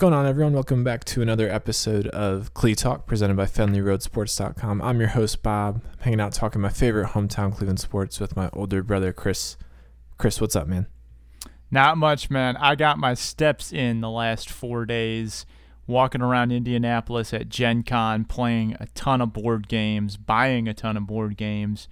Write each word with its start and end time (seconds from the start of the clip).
going 0.00 0.14
on, 0.14 0.24
everyone? 0.24 0.54
Welcome 0.54 0.82
back 0.82 1.04
to 1.04 1.20
another 1.20 1.46
episode 1.50 2.06
of 2.06 2.54
Clee 2.54 2.74
Talk 2.74 3.06
presented 3.06 3.36
by 3.36 3.44
FenleyRoadSports.com. 3.44 4.80
I'm 4.80 4.98
your 4.98 5.10
host, 5.10 5.42
Bob. 5.42 5.82
I'm 5.92 5.98
hanging 5.98 6.20
out 6.22 6.32
talking 6.32 6.62
my 6.62 6.70
favorite 6.70 7.08
hometown 7.08 7.54
Cleveland 7.54 7.80
sports 7.80 8.18
with 8.18 8.34
my 8.34 8.48
older 8.54 8.82
brother, 8.82 9.12
Chris. 9.12 9.58
Chris, 10.16 10.40
what's 10.40 10.56
up, 10.56 10.66
man? 10.66 10.86
Not 11.70 11.98
much, 11.98 12.30
man. 12.30 12.56
I 12.56 12.76
got 12.76 12.96
my 12.96 13.12
steps 13.12 13.74
in 13.74 14.00
the 14.00 14.08
last 14.08 14.48
four 14.48 14.86
days, 14.86 15.44
walking 15.86 16.22
around 16.22 16.50
Indianapolis 16.50 17.34
at 17.34 17.50
Gen 17.50 17.82
Con, 17.82 18.24
playing 18.24 18.78
a 18.80 18.86
ton 18.94 19.20
of 19.20 19.34
board 19.34 19.68
games, 19.68 20.16
buying 20.16 20.66
a 20.66 20.72
ton 20.72 20.96
of 20.96 21.06
board 21.06 21.36
games, 21.36 21.88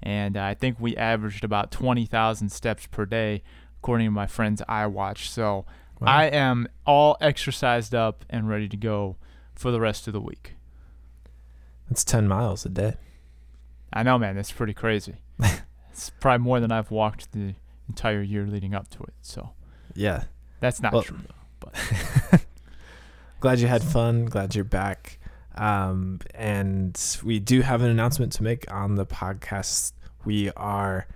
and 0.00 0.36
I 0.36 0.54
think 0.54 0.76
we 0.78 0.96
averaged 0.96 1.42
about 1.42 1.72
20,000 1.72 2.50
steps 2.50 2.86
per 2.86 3.04
day, 3.04 3.42
according 3.80 4.06
to 4.06 4.12
my 4.12 4.28
friend's 4.28 4.62
iWatch. 4.68 5.26
So 5.26 5.66
Wow. 6.00 6.08
I 6.08 6.24
am 6.24 6.68
all 6.86 7.16
exercised 7.20 7.94
up 7.94 8.24
and 8.30 8.48
ready 8.48 8.68
to 8.68 8.76
go 8.76 9.16
for 9.54 9.70
the 9.70 9.80
rest 9.80 10.06
of 10.06 10.12
the 10.12 10.20
week. 10.20 10.54
That's 11.88 12.04
10 12.04 12.28
miles 12.28 12.64
a 12.64 12.68
day. 12.68 12.94
I 13.92 14.02
know, 14.02 14.18
man. 14.18 14.36
That's 14.36 14.52
pretty 14.52 14.74
crazy. 14.74 15.16
it's 15.90 16.10
probably 16.20 16.44
more 16.44 16.60
than 16.60 16.70
I've 16.70 16.90
walked 16.90 17.32
the 17.32 17.54
entire 17.88 18.22
year 18.22 18.46
leading 18.46 18.74
up 18.74 18.88
to 18.90 19.02
it. 19.02 19.14
So, 19.22 19.50
yeah. 19.94 20.24
That's 20.60 20.80
not 20.80 20.92
well, 20.92 21.02
true, 21.02 21.18
though. 21.26 21.34
But 21.60 22.44
glad 23.40 23.58
you 23.58 23.66
had 23.66 23.82
fun. 23.82 24.26
Glad 24.26 24.54
you're 24.54 24.64
back. 24.64 25.18
Um, 25.56 26.20
and 26.34 27.00
we 27.24 27.40
do 27.40 27.62
have 27.62 27.82
an 27.82 27.90
announcement 27.90 28.32
to 28.34 28.42
make 28.42 28.70
on 28.70 28.94
the 28.94 29.06
podcast. 29.06 29.92
We 30.24 30.50
are 30.52 31.08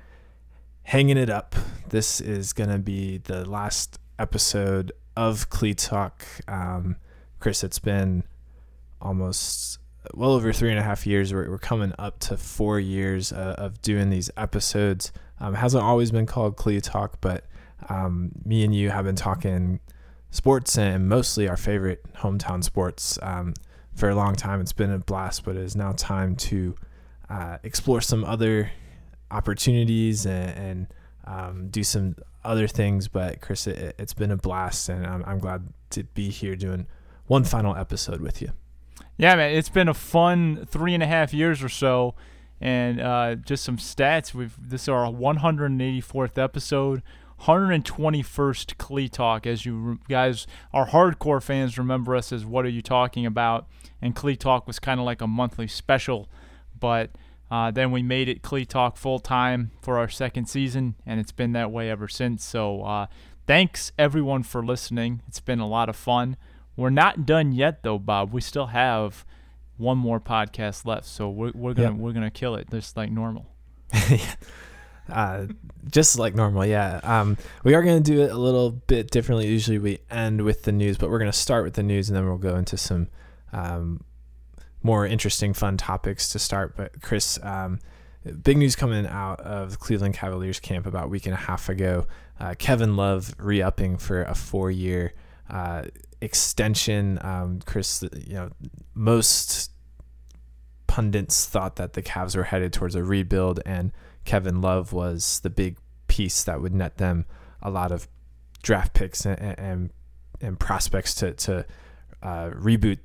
hanging 0.83 1.16
it 1.16 1.30
up. 1.30 1.55
This 1.91 2.21
is 2.21 2.52
going 2.52 2.71
to 2.71 2.79
be 2.79 3.19
the 3.19 3.49
last 3.49 3.99
episode 4.23 4.93
of 5.17 5.51
Clee 5.51 5.75
Talk. 5.75 6.25
Um, 6.47 6.97
Chris, 7.41 7.65
it's 7.65 7.80
been 7.80 8.23
almost 9.01 9.79
well 10.15 10.30
over 10.30 10.52
three 10.52 10.71
and 10.71 10.79
a 10.79 10.83
half 10.83 11.09
years. 11.09 11.35
We're, 11.35 11.51
we're 11.51 11.59
coming 11.59 11.93
up 11.99 12.21
to 12.21 12.37
four 12.37 12.79
years 12.79 13.33
uh, 13.33 13.57
of 13.59 13.83
doing 13.83 14.11
these 14.11 14.30
episodes. 14.37 15.11
Um, 15.41 15.55
hasn't 15.55 15.83
always 15.83 16.13
been 16.13 16.27
called 16.27 16.57
Clee 16.57 16.80
Talk, 16.80 17.21
but 17.21 17.45
um, 17.88 18.30
me 18.45 18.63
and 18.65 18.73
you 18.73 18.91
have 18.91 19.05
been 19.05 19.16
talking 19.16 19.80
sports 20.30 20.79
and 20.79 21.09
mostly 21.09 21.49
our 21.49 21.57
favorite 21.57 22.05
hometown 22.18 22.63
sports 22.63 23.18
um, 23.23 23.55
for 23.93 24.09
a 24.09 24.15
long 24.15 24.37
time. 24.37 24.61
It's 24.61 24.73
been 24.73 24.93
a 24.93 24.99
blast, 24.99 25.45
but 25.45 25.57
it 25.57 25.63
is 25.63 25.74
now 25.74 25.95
time 25.96 26.37
to 26.37 26.77
uh, 27.29 27.59
explore 27.65 28.01
some 28.01 28.24
other 28.24 28.71
opportunities 29.33 30.27
and, 30.27 30.57
and 30.57 30.87
um, 31.27 31.68
do 31.71 31.83
some 31.83 32.15
other 32.45 32.66
things. 32.66 33.09
But 33.09 33.40
Chris, 33.40 33.66
it, 33.66 33.95
has 33.98 34.15
been 34.15 34.30
a 34.30 34.37
blast, 34.37 34.88
and 34.88 35.07
I'm, 35.07 35.24
I'm 35.26 35.38
glad 35.38 35.68
to 35.90 36.04
be 36.04 36.30
here 36.30 36.57
doing 36.57 36.87
one 37.26 37.45
final 37.45 37.76
episode 37.76 38.21
with 38.21 38.43
you. 38.43 38.51
Yeah, 39.16 39.37
man, 39.37 39.54
it's 39.54 39.68
been 39.68 39.88
a 39.88 39.95
fun 39.95 40.66
three 40.68 40.95
and 40.95 41.02
a 41.02 41.07
half 41.07 41.34
years 41.34 41.62
or 41.62 41.68
so, 41.68 42.15
and 42.60 43.01
uh, 43.01 43.34
just 43.37 43.65
some 43.65 43.76
stats. 43.76 44.34
We've 44.34 44.57
this 44.60 44.82
is 44.82 44.88
our 44.88 45.07
184th 45.07 46.38
episode. 46.38 47.02
121st 47.43 48.79
Clee 48.79 49.09
Talk. 49.09 49.46
As 49.46 49.66
you 49.66 49.99
guys, 50.09 50.46
our 50.73 50.87
hardcore 50.87 51.43
fans, 51.43 51.77
remember 51.77 52.15
us 52.15 52.32
as 52.32 52.45
What 52.45 52.65
Are 52.65 52.71
You 52.71 52.82
Talking 52.82 53.27
About? 53.27 53.66
And 54.01 54.15
Clee 54.15 54.37
Talk 54.37 54.66
was 54.68 54.79
kind 54.79 55.01
of 55.01 55.06
like 55.06 55.21
a 55.21 55.27
monthly 55.27 55.66
special. 55.66 56.29
But 56.79 57.10
uh, 57.53 57.71
then 57.71 57.93
we 57.93 58.03
made 58.03 58.31
it 58.31 58.41
Clee 58.41 58.65
Talk 58.65 58.97
full 58.97 59.19
time 59.19 59.73
for 59.83 59.99
our 59.99 60.09
second 60.09 60.47
season, 60.47 60.95
and 61.05 61.21
it's 61.21 61.33
been 61.33 61.53
that 61.53 61.71
way 61.71 61.91
ever 61.91 62.09
since. 62.09 62.43
So 62.43 62.81
uh, 62.81 63.09
thanks 63.47 63.93
everyone 63.99 64.43
for 64.43 64.65
listening. 64.65 65.21
It's 65.28 65.39
been 65.39 65.61
a 65.61 65.69
lot 65.69 65.91
of 65.91 65.95
fun. 65.95 66.39
We're 66.77 66.89
not 66.89 67.27
done 67.27 67.53
yet 67.53 67.83
though, 67.83 67.99
Bob. 67.99 68.33
We 68.33 68.41
still 68.41 68.69
have 68.69 69.27
one 69.77 69.99
more 69.99 70.19
podcast 70.19 70.87
left, 70.87 71.05
so 71.05 71.28
we're, 71.28 71.53
we're 71.55 71.75
gonna 71.75 71.91
yep. 71.91 71.99
we're 71.99 72.12
gonna 72.12 72.31
kill 72.31 72.55
it 72.55 72.71
just 72.71 72.97
like 72.97 73.11
normal. 73.11 73.45
uh, 75.12 75.45
just 75.91 76.19
like 76.19 76.35
normal, 76.35 76.65
yeah. 76.65 77.01
Um, 77.03 77.37
we 77.65 77.75
are 77.75 77.83
going 77.83 78.03
to 78.03 78.12
do 78.12 78.23
it 78.23 78.31
a 78.31 78.39
little 78.39 78.71
bit 78.71 79.11
differently. 79.11 79.47
Usually 79.47 79.79
we 79.79 79.99
end 80.11 80.41
with 80.41 80.62
the 80.62 80.73
news, 80.73 80.97
but 80.97 81.11
we're 81.11 81.19
going 81.19 81.31
to 81.31 81.37
start 81.37 81.65
with 81.65 81.75
the 81.75 81.83
news 81.83 82.09
and 82.09 82.17
then 82.17 82.25
we'll 82.25 82.39
go 82.39 82.57
into 82.57 82.79
some 82.79 83.09
um, 83.53 84.01
more 84.82 85.06
interesting, 85.06 85.53
fun 85.54 85.76
topics 85.76 86.28
to 86.31 86.38
start. 86.38 86.76
But 86.76 87.00
Chris, 87.03 87.38
um, 87.43 87.78
big 88.43 88.59
news 88.59 88.76
coming 88.76 89.06
out 89.06 89.41
of 89.41 89.72
the 89.72 89.76
Cleveland 89.76 90.15
Cavaliers 90.15 90.60
camp 90.60 90.87
about 90.87 91.04
a 91.04 91.09
week 91.09 91.26
and 91.26 91.34
a 91.34 91.38
half 91.38 91.69
ago. 91.69 92.06
Uh, 92.38 92.54
Kevin 92.59 92.97
Love 92.97 93.34
re-upping 93.38 93.98
for 93.98 94.22
a 94.22 94.34
four-year 94.34 95.15
uh, 95.50 95.84
extension. 96.20 97.19
Um, 97.22 97.60
Chris, 97.65 98.03
you 98.26 98.34
know, 98.34 98.50
most 98.94 99.70
pundits 100.87 101.47
thought 101.47 101.76
that 101.76 101.94
the 101.94 102.03
Cavs 102.03 102.37
were 102.37 102.44
headed 102.44 102.72
towards 102.72 102.94
a 102.94 103.03
rebuild, 103.03 103.60
and 103.64 103.93
Kevin 104.25 104.60
Love 104.60 104.93
was 104.93 105.41
the 105.41 105.50
big 105.50 105.78
piece 106.06 106.44
that 106.44 106.60
would 106.60 106.75
net 106.75 106.99
them 106.99 107.25
a 107.62 107.70
lot 107.70 107.91
of 107.91 108.09
draft 108.62 108.93
picks 108.93 109.25
and 109.25 109.38
and, 109.59 109.91
and 110.41 110.60
prospects 110.60 111.14
to 111.14 111.32
to 111.32 111.64
uh, 112.22 112.50
reboot 112.50 112.99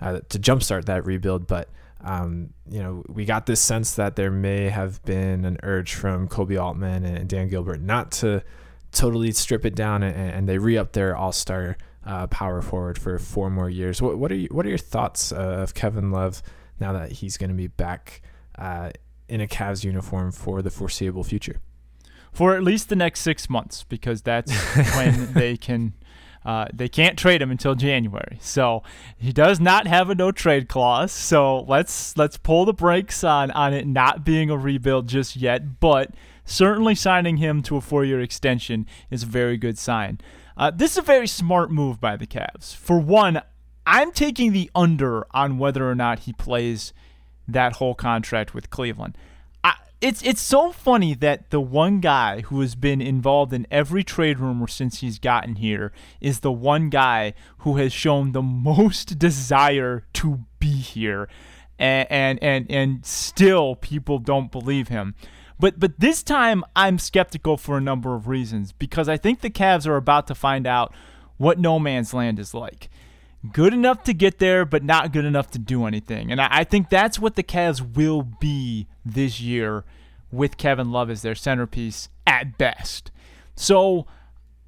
uh, 0.00 0.20
to 0.28 0.38
jumpstart 0.38 0.84
that 0.86 1.04
rebuild. 1.06 1.46
But 1.46 1.68
um, 2.02 2.50
you 2.70 2.80
know, 2.80 3.02
we 3.08 3.24
got 3.24 3.46
this 3.46 3.60
sense 3.60 3.94
that 3.96 4.16
there 4.16 4.30
may 4.30 4.68
have 4.68 5.02
been 5.04 5.44
an 5.44 5.58
urge 5.62 5.94
from 5.94 6.28
Koby 6.28 6.60
Altman 6.60 7.04
and 7.04 7.28
Dan 7.28 7.48
Gilbert 7.48 7.80
not 7.80 8.12
to 8.12 8.42
totally 8.92 9.32
strip 9.32 9.64
it 9.64 9.74
down, 9.74 10.02
and, 10.02 10.16
and 10.16 10.48
they 10.48 10.58
re-up 10.58 10.92
their 10.92 11.16
All-Star 11.16 11.76
uh, 12.06 12.26
power 12.28 12.62
forward 12.62 12.98
for 12.98 13.18
four 13.18 13.50
more 13.50 13.68
years. 13.68 14.00
What, 14.00 14.16
what 14.18 14.32
are 14.32 14.36
you, 14.36 14.48
what 14.50 14.64
are 14.64 14.68
your 14.68 14.78
thoughts 14.78 15.32
uh, 15.32 15.36
of 15.36 15.74
Kevin 15.74 16.10
Love 16.10 16.42
now 16.80 16.92
that 16.92 17.12
he's 17.12 17.36
going 17.36 17.50
to 17.50 17.56
be 17.56 17.66
back 17.66 18.22
uh, 18.56 18.90
in 19.28 19.40
a 19.40 19.46
Cavs 19.46 19.84
uniform 19.84 20.32
for 20.32 20.62
the 20.62 20.70
foreseeable 20.70 21.24
future? 21.24 21.60
For 22.32 22.54
at 22.54 22.62
least 22.62 22.88
the 22.88 22.96
next 22.96 23.20
six 23.20 23.50
months, 23.50 23.84
because 23.84 24.22
that's 24.22 24.52
when 24.96 25.32
they 25.32 25.56
can 25.56 25.94
uh, 26.44 26.66
they 26.72 26.88
can't 26.88 27.18
trade 27.18 27.42
him 27.42 27.50
until 27.50 27.74
January, 27.74 28.38
so 28.40 28.82
he 29.16 29.32
does 29.32 29.60
not 29.60 29.86
have 29.86 30.10
a 30.10 30.14
no 30.14 30.32
trade 30.32 30.68
clause. 30.68 31.12
So 31.12 31.60
let's 31.60 32.16
let's 32.16 32.36
pull 32.36 32.64
the 32.64 32.72
brakes 32.72 33.24
on 33.24 33.50
on 33.50 33.74
it 33.74 33.86
not 33.86 34.24
being 34.24 34.50
a 34.50 34.56
rebuild 34.56 35.08
just 35.08 35.36
yet. 35.36 35.80
But 35.80 36.12
certainly 36.44 36.94
signing 36.94 37.38
him 37.38 37.62
to 37.62 37.76
a 37.76 37.80
four 37.80 38.04
year 38.04 38.20
extension 38.20 38.86
is 39.10 39.22
a 39.22 39.26
very 39.26 39.56
good 39.56 39.78
sign. 39.78 40.20
Uh, 40.56 40.70
this 40.70 40.92
is 40.92 40.98
a 40.98 41.02
very 41.02 41.28
smart 41.28 41.70
move 41.70 42.00
by 42.00 42.16
the 42.16 42.26
Cavs. 42.26 42.74
For 42.74 42.98
one, 42.98 43.42
I'm 43.86 44.10
taking 44.12 44.52
the 44.52 44.70
under 44.74 45.26
on 45.30 45.58
whether 45.58 45.88
or 45.88 45.94
not 45.94 46.20
he 46.20 46.32
plays 46.32 46.92
that 47.46 47.74
whole 47.74 47.94
contract 47.94 48.54
with 48.54 48.68
Cleveland 48.68 49.16
it's 50.00 50.22
it's 50.22 50.40
so 50.40 50.70
funny 50.70 51.14
that 51.14 51.50
the 51.50 51.60
one 51.60 52.00
guy 52.00 52.42
who 52.42 52.60
has 52.60 52.74
been 52.74 53.00
involved 53.00 53.52
in 53.52 53.66
every 53.70 54.04
trade 54.04 54.38
rumor 54.38 54.68
since 54.68 55.00
he's 55.00 55.18
gotten 55.18 55.56
here 55.56 55.92
is 56.20 56.40
the 56.40 56.52
one 56.52 56.88
guy 56.88 57.34
who 57.58 57.76
has 57.78 57.92
shown 57.92 58.32
the 58.32 58.42
most 58.42 59.18
desire 59.18 60.04
to 60.12 60.40
be 60.60 60.76
here 60.76 61.28
and 61.78 62.06
and 62.10 62.42
and, 62.42 62.70
and 62.70 63.06
still 63.06 63.74
people 63.76 64.18
don't 64.18 64.52
believe 64.52 64.88
him. 64.88 65.14
But 65.58 65.80
but 65.80 65.98
this 65.98 66.22
time 66.22 66.62
I'm 66.76 66.98
skeptical 66.98 67.56
for 67.56 67.76
a 67.76 67.80
number 67.80 68.14
of 68.14 68.28
reasons 68.28 68.72
because 68.72 69.08
I 69.08 69.16
think 69.16 69.40
the 69.40 69.50
Cavs 69.50 69.86
are 69.86 69.96
about 69.96 70.28
to 70.28 70.34
find 70.34 70.66
out 70.66 70.94
what 71.38 71.58
no 71.58 71.78
man's 71.78 72.14
land 72.14 72.38
is 72.38 72.54
like 72.54 72.88
good 73.52 73.72
enough 73.72 74.02
to 74.04 74.12
get 74.12 74.38
there, 74.38 74.64
but 74.64 74.82
not 74.82 75.12
good 75.12 75.24
enough 75.24 75.50
to 75.52 75.58
do 75.58 75.86
anything. 75.86 76.30
And 76.30 76.40
I, 76.40 76.48
I 76.50 76.64
think 76.64 76.90
that's 76.90 77.18
what 77.18 77.36
the 77.36 77.42
Cavs 77.42 77.96
will 77.96 78.22
be 78.22 78.88
this 79.04 79.40
year 79.40 79.84
with 80.30 80.56
Kevin 80.56 80.90
Love 80.90 81.10
as 81.10 81.22
their 81.22 81.34
centerpiece 81.34 82.08
at 82.26 82.58
best. 82.58 83.10
So 83.54 84.06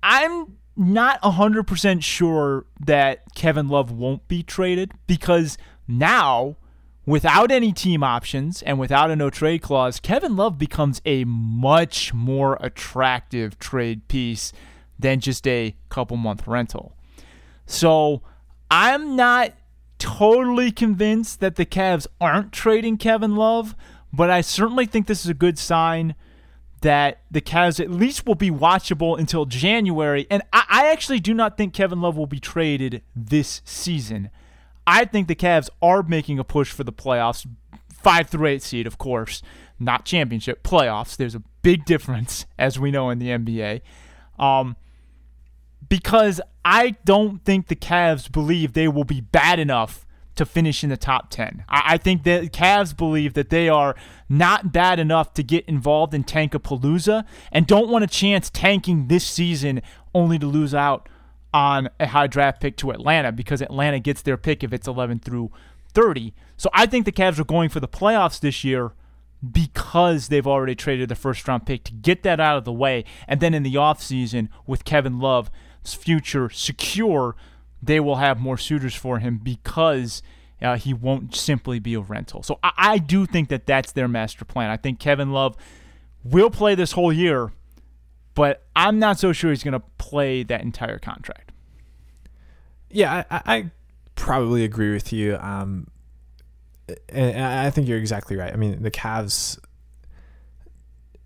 I'm 0.03 0.57
not 0.77 1.21
100% 1.23 2.03
sure 2.03 2.65
that 2.81 3.35
Kevin 3.35 3.69
Love 3.69 3.91
won't 3.91 4.27
be 4.29 4.43
traded 4.43 4.93
because 5.07 5.59
now, 5.87 6.57
without 7.05 7.51
any 7.51 7.73
team 7.73 8.03
options 8.03 8.63
and 8.63 8.79
without 8.79 9.11
a 9.11 9.17
no 9.17 9.31
trade 9.31 9.63
clause, 9.63 10.01
Kevin 10.01 10.37
Love 10.37 10.59
becomes 10.59 11.03
a 11.05 11.25
much 11.25 12.15
more 12.15 12.57
attractive 12.61 13.59
trade 13.59 14.07
piece 14.09 14.53
than 14.99 15.21
just 15.21 15.47
a 15.47 15.75
couple 15.89 16.17
month 16.17 16.47
rental. 16.47 16.95
So 17.67 18.23
I'm 18.71 19.17
not 19.17 19.53
totally 19.99 20.71
convinced 20.71 21.41
that 21.41 21.57
the 21.57 21.67
Cavs 21.67 22.07
aren't 22.21 22.53
trading 22.53 22.97
Kevin 22.97 23.37
Love, 23.37 23.75
but 24.13 24.31
I 24.31 24.41
certainly 24.41 24.87
think 24.87 25.07
this 25.07 25.25
is 25.25 25.31
a 25.31 25.35
good 25.35 25.59
sign 25.59 26.15
that 26.81 27.21
the 27.31 27.41
Cavs 27.41 27.79
at 27.79 27.91
least 27.91 28.27
will 28.27 28.35
be 28.35 28.51
watchable 28.51 29.19
until 29.19 29.45
January. 29.45 30.27
And 30.31 30.43
I, 30.53 30.65
I 30.69 30.91
actually 30.91 31.21
do 31.21 31.35
not 31.35 31.57
think 31.57 31.75
Kevin 31.75 32.01
Love 32.01 32.17
will 32.17 32.27
be 32.27 32.41
traded 32.41 33.03
this 33.15 33.61
season. 33.65 34.31
I 34.87 35.05
think 35.05 35.29
the 35.29 35.35
Cavs 35.35 35.69
are 35.83 36.03
making 36.03 36.39
a 36.39 36.45
push 36.45 36.73
for 36.73 36.85
the 36.85 36.93
playoffs, 36.93 37.47
five 37.93 38.29
through 38.29 38.47
eight 38.47 38.63
seed, 38.63 38.87
of 38.87 38.99
course, 38.99 39.43
not 39.79 40.05
championship, 40.05 40.63
playoffs. 40.63 41.17
There's 41.17 41.35
a 41.35 41.43
big 41.63 41.85
difference, 41.85 42.47
as 42.59 42.79
we 42.79 42.91
know 42.91 43.11
in 43.11 43.19
the 43.19 43.29
NBA. 43.29 43.83
Um, 44.39 44.77
because 45.89 46.41
I 46.65 46.97
don't 47.05 47.45
think 47.45 47.69
the 47.69 47.77
Cavs 47.77 48.31
believe 48.31 48.73
they 48.73 48.89
will 48.89 49.05
be 49.05 49.21
bad 49.21 49.59
enough 49.59 50.07
to 50.37 50.47
finish 50.47 50.83
in 50.83 50.91
the 50.91 50.97
top 50.97 51.31
10. 51.31 51.65
I, 51.69 51.83
I 51.95 51.97
think 51.99 52.23
that 52.25 52.53
Cavs 52.53 52.97
believe 52.97 53.35
that 53.35 53.51
they 53.51 53.69
are 53.69 53.95
not 54.29 54.73
bad 54.73 54.99
enough 54.99 55.35
to 55.35 55.43
get 55.43 55.65
involved 55.67 56.15
in 56.15 56.25
Tankapalooza 56.25 57.25
and 57.53 57.67
don't 57.67 57.89
want 57.89 58.05
a 58.05 58.07
chance 58.07 58.49
tanking 58.49 59.09
this 59.09 59.27
season 59.27 59.83
only 60.15 60.39
to 60.39 60.47
lose 60.47 60.75
out 60.75 61.09
on 61.53 61.91
a 61.99 62.07
high 62.07 62.27
draft 62.27 62.61
pick 62.61 62.77
to 62.77 62.91
Atlanta 62.91 63.33
because 63.33 63.61
Atlanta 63.61 63.99
gets 63.99 64.23
their 64.23 64.37
pick 64.37 64.63
if 64.63 64.73
it's 64.73 64.87
11 64.87 65.19
through 65.19 65.51
30. 65.93 66.33
So 66.57 66.71
I 66.73 66.87
think 66.87 67.05
the 67.05 67.13
Cavs 67.13 67.39
are 67.39 67.45
going 67.45 67.69
for 67.69 67.81
the 67.81 67.89
playoffs 67.89 68.41
this 68.41 68.65
year 68.65 68.93
because 69.53 70.29
they've 70.29 70.47
already 70.47 70.75
traded 70.75 71.09
the 71.09 71.15
first 71.15 71.47
round 71.49 71.67
pick 71.67 71.85
to 71.85 71.93
get 71.93 72.23
that 72.23 72.41
out 72.41 72.59
of 72.59 72.65
the 72.65 72.73
way. 72.73 73.05
And 73.27 73.41
then 73.41 73.55
in 73.55 73.63
the 73.63 73.75
offseason, 73.75 74.49
with 74.67 74.85
Kevin 74.85 75.19
Love's 75.19 75.51
future 75.85 76.51
secure, 76.51 77.37
they 77.83 78.01
will 78.01 78.17
have 78.17 78.39
more 78.41 78.59
suitors 78.59 78.95
for 78.95 79.19
him 79.19 79.41
because 79.43 80.23
uh, 80.63 80.77
he 80.77 80.93
won't 80.93 81.35
simply 81.35 81.79
be 81.79 81.95
a 81.95 82.01
rental. 82.01 82.43
So 82.43 82.59
I, 82.63 82.73
I 82.77 82.99
do 82.99 83.27
think 83.27 83.49
that 83.49 83.67
that's 83.67 83.93
their 83.93 84.09
master 84.09 84.45
plan. 84.45 84.71
I 84.71 84.77
think 84.77 84.99
Kevin 84.99 85.33
Love 85.33 85.57
will 86.25 86.51
play 86.51 86.75
this 86.75 86.93
whole 86.93 87.13
year, 87.13 87.53
but 88.35 88.67
I'm 88.77 88.99
not 88.99 89.19
so 89.19 89.33
sure 89.33 89.51
he's 89.51 89.63
going 89.63 89.73
to 89.73 89.83
play 89.99 90.43
that 90.45 90.63
entire 90.63 90.99
contract. 90.99 91.53
Yeah, 92.91 93.25
I, 93.31 93.43
I 93.47 93.71
probably 94.17 94.65
agree 94.65 94.93
with 94.93 95.13
you. 95.13 95.37
Um, 95.37 95.87
and 97.09 97.43
I 97.43 97.71
think 97.71 97.89
you're 97.89 97.99
exactly 97.99 98.37
right. 98.37 98.53
I 98.53 98.57
mean, 98.57 98.83
the 98.83 98.91
Cavs 98.91 99.59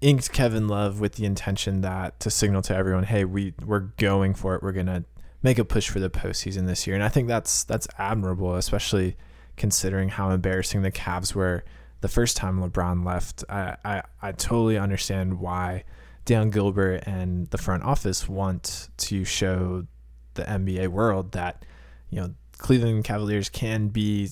inked 0.04 0.32
Kevin 0.32 0.68
Love 0.68 1.00
with 1.00 1.14
the 1.14 1.24
intention 1.24 1.80
that 1.80 2.20
to 2.20 2.30
signal 2.30 2.60
to 2.62 2.76
everyone, 2.76 3.04
hey, 3.04 3.24
we 3.24 3.54
we're 3.64 3.80
going 3.96 4.34
for 4.34 4.54
it. 4.54 4.62
We're 4.62 4.72
gonna 4.72 5.04
make 5.42 5.58
a 5.58 5.64
push 5.64 5.88
for 5.88 5.98
the 5.98 6.10
postseason 6.10 6.66
this 6.66 6.86
year, 6.86 6.94
and 6.94 7.02
I 7.02 7.08
think 7.08 7.26
that's 7.26 7.64
that's 7.64 7.88
admirable, 7.98 8.54
especially 8.54 9.16
considering 9.56 10.10
how 10.10 10.30
embarrassing 10.30 10.82
the 10.82 10.92
Cavs 10.92 11.34
were 11.34 11.64
the 12.02 12.08
first 12.08 12.36
time 12.36 12.60
LeBron 12.60 13.04
left. 13.04 13.44
I 13.48 13.76
I, 13.82 14.02
I 14.20 14.32
totally 14.32 14.76
understand 14.76 15.40
why 15.40 15.84
Dan 16.26 16.50
Gilbert 16.50 17.04
and 17.06 17.48
the 17.48 17.58
front 17.58 17.82
office 17.82 18.28
want 18.28 18.90
to 18.98 19.24
show 19.24 19.86
the 20.34 20.42
NBA 20.42 20.88
world 20.88 21.32
that 21.32 21.64
you 22.10 22.20
know 22.20 22.34
Cleveland 22.58 23.04
Cavaliers 23.04 23.48
can 23.48 23.88
be 23.88 24.28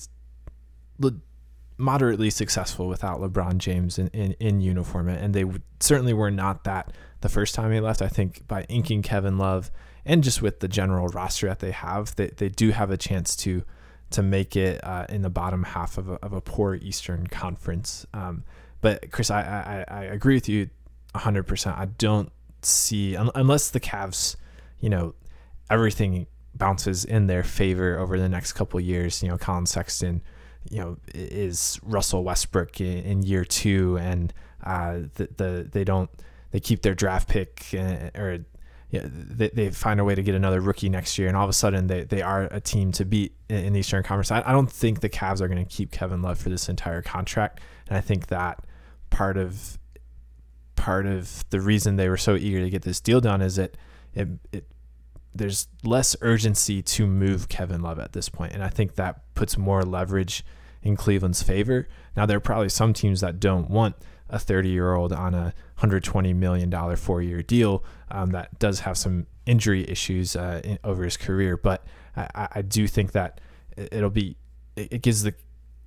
moderately 1.77 2.29
successful 2.29 2.87
without 2.87 3.19
LeBron 3.19 3.57
James 3.57 3.97
in, 3.97 4.07
in, 4.09 4.33
in 4.39 4.61
uniform. 4.61 5.09
And 5.09 5.33
they 5.33 5.45
certainly 5.79 6.13
were 6.13 6.31
not 6.31 6.63
that 6.65 6.93
the 7.21 7.29
first 7.29 7.55
time 7.55 7.71
he 7.71 7.79
left. 7.79 8.01
I 8.01 8.07
think 8.07 8.47
by 8.47 8.63
inking 8.63 9.01
Kevin 9.01 9.37
Love 9.37 9.71
and 10.05 10.23
just 10.23 10.41
with 10.41 10.59
the 10.59 10.67
general 10.67 11.07
roster 11.07 11.47
that 11.47 11.59
they 11.59 11.71
have, 11.71 12.15
they, 12.15 12.27
they 12.27 12.49
do 12.49 12.71
have 12.71 12.91
a 12.91 12.97
chance 12.97 13.35
to 13.37 13.63
to 14.11 14.21
make 14.21 14.55
it 14.55 14.79
uh, 14.83 15.07
in 15.09 15.23
the 15.23 15.29
bottom 15.29 15.63
half 15.63 15.97
of 15.97 16.07
a, 16.07 16.13
of 16.23 16.33
a 16.33 16.41
poor 16.41 16.75
Eastern 16.75 17.25
Conference. 17.25 18.05
Um, 18.13 18.43
but 18.79 19.11
Chris, 19.11 19.31
I, 19.31 19.85
I, 19.89 20.01
I 20.01 20.03
agree 20.03 20.35
with 20.35 20.47
you 20.47 20.69
100%. 21.15 21.75
I 21.75 21.85
don't 21.85 22.31
see, 22.61 23.15
unless 23.15 23.71
the 23.71 23.79
Cavs, 23.79 24.35
you 24.79 24.89
know, 24.89 25.15
everything 25.67 26.27
bounces 26.53 27.05
in 27.05 27.25
their 27.25 27.43
favor 27.43 27.97
over 27.97 28.19
the 28.19 28.29
next 28.29 28.53
couple 28.53 28.79
years, 28.79 29.23
you 29.23 29.29
know, 29.29 29.37
Collin 29.37 29.65
Sexton, 29.65 30.21
you 30.69 30.79
know 30.79 30.97
is 31.13 31.79
Russell 31.83 32.23
Westbrook 32.23 32.79
in, 32.81 32.99
in 32.99 33.23
year 33.23 33.45
two, 33.45 33.97
and 33.97 34.33
uh, 34.63 34.99
the, 35.15 35.29
the 35.35 35.69
they 35.71 35.83
don't 35.83 36.09
they 36.51 36.59
keep 36.59 36.81
their 36.81 36.95
draft 36.95 37.27
pick 37.27 37.67
uh, 37.73 38.09
or 38.15 38.39
yeah, 38.93 39.01
they, 39.11 39.49
they 39.49 39.71
find 39.71 39.99
a 39.99 40.03
way 40.03 40.13
to 40.13 40.21
get 40.21 40.35
another 40.35 40.61
rookie 40.61 40.87
next 40.87 41.17
year, 41.17 41.27
and 41.27 41.35
all 41.35 41.43
of 41.43 41.49
a 41.49 41.53
sudden 41.53 41.87
they, 41.87 42.03
they 42.03 42.21
are 42.21 42.43
a 42.51 42.61
team 42.61 42.91
to 42.91 43.03
beat 43.03 43.33
in, 43.49 43.65
in 43.65 43.73
the 43.73 43.79
Eastern 43.79 44.03
Conference. 44.03 44.29
I, 44.29 44.43
I 44.45 44.51
don't 44.51 44.71
think 44.71 44.99
the 44.99 45.09
Cavs 45.09 45.41
are 45.41 45.47
going 45.47 45.65
to 45.65 45.75
keep 45.75 45.91
Kevin 45.91 46.21
Love 46.21 46.37
for 46.37 46.49
this 46.49 46.69
entire 46.69 47.01
contract, 47.01 47.59
and 47.87 47.97
I 47.97 48.01
think 48.01 48.27
that 48.27 48.63
part 49.09 49.35
of 49.35 49.79
part 50.75 51.07
of 51.07 51.43
the 51.49 51.59
reason 51.59 51.95
they 51.95 52.07
were 52.07 52.17
so 52.17 52.35
eager 52.35 52.61
to 52.61 52.69
get 52.69 52.83
this 52.83 52.99
deal 52.99 53.19
done 53.19 53.41
is 53.41 53.55
that 53.55 53.77
it, 54.13 54.27
it 54.51 54.67
there's 55.33 55.67
less 55.83 56.15
urgency 56.21 56.83
to 56.83 57.07
move 57.07 57.49
Kevin 57.49 57.81
Love 57.81 57.97
at 57.97 58.13
this 58.13 58.29
point, 58.29 58.53
and 58.53 58.63
I 58.63 58.69
think 58.69 58.93
that 58.93 59.22
puts 59.35 59.57
more 59.57 59.83
leverage 59.83 60.45
in 60.81 60.95
Cleveland's 60.95 61.43
favor. 61.43 61.87
Now 62.15 62.25
there 62.25 62.37
are 62.37 62.41
probably 62.41 62.69
some 62.69 62.93
teams 62.93 63.21
that 63.21 63.39
don't 63.39 63.69
want 63.69 63.95
a 64.29 64.39
30 64.39 64.69
year 64.69 64.93
old 64.93 65.13
on 65.13 65.33
a 65.33 65.53
120 65.77 66.33
million 66.33 66.69
dollar 66.69 66.95
four 66.95 67.21
year 67.21 67.41
deal 67.41 67.83
um, 68.09 68.31
that 68.31 68.57
does 68.59 68.81
have 68.81 68.97
some 68.97 69.27
injury 69.45 69.87
issues 69.89 70.35
uh, 70.35 70.61
in, 70.63 70.79
over 70.83 71.03
his 71.03 71.17
career, 71.17 71.57
but 71.57 71.85
I, 72.15 72.47
I, 72.55 72.61
do 72.61 72.87
think 72.87 73.11
that 73.11 73.41
it'll 73.75 74.09
be 74.09 74.37
it 74.75 75.01
gives 75.01 75.23
the 75.23 75.33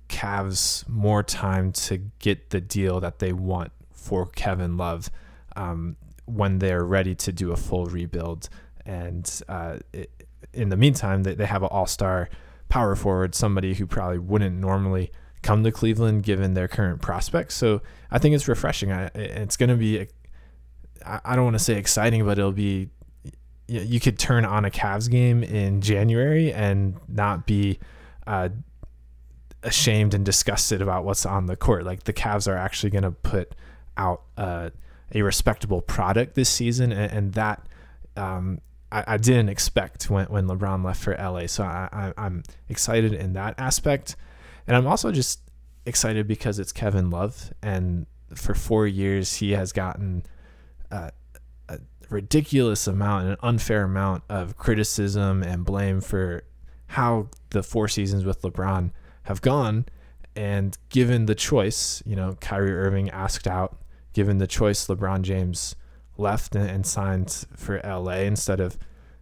Cavs 0.09 0.87
more 0.87 1.23
time 1.23 1.71
to 1.73 1.97
get 2.19 2.51
the 2.51 2.61
deal 2.61 2.99
that 2.99 3.19
they 3.19 3.33
want 3.33 3.71
for 3.91 4.27
Kevin 4.27 4.77
Love 4.77 5.09
um, 5.55 5.97
when 6.25 6.59
they're 6.59 6.85
ready 6.85 7.15
to 7.15 7.31
do 7.31 7.51
a 7.51 7.57
full 7.57 7.87
rebuild 7.87 8.49
and 8.85 9.41
uh, 9.49 9.77
it, 9.91 10.11
in 10.53 10.69
the 10.69 10.77
meantime, 10.77 11.23
they, 11.23 11.35
they 11.35 11.45
have 11.45 11.63
an 11.63 11.69
all 11.71 11.85
star 11.85 12.29
power 12.69 12.95
forward, 12.95 13.35
somebody 13.35 13.73
who 13.73 13.85
probably 13.85 14.19
wouldn't 14.19 14.55
normally 14.55 15.11
come 15.41 15.63
to 15.63 15.71
Cleveland 15.71 16.23
given 16.23 16.53
their 16.53 16.67
current 16.67 17.01
prospects. 17.01 17.55
So 17.55 17.81
I 18.11 18.19
think 18.19 18.35
it's 18.35 18.47
refreshing. 18.47 18.91
I, 18.91 19.05
it's 19.15 19.55
going 19.55 19.69
to 19.69 19.75
be, 19.75 20.07
I 21.05 21.35
don't 21.35 21.45
want 21.45 21.55
to 21.55 21.63
say 21.63 21.77
exciting, 21.77 22.25
but 22.25 22.37
it'll 22.37 22.51
be, 22.51 22.89
you 23.67 23.99
could 23.99 24.17
turn 24.17 24.45
on 24.45 24.65
a 24.65 24.69
Cavs 24.69 25.09
game 25.09 25.43
in 25.43 25.81
January 25.81 26.53
and 26.53 26.95
not 27.07 27.45
be 27.45 27.79
uh, 28.25 28.49
ashamed 29.63 30.13
and 30.13 30.25
disgusted 30.25 30.81
about 30.81 31.03
what's 31.03 31.25
on 31.25 31.45
the 31.45 31.55
court. 31.55 31.85
Like 31.85 32.03
the 32.03 32.13
Cavs 32.13 32.47
are 32.47 32.57
actually 32.57 32.89
going 32.89 33.03
to 33.03 33.11
put 33.11 33.53
out 33.97 34.23
uh, 34.37 34.69
a 35.13 35.21
respectable 35.21 35.81
product 35.81 36.35
this 36.35 36.49
season, 36.49 36.91
and, 36.91 37.11
and 37.11 37.33
that 37.33 37.67
um, 38.15 38.59
I, 38.91 39.03
I 39.07 39.17
didn't 39.17 39.49
expect 39.49 40.09
when, 40.09 40.25
when 40.27 40.47
LeBron 40.47 40.83
left 40.83 41.01
for 41.03 41.15
LA. 41.15 41.47
So 41.47 41.63
I, 41.63 41.89
I, 41.91 42.13
I'm 42.17 42.43
excited 42.69 43.13
in 43.13 43.33
that 43.33 43.55
aspect. 43.57 44.15
And 44.65 44.75
I'm 44.75 44.87
also 44.87 45.11
just 45.11 45.41
excited 45.85 46.27
because 46.27 46.59
it's 46.59 46.71
Kevin 46.71 47.09
Love. 47.09 47.53
And 47.61 48.05
for 48.35 48.53
four 48.53 48.87
years, 48.87 49.35
he 49.35 49.51
has 49.51 49.71
gotten 49.71 50.23
a 50.91 51.11
ridiculous 52.09 52.87
amount, 52.87 53.27
an 53.27 53.37
unfair 53.41 53.83
amount 53.83 54.23
of 54.29 54.57
criticism 54.57 55.43
and 55.43 55.65
blame 55.65 56.01
for 56.01 56.43
how 56.87 57.29
the 57.49 57.63
four 57.63 57.87
seasons 57.87 58.23
with 58.23 58.41
LeBron 58.41 58.91
have 59.23 59.41
gone. 59.41 59.85
And 60.35 60.77
given 60.89 61.25
the 61.25 61.35
choice, 61.35 62.01
you 62.05 62.15
know, 62.15 62.37
Kyrie 62.39 62.71
Irving 62.71 63.09
asked 63.09 63.47
out, 63.47 63.81
given 64.13 64.37
the 64.37 64.47
choice, 64.47 64.87
LeBron 64.87 65.21
James 65.21 65.75
left 66.19 66.55
and, 66.55 66.69
and 66.69 66.85
signed 66.85 67.45
for 67.55 67.81
LA 67.83 68.21
instead 68.21 68.59
of 68.59 68.77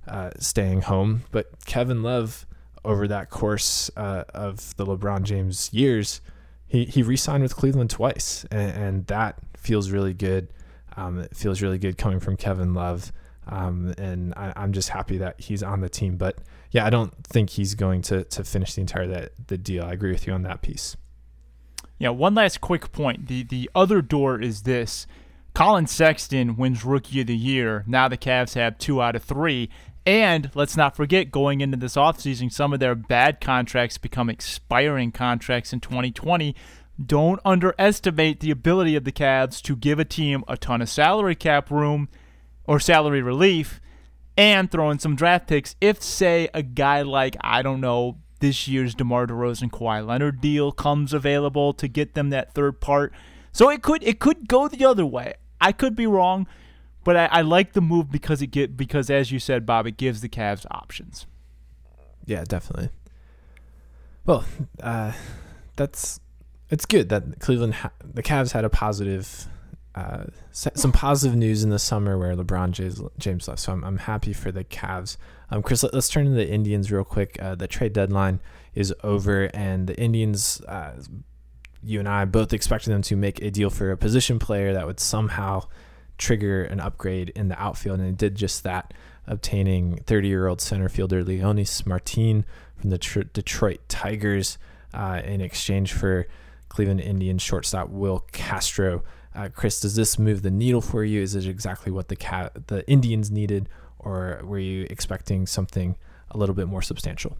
uh, 0.08 0.32
staying 0.40 0.82
home. 0.82 1.24
But 1.32 1.66
Kevin 1.66 2.04
Love, 2.04 2.46
over 2.84 3.08
that 3.08 3.30
course 3.30 3.90
uh, 3.98 4.26
of 4.34 4.76
the 4.78 4.86
LeBron 4.86 5.24
James 5.24 5.74
years, 5.74 6.22
he, 6.68 6.86
he 6.86 7.04
re 7.04 7.18
signed 7.18 7.44
with 7.44 7.56
Cleveland 7.56 7.90
twice. 7.90 8.46
And, 8.52 8.72
and 8.72 9.08
that 9.08 9.40
feels 9.58 9.90
really 9.90 10.14
good. 10.14 10.50
Um, 10.98 11.20
it 11.20 11.36
feels 11.36 11.62
really 11.62 11.78
good 11.78 11.98
coming 11.98 12.20
from 12.20 12.38
Kevin 12.38 12.74
Love. 12.74 13.12
Um, 13.48 13.94
and 13.98 14.34
I, 14.36 14.54
am 14.56 14.74
just 14.74 14.90
happy 14.90 15.18
that 15.18 15.40
he's 15.40 15.62
on 15.62 15.82
the 15.82 15.90
team. 15.90 16.18
But 16.18 16.40
yeah, 16.72 16.86
I 16.86 16.90
don't 16.90 17.14
think 17.26 17.52
he's 17.52 17.76
going 17.76 18.02
to, 18.04 18.24
to 18.24 18.44
finish 18.44 18.74
the 18.74 18.82
entire 18.82 19.08
that 19.08 19.32
the 19.48 19.58
deal. 19.58 19.84
I 19.86 19.94
agree 19.94 20.12
with 20.12 20.26
you 20.26 20.34
on 20.34 20.44
that 20.44 20.62
piece. 20.62 20.98
Yeah, 21.98 22.10
one 22.10 22.36
last 22.36 22.60
quick 22.60 22.92
point. 22.92 23.28
The 23.28 23.44
the 23.44 23.70
other 23.74 24.02
door 24.02 24.42
is 24.42 24.64
this 24.64 25.08
Collin 25.56 25.88
Sexton 25.88 26.58
wins 26.58 26.84
Rookie 26.84 27.22
of 27.22 27.28
the 27.28 27.36
Year. 27.36 27.86
Now 27.88 28.10
the 28.10 28.18
Cavs 28.18 28.56
have 28.56 28.78
two 28.78 29.02
out 29.02 29.16
of 29.16 29.24
three. 29.24 29.70
And 30.06 30.52
let's 30.54 30.76
not 30.76 30.98
forget, 30.98 31.32
going 31.32 31.62
into 31.62 31.78
this 31.78 31.96
offseason, 31.96 32.52
some 32.52 32.74
of 32.74 32.82
their 32.82 32.94
bad 32.94 33.40
contracts 33.40 33.98
become 33.98 34.30
expiring 34.30 35.14
contracts 35.14 35.72
in 35.72 35.80
2020. 35.80 36.54
Don't 37.04 37.40
underestimate 37.46 38.42
the 38.42 38.52
ability 38.52 38.98
of 38.98 39.06
the 39.06 39.14
Cavs 39.14 39.62
to 39.62 39.78
give 39.78 39.98
a 39.98 40.04
team 40.04 40.44
a 40.50 40.58
ton 40.58 40.82
of 40.82 40.90
salary 40.90 41.36
cap 41.36 41.72
room 41.72 42.10
or 42.66 42.78
salary 42.78 43.22
relief 43.22 43.80
and 44.36 44.70
throw 44.70 44.90
in 44.90 45.00
some 45.00 45.16
draft 45.16 45.48
picks 45.48 45.78
if, 45.80 46.04
say, 46.04 46.50
a 46.54 46.64
guy 46.64 47.02
like, 47.02 47.38
I 47.40 47.62
don't 47.62 47.80
know, 47.80 48.18
this 48.42 48.68
year's 48.68 48.94
DeMar 48.94 49.28
DeRozan 49.28 49.72
Kawhi 49.72 50.06
Leonard 50.06 50.42
deal 50.42 50.74
comes 50.74 51.14
available 51.14 51.74
to 51.76 51.88
get 51.88 52.14
them 52.14 52.30
that 52.32 52.54
third 52.54 52.82
part. 52.82 53.14
So 53.54 53.70
it 53.70 53.82
could 53.82 54.04
it 54.04 54.20
could 54.20 54.50
go 54.50 54.68
the 54.68 54.84
other 54.84 55.06
way. 55.06 55.36
I 55.66 55.72
could 55.72 55.96
be 55.96 56.08
wrong, 56.08 56.48
but 57.04 57.18
I, 57.18 57.26
I 57.26 57.42
like 57.42 57.74
the 57.74 57.82
move 57.82 58.12
because 58.12 58.42
it 58.42 58.48
get 58.48 58.78
because 58.78 59.10
as 59.10 59.32
you 59.32 59.40
said, 59.40 59.66
Bob, 59.66 59.88
it 59.88 59.98
gives 59.98 60.22
the 60.22 60.30
Cavs 60.30 60.66
options. 60.70 61.26
Yeah, 62.26 62.44
definitely. 62.44 62.90
Well, 64.26 64.46
uh, 64.82 65.14
that's 65.76 66.20
it's 66.70 66.86
good 66.86 67.10
that 67.10 67.40
Cleveland 67.40 67.76
ha- 67.76 67.92
the 68.04 68.24
Cavs 68.24 68.52
had 68.52 68.64
a 68.64 68.70
positive 68.70 69.48
uh, 69.96 70.26
some 70.52 70.92
positive 70.92 71.38
news 71.38 71.64
in 71.64 71.70
the 71.70 71.80
summer 71.80 72.18
where 72.18 72.36
LeBron 72.36 72.72
James, 73.18 73.48
left. 73.48 73.62
So 73.62 73.72
I'm, 73.72 73.84
I'm 73.84 73.98
happy 73.98 74.34
for 74.34 74.52
the 74.52 74.66
Cavs. 74.66 75.16
Um, 75.50 75.64
Chris, 75.64 75.84
let, 75.84 75.94
us 75.94 76.10
turn 76.10 76.26
to 76.26 76.32
the 76.32 76.48
Indians 76.48 76.92
real 76.92 77.06
quick. 77.06 77.38
Uh, 77.42 77.56
the 77.56 77.68
trade 77.68 77.94
deadline 77.94 78.42
is 78.74 78.94
over, 79.04 79.46
and 79.54 79.88
the 79.88 79.98
Indians, 79.98 80.62
uh, 80.68 80.94
you 81.86 82.00
and 82.00 82.10
I 82.10 82.26
both 82.26 82.52
expected 82.52 82.92
them 82.92 83.02
to 83.04 83.16
make 83.16 83.42
a 83.42 83.52
deal 83.52 83.70
for 83.70 83.92
a 83.92 83.98
position 83.98 84.40
player 84.40 84.74
that 84.74 84.88
would 84.88 85.00
somehow 85.00 85.68
trigger 86.18 86.64
an 86.64 86.80
upgrade 86.80 87.30
in 87.30 87.48
the 87.48 87.62
outfield, 87.62 88.00
and 88.00 88.08
they 88.08 88.16
did 88.16 88.36
just 88.36 88.64
that, 88.64 88.94
obtaining 89.28 89.98
30 90.06 90.28
year 90.28 90.48
old 90.48 90.62
center 90.62 90.90
fielder 90.90 91.24
Leonys 91.24 91.86
Martin 91.86 92.46
from 92.76 92.90
the 92.90 92.98
Tr- 92.98 93.22
Detroit 93.22 93.82
Tigers 93.88 94.58
uh, 94.94 95.22
in 95.24 95.42
exchange 95.42 95.94
for 95.94 96.28
Cleveland 96.70 97.02
Indians 97.02 97.42
shortstop 97.42 97.90
Will 97.90 98.26
Castro. 98.32 99.04
Uh, 99.34 99.50
Chris, 99.54 99.80
does 99.80 99.96
this 99.96 100.18
move 100.18 100.42
the 100.42 100.52
needle 100.52 100.82
for 100.82 101.04
you? 101.04 101.22
Is 101.22 101.36
it 101.36 101.46
exactly 101.46 101.92
what 101.92 102.08
the 102.08 102.16
cat 102.16 102.68
the 102.68 102.88
Indians 102.90 103.30
needed, 103.30 103.70
or 104.00 104.42
were 104.44 104.60
you 104.60 104.88
expecting 104.90 105.46
something 105.46 105.98
a 106.32 106.38
little 106.38 106.56
bit 106.56 106.68
more 106.68 106.82
substantial? 106.82 107.38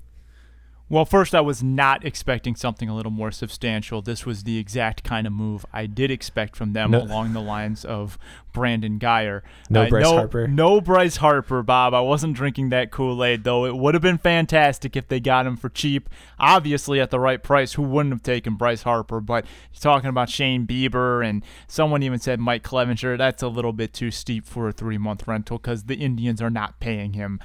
Well, 0.88 1.04
first, 1.06 1.34
I 1.34 1.42
was 1.42 1.64
not 1.64 2.06
expecting 2.06 2.56
something 2.56 2.88
a 2.88 2.96
little 2.96 3.12
more 3.12 3.32
substantial. 3.32 4.04
This 4.04 4.24
was 4.24 4.44
the 4.44 4.60
exact 4.60 5.04
kind 5.04 5.26
of 5.26 5.34
move 5.34 5.66
I 5.74 5.88
did 5.88 6.12
expect 6.12 6.56
from 6.56 6.74
them 6.74 6.92
No- 6.92 7.02
along 7.02 7.34
the 7.34 7.42
lines 7.42 7.84
of 7.84 8.20
Brandon 8.54 9.00
Guyer. 9.00 9.42
No 9.68 9.82
Uh, 9.84 9.90
Bryce 9.90 10.04
no, 10.04 10.14
Harper? 10.14 10.48
No 10.48 10.80
Bryce 10.82 11.18
Harper, 11.18 11.64
Bob. 11.64 11.96
I 11.96 12.02
wasn't 12.02 12.36
drinking 12.36 12.70
that 12.70 12.92
Kool 12.92 13.24
Aid, 13.24 13.44
though. 13.44 13.66
It 13.66 13.76
would 13.76 13.96
have 13.96 14.04
been 14.04 14.20
fantastic 14.20 14.96
if 14.96 15.08
they 15.08 15.20
got 15.20 15.48
him 15.48 15.58
for 15.58 15.70
cheap. 15.70 16.08
Obviously, 16.38 17.02
at 17.02 17.10
the 17.10 17.20
right 17.20 17.42
price, 17.42 17.74
who 17.74 17.82
wouldn't 17.82 18.14
have 18.14 18.22
taken 18.24 18.54
Bryce 18.54 18.84
Harper? 18.84 19.20
But 19.20 19.46
talking 19.80 20.10
about 20.10 20.30
Shane 20.30 20.68
Bieber, 20.68 21.28
and 21.28 21.44
someone 21.68 22.04
even 22.04 22.20
said 22.20 22.40
Mike 22.40 22.64
Clevinger. 22.64 23.18
That's 23.18 23.42
a 23.42 23.48
little 23.48 23.74
bit 23.74 23.92
too 23.92 24.12
steep 24.12 24.46
for 24.46 24.68
a 24.68 24.72
three 24.72 25.00
month 25.00 25.28
rental 25.28 25.58
because 25.58 25.86
the 25.86 25.96
Indians 25.96 26.44
are 26.44 26.52
not 26.52 26.80
paying 26.80 27.14
him 27.14 27.40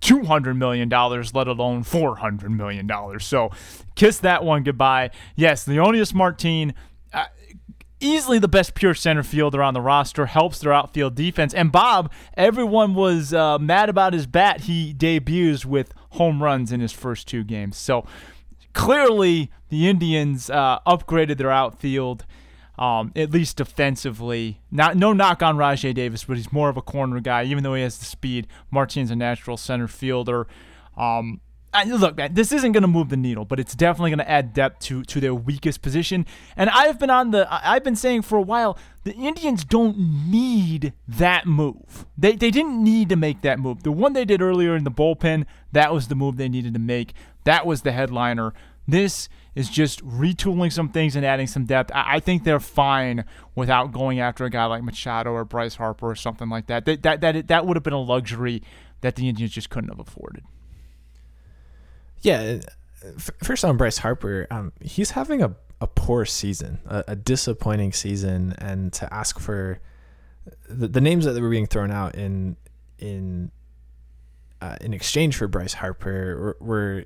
$200 0.00 0.56
million, 0.56 0.88
let 0.88 1.48
alone 1.48 1.84
$400 1.84 2.48
million. 2.50 2.88
So 3.20 3.50
kiss 3.94 4.18
that 4.20 4.44
one 4.44 4.62
goodbye. 4.62 5.10
Yes, 5.36 5.66
Leonidas 5.66 6.14
Martin, 6.14 6.74
uh, 7.12 7.26
easily 8.00 8.38
the 8.38 8.48
best 8.48 8.74
pure 8.74 8.94
center 8.94 9.22
fielder 9.22 9.62
on 9.62 9.74
the 9.74 9.80
roster, 9.80 10.26
helps 10.26 10.60
their 10.60 10.72
outfield 10.72 11.14
defense. 11.14 11.52
And 11.52 11.72
Bob, 11.72 12.12
everyone 12.36 12.94
was 12.94 13.34
uh, 13.34 13.58
mad 13.58 13.88
about 13.88 14.12
his 14.12 14.26
bat. 14.26 14.62
He 14.62 14.92
debuts 14.92 15.64
with 15.64 15.92
home 16.10 16.42
runs 16.42 16.72
in 16.72 16.80
his 16.80 16.92
first 16.92 17.26
two 17.26 17.44
games. 17.44 17.76
So 17.76 18.06
clearly 18.72 19.50
the 19.68 19.88
Indians 19.88 20.48
uh, 20.48 20.78
upgraded 20.86 21.38
their 21.38 21.50
outfield. 21.50 22.24
Um, 22.78 23.12
at 23.16 23.32
least 23.32 23.56
defensively. 23.56 24.60
Not 24.70 24.96
no 24.96 25.12
knock 25.12 25.42
on 25.42 25.56
Rajai 25.56 25.92
Davis, 25.94 26.22
but 26.22 26.36
he's 26.36 26.52
more 26.52 26.68
of 26.68 26.76
a 26.76 26.82
corner 26.82 27.18
guy, 27.18 27.42
even 27.42 27.64
though 27.64 27.74
he 27.74 27.82
has 27.82 27.98
the 27.98 28.04
speed. 28.04 28.46
Martin's 28.70 29.10
a 29.10 29.16
natural 29.16 29.56
center 29.56 29.88
fielder. 29.88 30.46
Um, 30.96 31.40
look, 31.86 32.16
man, 32.16 32.34
this 32.34 32.52
isn't 32.52 32.72
going 32.72 32.82
to 32.82 32.88
move 32.88 33.08
the 33.08 33.16
needle, 33.16 33.44
but 33.44 33.60
it's 33.60 33.74
definitely 33.74 34.10
going 34.10 34.18
to 34.18 34.30
add 34.30 34.52
depth 34.52 34.80
to 34.80 35.02
to 35.04 35.20
their 35.20 35.34
weakest 35.34 35.82
position. 35.82 36.26
And 36.56 36.70
I've 36.70 36.98
been 36.98 37.10
on 37.10 37.30
the 37.30 37.46
I've 37.50 37.84
been 37.84 37.96
saying 37.96 38.22
for 38.22 38.38
a 38.38 38.42
while 38.42 38.78
the 39.04 39.14
Indians 39.14 39.64
don't 39.64 39.98
need 40.30 40.92
that 41.06 41.46
move. 41.46 42.06
They 42.16 42.36
they 42.36 42.50
didn't 42.50 42.82
need 42.82 43.08
to 43.10 43.16
make 43.16 43.42
that 43.42 43.58
move. 43.58 43.82
The 43.82 43.92
one 43.92 44.12
they 44.12 44.24
did 44.24 44.42
earlier 44.42 44.76
in 44.76 44.84
the 44.84 44.90
bullpen, 44.90 45.46
that 45.72 45.92
was 45.92 46.08
the 46.08 46.14
move 46.14 46.36
they 46.36 46.48
needed 46.48 46.74
to 46.74 46.80
make. 46.80 47.12
That 47.44 47.66
was 47.66 47.82
the 47.82 47.92
headliner. 47.92 48.54
This 48.86 49.28
is 49.54 49.68
just 49.68 50.04
retooling 50.06 50.72
some 50.72 50.88
things 50.90 51.16
and 51.16 51.24
adding 51.24 51.46
some 51.46 51.64
depth. 51.64 51.90
I, 51.94 52.16
I 52.16 52.20
think 52.20 52.44
they're 52.44 52.60
fine 52.60 53.24
without 53.54 53.92
going 53.92 54.20
after 54.20 54.44
a 54.44 54.50
guy 54.50 54.64
like 54.66 54.82
Machado 54.82 55.32
or 55.32 55.44
Bryce 55.44 55.76
Harper 55.76 56.10
or 56.10 56.14
something 56.14 56.48
like 56.48 56.66
that. 56.66 56.84
That 56.84 57.02
that 57.02 57.20
that, 57.20 57.48
that 57.48 57.66
would 57.66 57.76
have 57.76 57.84
been 57.84 57.92
a 57.92 58.00
luxury 58.00 58.62
that 59.00 59.16
the 59.16 59.28
Indians 59.28 59.52
just 59.52 59.70
couldn't 59.70 59.90
have 59.90 60.00
afforded. 60.00 60.44
Yeah. 62.20 62.60
First 63.16 63.64
on 63.64 63.76
Bryce 63.76 63.98
Harper, 63.98 64.48
um, 64.50 64.72
he's 64.80 65.12
having 65.12 65.40
a, 65.40 65.54
a 65.80 65.86
poor 65.86 66.24
season, 66.24 66.80
a, 66.84 67.04
a 67.08 67.16
disappointing 67.16 67.92
season, 67.92 68.54
and 68.58 68.92
to 68.94 69.12
ask 69.14 69.38
for 69.38 69.78
the, 70.68 70.88
the 70.88 71.00
names 71.00 71.24
that 71.24 71.40
were 71.40 71.50
being 71.50 71.66
thrown 71.66 71.92
out 71.92 72.16
in 72.16 72.56
in 72.98 73.52
uh, 74.60 74.76
in 74.80 74.92
exchange 74.92 75.36
for 75.36 75.46
Bryce 75.46 75.74
Harper 75.74 76.56
were, 76.60 76.66
were 76.66 77.04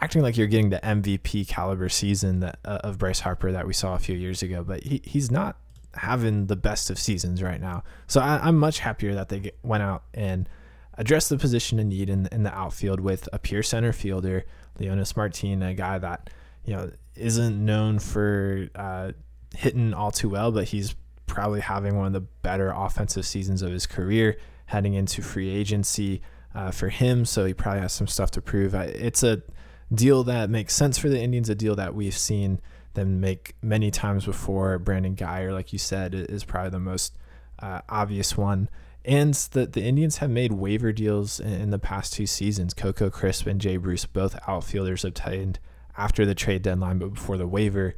acting 0.00 0.22
like 0.22 0.36
you're 0.36 0.46
getting 0.46 0.70
the 0.70 0.80
MVP 0.80 1.48
caliber 1.48 1.88
season 1.88 2.40
that 2.40 2.58
uh, 2.64 2.78
of 2.84 2.98
Bryce 2.98 3.20
Harper 3.20 3.52
that 3.52 3.66
we 3.66 3.72
saw 3.72 3.94
a 3.94 3.98
few 3.98 4.16
years 4.16 4.42
ago, 4.42 4.62
but 4.62 4.82
he, 4.82 5.00
he's 5.04 5.30
not 5.30 5.56
having 5.94 6.46
the 6.46 6.56
best 6.56 6.90
of 6.90 6.98
seasons 6.98 7.42
right 7.42 7.60
now. 7.60 7.82
So 8.06 8.20
I, 8.20 8.38
I'm 8.46 8.56
much 8.56 8.78
happier 8.80 9.14
that 9.14 9.28
they 9.28 9.40
get, 9.40 9.58
went 9.62 9.82
out 9.82 10.04
and 10.14 10.48
addressed 10.94 11.28
the 11.28 11.38
position 11.38 11.78
in 11.78 11.88
need 11.88 12.10
in, 12.10 12.28
in 12.30 12.42
the 12.42 12.54
outfield 12.54 13.00
with 13.00 13.28
a 13.32 13.38
pure 13.38 13.62
center 13.62 13.92
fielder, 13.92 14.44
Leonys 14.78 15.16
Martin, 15.16 15.62
a 15.62 15.74
guy 15.74 15.98
that 15.98 16.30
you 16.64 16.74
know 16.74 16.90
isn't 17.16 17.64
known 17.64 17.98
for 17.98 18.68
uh, 18.74 19.12
hitting 19.56 19.94
all 19.94 20.10
too 20.10 20.28
well, 20.28 20.52
but 20.52 20.68
he's 20.68 20.94
probably 21.26 21.60
having 21.60 21.96
one 21.96 22.06
of 22.06 22.12
the 22.12 22.20
better 22.20 22.72
offensive 22.74 23.26
seasons 23.26 23.62
of 23.62 23.70
his 23.70 23.86
career 23.86 24.38
heading 24.66 24.94
into 24.94 25.22
free 25.22 25.50
agency 25.50 26.20
uh, 26.54 26.70
for 26.70 26.88
him. 26.88 27.24
So 27.24 27.44
he 27.44 27.54
probably 27.54 27.80
has 27.80 27.92
some 27.92 28.06
stuff 28.06 28.30
to 28.32 28.42
prove. 28.42 28.74
It's 28.74 29.22
a 29.22 29.42
deal 29.92 30.24
that 30.24 30.50
makes 30.50 30.74
sense 30.74 30.98
for 30.98 31.08
the 31.08 31.20
Indians, 31.20 31.48
a 31.48 31.54
deal 31.54 31.76
that 31.76 31.94
we've 31.94 32.16
seen 32.16 32.60
them 32.94 33.20
make 33.20 33.54
many 33.62 33.90
times 33.90 34.24
before. 34.24 34.78
Brandon 34.78 35.14
Guyer, 35.14 35.52
like 35.52 35.72
you 35.72 35.78
said, 35.78 36.14
is 36.14 36.44
probably 36.44 36.70
the 36.70 36.80
most 36.80 37.16
uh, 37.58 37.80
obvious 37.88 38.36
one. 38.36 38.68
And 39.04 39.32
the, 39.34 39.66
the 39.66 39.82
Indians 39.82 40.18
have 40.18 40.30
made 40.30 40.52
waiver 40.52 40.92
deals 40.92 41.40
in, 41.40 41.52
in 41.52 41.70
the 41.70 41.78
past 41.78 42.12
two 42.12 42.26
seasons. 42.26 42.74
Coco 42.74 43.08
Crisp 43.08 43.46
and 43.46 43.60
Jay 43.60 43.76
Bruce, 43.76 44.04
both 44.04 44.38
outfielders 44.46 45.04
obtained 45.04 45.58
after 45.96 46.26
the 46.26 46.34
trade 46.34 46.62
deadline, 46.62 46.98
but 46.98 47.14
before 47.14 47.36
the 47.36 47.46
waiver 47.46 47.94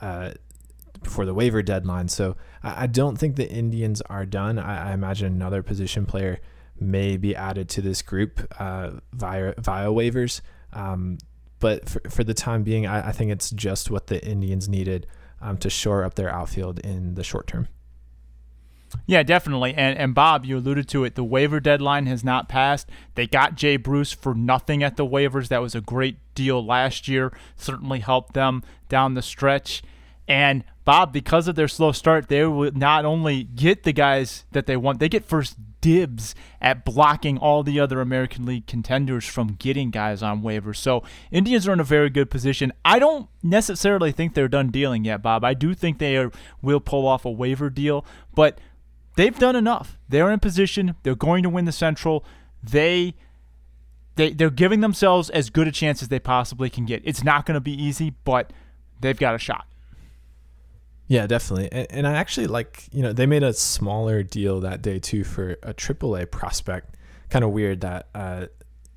uh, 0.00 0.32
before 1.02 1.24
the 1.24 1.34
waiver 1.34 1.62
deadline. 1.62 2.08
So 2.08 2.36
I, 2.62 2.84
I 2.84 2.86
don't 2.86 3.16
think 3.16 3.36
the 3.36 3.50
Indians 3.50 4.00
are 4.02 4.26
done. 4.26 4.58
I, 4.58 4.90
I, 4.90 4.92
imagine 4.92 5.32
another 5.32 5.62
position 5.62 6.06
player 6.06 6.40
may 6.78 7.16
be 7.16 7.34
added 7.34 7.68
to 7.70 7.82
this 7.82 8.02
group 8.02 8.40
uh, 8.58 8.92
via 9.12 9.54
via 9.58 9.88
waivers. 9.88 10.40
Um, 10.72 11.18
but 11.62 11.88
for, 11.88 12.02
for 12.10 12.24
the 12.24 12.34
time 12.34 12.64
being, 12.64 12.88
I, 12.88 13.10
I 13.10 13.12
think 13.12 13.30
it's 13.30 13.50
just 13.50 13.88
what 13.88 14.08
the 14.08 14.22
Indians 14.26 14.68
needed 14.68 15.06
um, 15.40 15.56
to 15.58 15.70
shore 15.70 16.02
up 16.02 16.14
their 16.14 16.28
outfield 16.28 16.80
in 16.80 17.14
the 17.14 17.22
short 17.22 17.46
term. 17.46 17.68
Yeah, 19.06 19.22
definitely. 19.22 19.72
And 19.72 19.96
and 19.96 20.12
Bob, 20.14 20.44
you 20.44 20.58
alluded 20.58 20.88
to 20.88 21.04
it. 21.04 21.14
The 21.14 21.24
waiver 21.24 21.60
deadline 21.60 22.06
has 22.06 22.22
not 22.24 22.48
passed. 22.48 22.90
They 23.14 23.26
got 23.28 23.54
Jay 23.54 23.76
Bruce 23.76 24.12
for 24.12 24.34
nothing 24.34 24.82
at 24.82 24.96
the 24.96 25.06
waivers. 25.06 25.48
That 25.48 25.62
was 25.62 25.74
a 25.74 25.80
great 25.80 26.16
deal 26.34 26.62
last 26.62 27.06
year. 27.08 27.32
Certainly 27.56 28.00
helped 28.00 28.34
them 28.34 28.62
down 28.88 29.14
the 29.14 29.22
stretch. 29.22 29.82
And 30.26 30.64
Bob, 30.84 31.12
because 31.12 31.46
of 31.46 31.54
their 31.54 31.68
slow 31.68 31.92
start, 31.92 32.28
they 32.28 32.44
will 32.44 32.72
not 32.72 33.04
only 33.04 33.44
get 33.44 33.84
the 33.84 33.92
guys 33.92 34.44
that 34.50 34.66
they 34.66 34.76
want, 34.76 34.98
they 34.98 35.08
get 35.08 35.24
first 35.24 35.56
dibs 35.82 36.34
at 36.62 36.86
blocking 36.86 37.36
all 37.36 37.62
the 37.62 37.78
other 37.78 38.00
American 38.00 38.46
League 38.46 38.66
contenders 38.66 39.26
from 39.26 39.48
getting 39.58 39.90
guys 39.90 40.22
on 40.22 40.40
waivers. 40.40 40.76
So 40.76 41.02
Indians 41.30 41.68
are 41.68 41.74
in 41.74 41.80
a 41.80 41.84
very 41.84 42.08
good 42.08 42.30
position. 42.30 42.72
I 42.86 42.98
don't 42.98 43.28
necessarily 43.42 44.12
think 44.12 44.32
they're 44.32 44.48
done 44.48 44.70
dealing 44.70 45.04
yet, 45.04 45.20
Bob. 45.20 45.44
I 45.44 45.52
do 45.52 45.74
think 45.74 45.98
they 45.98 46.16
are, 46.16 46.32
will 46.62 46.80
pull 46.80 47.06
off 47.06 47.26
a 47.26 47.30
waiver 47.30 47.68
deal, 47.68 48.06
but 48.34 48.58
they've 49.16 49.38
done 49.38 49.56
enough. 49.56 49.98
They're 50.08 50.30
in 50.30 50.40
position. 50.40 50.94
They're 51.02 51.14
going 51.14 51.42
to 51.42 51.50
win 51.50 51.66
the 51.66 51.72
Central. 51.72 52.24
They 52.62 53.14
they 54.14 54.32
they're 54.32 54.50
giving 54.50 54.80
themselves 54.80 55.30
as 55.30 55.50
good 55.50 55.66
a 55.66 55.72
chance 55.72 56.02
as 56.02 56.08
they 56.08 56.20
possibly 56.20 56.70
can 56.70 56.86
get. 56.86 57.02
It's 57.04 57.24
not 57.24 57.44
going 57.44 57.54
to 57.54 57.60
be 57.60 57.72
easy, 57.72 58.14
but 58.24 58.52
they've 59.00 59.18
got 59.18 59.34
a 59.34 59.38
shot. 59.38 59.66
Yeah, 61.08 61.26
definitely. 61.26 61.68
And, 61.72 61.86
and 61.90 62.06
I 62.06 62.14
actually 62.14 62.46
like, 62.46 62.88
you 62.92 63.02
know, 63.02 63.12
they 63.12 63.26
made 63.26 63.42
a 63.42 63.52
smaller 63.52 64.22
deal 64.22 64.60
that 64.60 64.82
day 64.82 64.98
too 64.98 65.24
for 65.24 65.52
a 65.62 65.74
AAA 65.74 66.30
prospect. 66.30 66.96
Kind 67.28 67.44
of 67.44 67.50
weird 67.50 67.80
that 67.80 68.08
uh, 68.14 68.46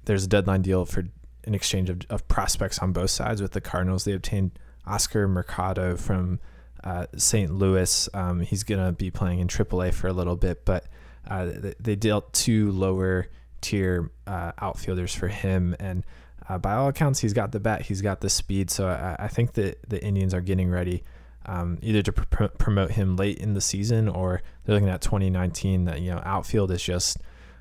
there's 0.05 0.25
a 0.25 0.27
deadline 0.27 0.61
deal 0.61 0.85
for 0.85 1.01
an 1.45 1.53
exchange 1.53 1.89
of, 1.89 2.01
of 2.09 2.27
prospects 2.27 2.79
on 2.79 2.91
both 2.91 3.09
sides 3.09 3.41
with 3.41 3.51
the 3.51 3.61
Cardinals. 3.61 4.03
They 4.03 4.13
obtained 4.13 4.51
Oscar 4.85 5.27
Mercado 5.27 5.95
from 5.95 6.39
uh, 6.83 7.07
St. 7.17 7.53
Louis. 7.53 8.09
Um, 8.13 8.41
he's 8.41 8.63
going 8.63 8.83
to 8.85 8.91
be 8.91 9.09
playing 9.11 9.39
in 9.39 9.47
AAA 9.47 9.93
for 9.93 10.07
a 10.07 10.13
little 10.13 10.35
bit, 10.35 10.65
but 10.65 10.85
uh, 11.27 11.49
they 11.79 11.95
dealt 11.95 12.31
two 12.33 12.71
lower 12.71 13.27
tier 13.61 14.11
uh, 14.27 14.51
outfielders 14.59 15.15
for 15.15 15.27
him. 15.27 15.75
And 15.79 16.05
uh, 16.47 16.59
by 16.59 16.75
all 16.75 16.87
accounts, 16.87 17.19
he's 17.19 17.33
got 17.33 17.51
the 17.51 17.59
bat, 17.59 17.83
he's 17.83 18.01
got 18.01 18.21
the 18.21 18.29
speed. 18.29 18.69
So 18.69 18.87
I, 18.87 19.25
I 19.25 19.27
think 19.27 19.53
that 19.53 19.89
the 19.89 20.03
Indians 20.03 20.33
are 20.33 20.41
getting 20.41 20.69
ready 20.69 21.03
um, 21.45 21.77
either 21.81 22.01
to 22.01 22.11
pr- 22.11 22.45
promote 22.45 22.91
him 22.91 23.15
late 23.15 23.37
in 23.39 23.53
the 23.53 23.61
season 23.61 24.07
or 24.07 24.41
they're 24.63 24.75
looking 24.75 24.89
at 24.89 25.01
2019 25.01 25.85
that, 25.85 26.01
you 26.01 26.11
know, 26.11 26.21
outfield 26.25 26.71
is 26.71 26.83
just 26.83 27.17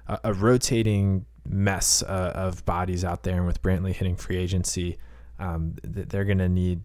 a, 0.06 0.18
a 0.24 0.32
rotating 0.32 1.26
mess 1.46 2.02
uh, 2.02 2.32
of 2.34 2.64
bodies 2.64 3.04
out 3.04 3.22
there. 3.22 3.36
And 3.36 3.46
with 3.46 3.62
Brantley 3.62 3.92
hitting 3.92 4.16
free 4.16 4.36
agency, 4.36 4.98
um, 5.38 5.76
they're 5.82 6.24
going 6.24 6.38
to 6.38 6.48
need 6.48 6.82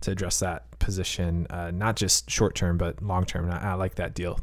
to 0.00 0.12
address 0.12 0.38
that 0.40 0.78
position, 0.78 1.46
uh, 1.50 1.70
not 1.70 1.96
just 1.96 2.30
short 2.30 2.54
term 2.54 2.78
but 2.78 3.02
long 3.02 3.24
term. 3.24 3.50
I, 3.50 3.72
I, 3.72 3.74
like 3.74 3.96
that 3.96 4.14
deal. 4.14 4.40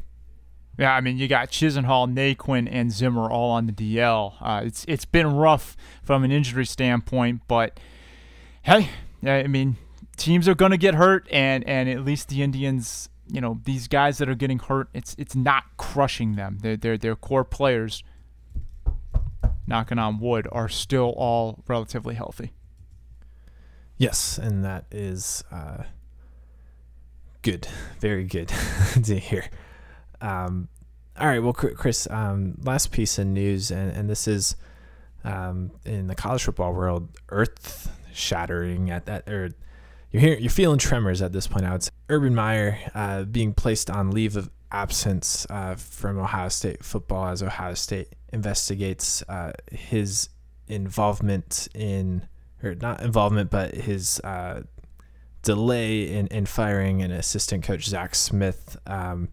Yeah, 0.78 0.94
I 0.94 1.00
mean, 1.00 1.16
you 1.16 1.26
got 1.26 1.48
Chisenhall, 1.48 2.12
Naquin, 2.12 2.68
and 2.70 2.92
Zimmer 2.92 3.30
all 3.30 3.50
on 3.50 3.66
the 3.66 3.72
DL. 3.72 4.34
Uh, 4.40 4.62
it's 4.64 4.84
it's 4.86 5.06
been 5.06 5.34
rough 5.34 5.74
from 6.02 6.22
an 6.22 6.30
injury 6.30 6.66
standpoint, 6.66 7.40
but 7.48 7.80
hey, 8.62 8.90
I 9.24 9.46
mean, 9.46 9.76
teams 10.16 10.48
are 10.48 10.54
going 10.54 10.70
to 10.70 10.76
get 10.76 10.94
hurt, 10.94 11.28
and 11.30 11.66
and 11.68 11.88
at 11.88 12.04
least 12.04 12.28
the 12.28 12.42
Indians, 12.42 13.08
you 13.28 13.40
know, 13.40 13.60
these 13.64 13.88
guys 13.88 14.18
that 14.18 14.28
are 14.28 14.34
getting 14.34 14.58
hurt, 14.58 14.88
it's 14.94 15.14
it's 15.18 15.34
not 15.34 15.64
crushing 15.76 16.36
them. 16.36 16.58
They're 16.62 16.76
they're, 16.76 16.98
they're 16.98 17.16
core 17.16 17.44
players. 17.44 18.02
Knocking 19.68 19.98
on 19.98 20.20
wood, 20.20 20.46
are 20.52 20.68
still 20.68 21.12
all 21.16 21.64
relatively 21.66 22.14
healthy. 22.14 22.52
Yes, 23.96 24.38
and 24.38 24.64
that 24.64 24.84
is 24.92 25.42
uh, 25.50 25.84
good, 27.42 27.66
very 27.98 28.24
good 28.24 28.48
to 29.04 29.18
hear. 29.18 29.50
Um, 30.20 30.68
all 31.18 31.26
right, 31.26 31.38
well, 31.40 31.52
Chris, 31.52 32.06
um, 32.10 32.58
last 32.62 32.92
piece 32.92 33.18
of 33.18 33.26
news, 33.26 33.70
and, 33.70 33.90
and 33.90 34.08
this 34.08 34.28
is 34.28 34.54
um, 35.24 35.72
in 35.84 36.06
the 36.08 36.14
college 36.14 36.44
football 36.44 36.72
world, 36.74 37.08
earth 37.30 37.90
shattering 38.12 38.90
at 38.90 39.06
that, 39.06 39.28
or 39.28 39.50
you're 40.10 40.20
here, 40.20 40.38
you're 40.38 40.50
feeling 40.50 40.78
tremors 40.78 41.22
at 41.22 41.32
this 41.32 41.46
point. 41.46 41.64
I 41.64 41.72
would 41.72 41.82
say 41.82 41.90
Urban 42.08 42.34
Meyer 42.34 42.78
uh, 42.94 43.24
being 43.24 43.52
placed 43.52 43.90
on 43.90 44.10
leave 44.10 44.36
of 44.36 44.50
absence 44.72 45.46
uh, 45.50 45.74
from 45.76 46.18
Ohio 46.18 46.48
State 46.48 46.84
football 46.84 47.28
as 47.28 47.42
Ohio 47.42 47.74
State 47.74 48.14
investigates 48.32 49.22
uh, 49.28 49.52
his 49.70 50.28
involvement 50.68 51.68
in 51.74 52.26
or 52.62 52.74
not 52.74 53.02
involvement, 53.02 53.50
but 53.50 53.74
his 53.74 54.20
uh, 54.20 54.62
delay 55.42 56.10
in, 56.10 56.26
in 56.28 56.46
firing 56.46 57.02
an 57.02 57.10
assistant 57.12 57.64
coach, 57.64 57.86
Zach 57.86 58.14
Smith, 58.14 58.76
um, 58.86 59.28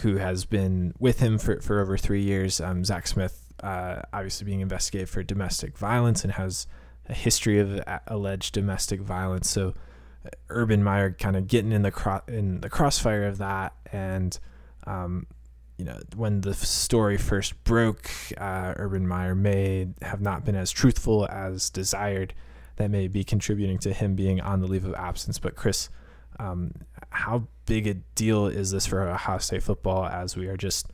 who 0.00 0.16
has 0.16 0.44
been 0.44 0.94
with 0.98 1.20
him 1.20 1.38
for, 1.38 1.60
for 1.60 1.80
over 1.80 1.96
three 1.96 2.22
years. 2.22 2.60
Um, 2.60 2.84
Zach 2.84 3.06
Smith, 3.06 3.52
uh, 3.62 4.02
obviously 4.12 4.44
being 4.44 4.60
investigated 4.60 5.08
for 5.08 5.22
domestic 5.22 5.76
violence 5.76 6.22
and 6.22 6.34
has 6.34 6.66
a 7.08 7.14
history 7.14 7.58
of 7.58 7.80
alleged 8.06 8.54
domestic 8.54 9.00
violence. 9.00 9.48
So 9.48 9.74
uh, 10.24 10.30
Urban 10.48 10.82
Meyer 10.82 11.12
kind 11.12 11.36
of 11.36 11.46
getting 11.48 11.72
in 11.72 11.82
the 11.82 11.90
cro- 11.90 12.22
in 12.28 12.60
the 12.60 12.68
crossfire 12.68 13.24
of 13.24 13.38
that, 13.38 13.74
and 13.92 14.38
um, 14.86 15.26
you 15.78 15.84
know, 15.84 15.98
when 16.16 16.40
the 16.40 16.54
story 16.54 17.16
first 17.16 17.62
broke, 17.64 18.10
uh, 18.36 18.74
Urban 18.76 19.06
Meyer 19.06 19.34
may 19.34 19.88
have 20.02 20.20
not 20.20 20.44
been 20.44 20.56
as 20.56 20.70
truthful 20.70 21.26
as 21.30 21.70
desired. 21.70 22.34
That 22.76 22.90
may 22.92 23.08
be 23.08 23.24
contributing 23.24 23.78
to 23.78 23.92
him 23.92 24.14
being 24.14 24.40
on 24.40 24.60
the 24.60 24.68
leave 24.68 24.84
of 24.84 24.94
absence. 24.94 25.40
But 25.40 25.56
Chris, 25.56 25.88
um, 26.38 26.72
how 27.10 27.48
big 27.66 27.88
a 27.88 27.94
deal 27.94 28.46
is 28.46 28.70
this 28.70 28.86
for 28.86 29.02
Ohio 29.02 29.38
State 29.38 29.64
football 29.64 30.06
as 30.06 30.36
we 30.36 30.46
are 30.46 30.56
just 30.56 30.86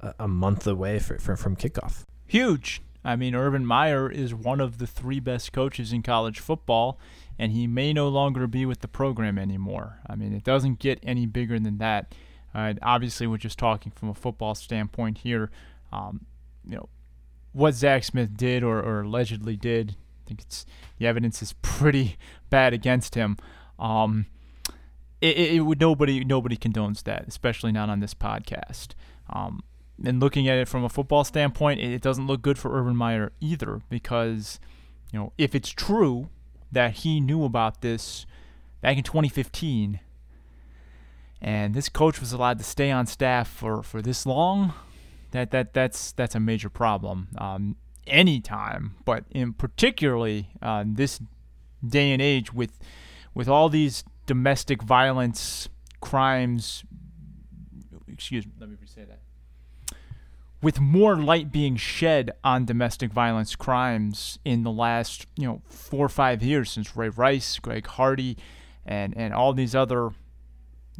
a, 0.00 0.14
a 0.20 0.28
month 0.28 0.64
away 0.66 1.00
for, 1.00 1.18
for, 1.18 1.34
from 1.34 1.56
kickoff? 1.56 2.04
Huge. 2.26 2.82
I 3.04 3.16
mean, 3.16 3.34
Urban 3.34 3.66
Meyer 3.66 4.10
is 4.10 4.34
one 4.34 4.60
of 4.60 4.78
the 4.78 4.86
three 4.86 5.20
best 5.20 5.52
coaches 5.52 5.92
in 5.92 6.02
college 6.02 6.40
football, 6.40 6.98
and 7.38 7.52
he 7.52 7.66
may 7.66 7.92
no 7.92 8.08
longer 8.08 8.46
be 8.46 8.64
with 8.64 8.80
the 8.80 8.88
program 8.88 9.38
anymore. 9.38 10.00
I 10.06 10.16
mean, 10.16 10.32
it 10.32 10.44
doesn't 10.44 10.78
get 10.78 11.00
any 11.02 11.26
bigger 11.26 11.58
than 11.58 11.78
that. 11.78 12.14
Uh, 12.54 12.74
obviously, 12.82 13.26
we're 13.26 13.36
just 13.36 13.58
talking 13.58 13.92
from 13.92 14.08
a 14.08 14.14
football 14.14 14.54
standpoint 14.54 15.18
here. 15.18 15.50
Um, 15.92 16.24
you 16.66 16.76
know, 16.76 16.88
what 17.52 17.74
Zach 17.74 18.04
Smith 18.04 18.36
did 18.36 18.62
or, 18.62 18.80
or, 18.80 19.02
allegedly 19.02 19.56
did, 19.56 19.96
I 20.24 20.28
think 20.28 20.40
it's 20.40 20.64
the 20.98 21.06
evidence 21.06 21.42
is 21.42 21.54
pretty 21.62 22.16
bad 22.50 22.72
against 22.72 23.14
him. 23.14 23.36
Um, 23.78 24.26
it, 25.20 25.36
it, 25.36 25.54
it, 25.56 25.60
would 25.60 25.80
nobody 25.80 26.24
nobody 26.24 26.56
condones 26.56 27.02
that, 27.04 27.26
especially 27.28 27.72
not 27.72 27.90
on 27.90 28.00
this 28.00 28.14
podcast. 28.14 28.88
Um, 29.30 29.62
and 30.02 30.20
looking 30.20 30.48
at 30.48 30.58
it 30.58 30.68
from 30.68 30.84
a 30.84 30.88
football 30.88 31.24
standpoint, 31.24 31.80
it, 31.80 32.02
doesn't 32.02 32.26
look 32.26 32.42
good 32.42 32.58
for 32.58 32.78
Urban 32.78 32.96
Meyer 32.96 33.32
either 33.40 33.80
because, 33.88 34.58
you 35.12 35.18
know, 35.18 35.32
if 35.38 35.54
it's 35.54 35.70
true 35.70 36.28
that 36.72 36.92
he 36.94 37.20
knew 37.20 37.44
about 37.44 37.80
this 37.80 38.26
back 38.80 38.96
in 38.96 39.04
2015 39.04 40.00
and 41.40 41.74
this 41.74 41.88
coach 41.88 42.20
was 42.20 42.32
allowed 42.32 42.58
to 42.58 42.64
stay 42.64 42.90
on 42.90 43.06
staff 43.06 43.48
for, 43.48 43.82
for 43.82 44.02
this 44.02 44.26
long, 44.26 44.72
that, 45.30 45.50
that 45.50 45.74
that's 45.74 46.12
that's 46.12 46.34
a 46.34 46.40
major 46.40 46.70
problem. 46.70 47.28
Um, 47.36 47.76
anytime, 48.06 48.94
but 49.04 49.24
in 49.30 49.52
particularly 49.52 50.50
uh, 50.62 50.84
this 50.86 51.20
day 51.86 52.12
and 52.12 52.22
age 52.22 52.54
with 52.54 52.78
with 53.34 53.48
all 53.48 53.68
these 53.68 54.04
domestic 54.26 54.82
violence 54.82 55.68
crimes. 56.00 56.84
Excuse 58.08 58.46
me, 58.46 58.52
let 58.60 58.68
me 58.70 58.76
say 58.86 59.04
that. 59.04 59.23
With 60.64 60.80
more 60.80 61.16
light 61.16 61.52
being 61.52 61.76
shed 61.76 62.32
on 62.42 62.64
domestic 62.64 63.12
violence 63.12 63.54
crimes 63.54 64.38
in 64.44 64.62
the 64.62 64.70
last, 64.70 65.26
you 65.36 65.46
know, 65.46 65.60
four 65.68 66.06
or 66.06 66.08
five 66.08 66.42
years 66.42 66.70
since 66.70 66.96
Ray 66.96 67.10
Rice, 67.10 67.58
Greg 67.58 67.86
Hardy, 67.86 68.38
and 68.86 69.14
and 69.16 69.34
all 69.34 69.52
these 69.52 69.74
other 69.74 70.10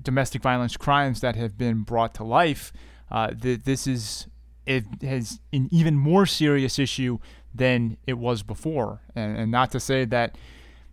domestic 0.01 0.43
violence 0.43 0.77
crimes 0.77 1.21
that 1.23 1.35
have 1.37 1.57
been 1.57 1.81
brought 1.81 2.15
to 2.17 2.25
life, 2.25 2.73
uh, 3.11 3.31
th- 3.31 3.65
this 3.65 3.87
is 3.87 4.27
it 4.67 4.85
has 5.03 5.41
an 5.53 5.69
even 5.73 5.95
more 5.95 6.27
serious 6.27 6.79
issue 6.79 7.19
than 7.55 7.97
it 8.07 8.19
was 8.19 8.43
before. 8.43 9.01
And, 9.15 9.37
and 9.37 9.51
not 9.51 9.71
to 9.73 9.81
say 9.81 10.05
that 10.07 10.37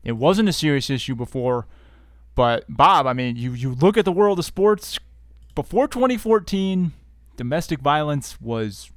it 0.04 0.14
wasn't 0.14 0.50
a 0.50 0.54
serious 0.54 0.90
issue 0.90 1.16
before, 1.16 1.68
but 2.36 2.66
Bob, 2.70 3.08
I 3.08 3.14
mean, 3.14 3.36
you, 3.36 3.54
you 3.54 3.74
look 3.74 3.98
at 3.98 4.06
the 4.06 4.12
world 4.12 4.40
of 4.40 4.46
sports 4.46 5.00
before 5.56 5.88
2014, 5.88 6.94
domestic 7.42 7.80
violence 7.80 8.40
was 8.40 8.92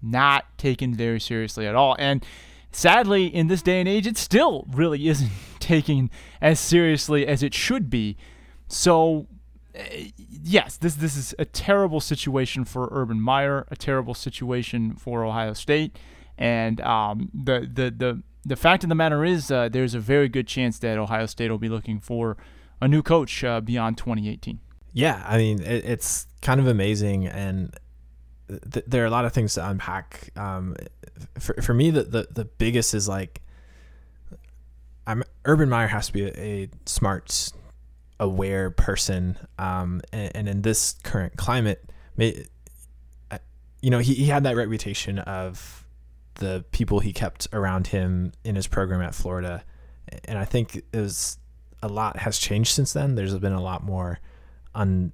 not 0.00 0.44
taken 0.56 0.94
very 0.94 1.18
seriously 1.18 1.66
at 1.66 1.74
all. 1.74 1.96
And 1.98 2.24
sadly, 2.70 3.26
in 3.26 3.48
this 3.48 3.62
day 3.62 3.80
and 3.80 3.88
age, 3.88 4.06
it 4.06 4.16
still 4.16 4.64
really 4.70 5.08
isn't 5.12 5.32
taken 5.58 6.08
as 6.40 6.60
seriously 6.60 7.26
as 7.26 7.42
it 7.42 7.52
should 7.52 7.90
be. 7.90 8.16
So 8.68 9.26
yes, 10.44 10.76
this 10.76 10.94
this 10.94 11.16
is 11.16 11.34
a 11.36 11.44
terrible 11.44 12.00
situation 12.00 12.64
for 12.64 12.88
Urban 12.92 13.20
Meyer, 13.20 13.66
a 13.72 13.76
terrible 13.76 14.14
situation 14.14 14.94
for 14.94 15.24
Ohio 15.24 15.52
State, 15.52 15.98
and 16.38 16.80
um, 16.82 17.28
the 17.34 17.68
the 17.72 17.90
the 17.90 18.22
the 18.44 18.56
fact 18.56 18.84
of 18.84 18.88
the 18.88 18.94
matter 18.94 19.24
is, 19.24 19.50
uh, 19.50 19.68
there's 19.68 19.94
a 19.94 20.00
very 20.00 20.28
good 20.28 20.46
chance 20.46 20.78
that 20.78 20.96
Ohio 20.96 21.26
State 21.26 21.50
will 21.50 21.58
be 21.58 21.68
looking 21.68 21.98
for 21.98 22.36
a 22.80 22.86
new 22.86 23.02
coach 23.02 23.42
uh, 23.42 23.60
beyond 23.60 23.98
2018. 23.98 24.60
Yeah, 24.92 25.24
I 25.26 25.38
mean 25.38 25.62
it, 25.62 25.84
it's 25.84 26.26
kind 26.42 26.60
of 26.60 26.66
amazing, 26.66 27.26
and 27.26 27.74
th- 28.48 28.84
there 28.86 29.02
are 29.02 29.06
a 29.06 29.10
lot 29.10 29.24
of 29.24 29.32
things 29.32 29.54
to 29.54 29.68
unpack. 29.68 30.30
Um, 30.36 30.76
for 31.38 31.54
for 31.62 31.74
me, 31.74 31.90
the, 31.90 32.02
the 32.04 32.28
the 32.30 32.44
biggest 32.44 32.94
is 32.94 33.08
like. 33.08 33.42
I'm 35.06 35.24
Urban 35.44 35.68
Meyer 35.68 35.88
has 35.88 36.08
to 36.08 36.12
be 36.12 36.26
a, 36.26 36.38
a 36.38 36.68
smart 36.86 37.52
aware 38.20 38.70
person. 38.70 39.36
Um, 39.58 40.02
and, 40.12 40.36
and, 40.36 40.48
in 40.48 40.62
this 40.62 40.94
current 41.02 41.36
climate, 41.36 41.90
may, 42.16 42.44
uh, 43.30 43.38
you 43.80 43.90
know, 43.90 43.98
he, 43.98 44.14
he 44.14 44.26
had 44.26 44.44
that 44.44 44.54
reputation 44.54 45.18
of 45.20 45.86
the 46.34 46.64
people 46.70 47.00
he 47.00 47.12
kept 47.12 47.48
around 47.52 47.88
him 47.88 48.32
in 48.44 48.54
his 48.54 48.66
program 48.66 49.00
at 49.00 49.14
Florida. 49.14 49.64
And 50.26 50.38
I 50.38 50.44
think 50.44 50.76
it 50.76 50.96
was 50.96 51.38
a 51.82 51.88
lot 51.88 52.18
has 52.18 52.38
changed 52.38 52.72
since 52.72 52.92
then. 52.92 53.14
There's 53.14 53.36
been 53.38 53.52
a 53.52 53.62
lot 53.62 53.82
more 53.82 54.20
on 54.74 55.12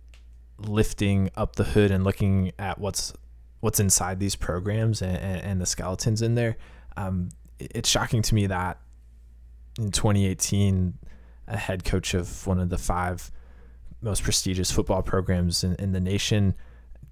lifting 0.58 1.30
up 1.36 1.56
the 1.56 1.64
hood 1.64 1.90
and 1.90 2.04
looking 2.04 2.52
at 2.58 2.78
what's 2.78 3.12
what's 3.60 3.80
inside 3.80 4.20
these 4.20 4.36
programs 4.36 5.02
and, 5.02 5.16
and, 5.16 5.60
the 5.60 5.66
skeletons 5.66 6.22
in 6.22 6.34
there. 6.34 6.56
Um, 6.96 7.30
it's 7.58 7.88
shocking 7.88 8.22
to 8.22 8.34
me 8.34 8.46
that 8.46 8.78
in 9.78 9.90
2018 9.90 10.94
a 11.48 11.56
head 11.56 11.84
coach 11.84 12.14
of 12.14 12.46
one 12.46 12.60
of 12.60 12.68
the 12.68 12.78
five 12.78 13.30
most 14.02 14.22
prestigious 14.22 14.70
football 14.70 15.02
programs 15.02 15.64
in, 15.64 15.74
in 15.76 15.92
the 15.92 16.00
nation 16.00 16.54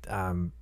um, 0.08 0.52